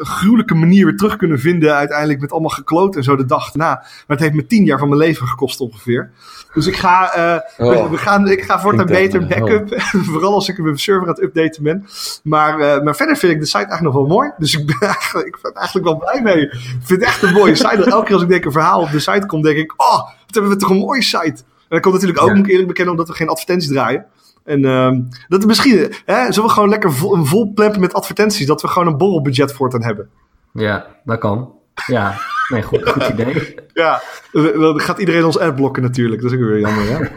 gruwelijke 0.00 0.54
manier 0.54 0.84
weer 0.84 0.96
terug 0.96 1.16
kunnen 1.16 1.38
vinden. 1.38 1.74
Uiteindelijk 1.74 2.20
met 2.20 2.32
allemaal 2.32 2.50
gekloot 2.50 2.96
en 2.96 3.02
zo 3.02 3.16
de 3.16 3.24
dag 3.24 3.54
na. 3.54 3.66
Maar 3.66 4.04
het 4.06 4.20
heeft 4.20 4.34
me 4.34 4.46
tien 4.46 4.64
jaar 4.64 4.78
van 4.78 4.88
mijn 4.88 5.00
leven 5.00 5.26
gekost 5.26 5.60
ongeveer. 5.60 6.10
Dus 6.54 6.66
ik 6.66 6.76
ga, 6.76 7.18
uh, 7.58 7.66
oh. 7.66 7.90
we, 7.90 7.96
gaan, 7.96 8.28
ik 8.28 8.42
ga 8.42 8.60
voortaan 8.60 8.86
beter 8.86 9.26
backup. 9.26 9.80
Vooral 10.12 10.34
als 10.34 10.48
ik 10.48 10.58
mijn 10.58 10.78
server 10.78 11.08
aan 11.08 11.14
het 11.14 11.22
updaten 11.22 11.62
ben. 11.62 11.86
Maar, 12.22 12.60
uh, 12.60 12.82
maar 12.82 12.96
verder 12.96 13.16
vind 13.16 13.32
ik 13.32 13.40
de 13.40 13.46
site 13.46 13.56
eigenlijk 13.56 13.94
nog 13.94 13.94
wel 13.94 14.16
mooi. 14.16 14.30
Dus 14.38 14.54
ik 14.54 14.66
ben 14.66 14.88
eigenlijk, 14.96 15.26
ik 15.26 15.38
ben 15.42 15.52
eigenlijk 15.54 15.86
wel 15.86 15.96
blij 15.96 16.22
mee. 16.22 16.42
Ik 16.42 16.80
vind 16.82 17.00
het 17.00 17.02
echt 17.02 17.22
een 17.22 17.32
mooie 17.32 17.54
site. 17.54 17.84
Elke 17.84 18.04
keer 18.04 18.14
als 18.14 18.22
ik 18.22 18.28
denk 18.28 18.44
een 18.44 18.52
verhaal 18.52 18.80
op 18.80 18.90
de 18.90 18.98
site 18.98 19.26
komt, 19.26 19.44
denk 19.44 19.56
ik... 19.56 19.72
Oh, 19.76 19.96
wat 19.96 20.34
hebben 20.34 20.50
we 20.50 20.56
toch 20.56 20.70
een 20.70 20.76
mooie 20.76 21.02
site. 21.02 21.42
En 21.70 21.76
dat 21.76 21.80
komt 21.80 21.94
natuurlijk 21.94 22.20
ook, 22.20 22.28
ja. 22.28 22.34
moet 22.34 22.44
ik 22.44 22.50
eerlijk 22.50 22.68
bekennen, 22.68 22.92
omdat 22.92 23.08
we 23.08 23.14
geen 23.14 23.28
advertenties 23.28 23.68
draaien. 23.68 24.06
En 24.44 24.64
um, 24.64 25.08
dat 25.28 25.46
misschien, 25.46 25.94
hè, 26.04 26.32
zullen 26.32 26.48
we 26.48 26.54
gewoon 26.54 26.68
lekker 26.68 26.92
vol, 26.92 27.14
een 27.14 27.26
vol 27.26 27.52
plempen 27.54 27.80
met 27.80 27.94
advertenties, 27.94 28.46
dat 28.46 28.62
we 28.62 28.68
gewoon 28.68 28.88
een 28.88 28.96
borrelbudget 28.96 29.52
voortaan 29.52 29.84
hebben. 29.84 30.08
Ja, 30.52 30.86
dat 31.04 31.18
kan. 31.18 31.52
Ja, 31.86 32.18
nee, 32.48 32.62
goed, 32.62 32.88
goed 32.88 33.08
idee. 33.18 33.54
ja, 33.74 34.02
dan 34.32 34.80
gaat 34.80 34.98
iedereen 34.98 35.24
ons 35.24 35.38
adblokken 35.38 35.82
natuurlijk. 35.82 36.22
Dat 36.22 36.32
is 36.32 36.38
ook 36.38 36.44
weer 36.44 36.60
jammer, 36.60 36.88
hè? 36.88 36.96
Oké. 36.98 37.10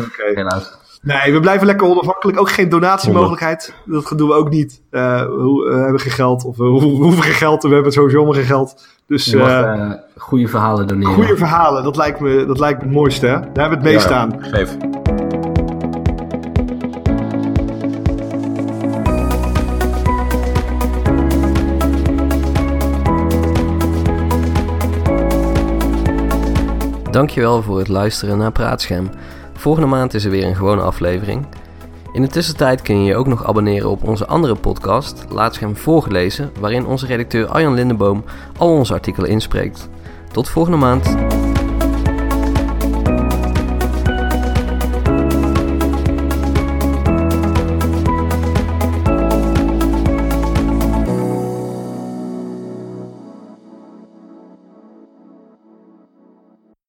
Okay. 0.00 0.34
Helaas. 0.34 0.78
Nee, 1.02 1.32
we 1.32 1.40
blijven 1.40 1.66
lekker 1.66 1.86
onafhankelijk. 1.86 2.40
Ook 2.40 2.50
geen 2.50 2.68
donatiemogelijkheid. 2.68 3.74
Dat 3.84 4.12
doen 4.16 4.28
we 4.28 4.34
ook 4.34 4.50
niet. 4.50 4.82
Uh, 4.90 5.22
we 5.22 5.80
hebben 5.82 6.00
geen 6.00 6.12
geld. 6.12 6.44
Of 6.44 6.56
we 6.56 6.64
hoeven 6.64 7.22
geen 7.22 7.32
geld. 7.32 7.62
We 7.62 7.74
hebben 7.74 7.92
sowieso 7.92 8.16
allemaal 8.16 8.34
geen 8.34 8.44
geld. 8.44 8.86
Dus, 9.06 9.24
je 9.24 9.36
mag, 9.36 9.50
uh, 9.50 9.92
goede 10.16 10.48
verhalen 10.48 10.86
doneren. 10.86 11.14
Goede 11.14 11.36
verhalen, 11.36 11.84
dat 11.84 11.96
lijkt 11.96 12.20
me, 12.20 12.44
dat 12.46 12.58
lijkt 12.58 12.78
me 12.78 12.84
het 12.84 12.94
mooiste. 12.94 13.26
Hè? 13.26 13.32
Daar 13.32 13.68
hebben 13.68 13.82
we 13.82 13.84
het 13.84 13.94
meest 13.94 14.08
ja, 14.08 14.16
aan. 14.16 14.36
Geef. 14.40 14.76
Dankjewel 27.18 27.62
voor 27.62 27.78
het 27.78 27.88
luisteren 27.88 28.38
naar 28.38 28.52
Praatscherm. 28.52 29.10
Volgende 29.54 29.88
maand 29.88 30.14
is 30.14 30.24
er 30.24 30.30
weer 30.30 30.44
een 30.44 30.56
gewone 30.56 30.82
aflevering. 30.82 31.46
In 32.12 32.22
de 32.22 32.28
tussentijd 32.28 32.82
kun 32.82 32.98
je 32.98 33.04
je 33.04 33.16
ook 33.16 33.26
nog 33.26 33.46
abonneren 33.46 33.90
op 33.90 34.04
onze 34.04 34.26
andere 34.26 34.54
podcast, 34.54 35.24
Laatscherm 35.30 35.76
voorgelezen, 35.76 36.50
waarin 36.60 36.86
onze 36.86 37.06
redacteur 37.06 37.46
Arjan 37.46 37.74
Lindeboom 37.74 38.24
al 38.56 38.68
onze 38.72 38.92
artikelen 38.92 39.30
inspreekt. 39.30 39.88
Tot 40.32 40.48
volgende 40.48 40.78
maand. 40.78 41.16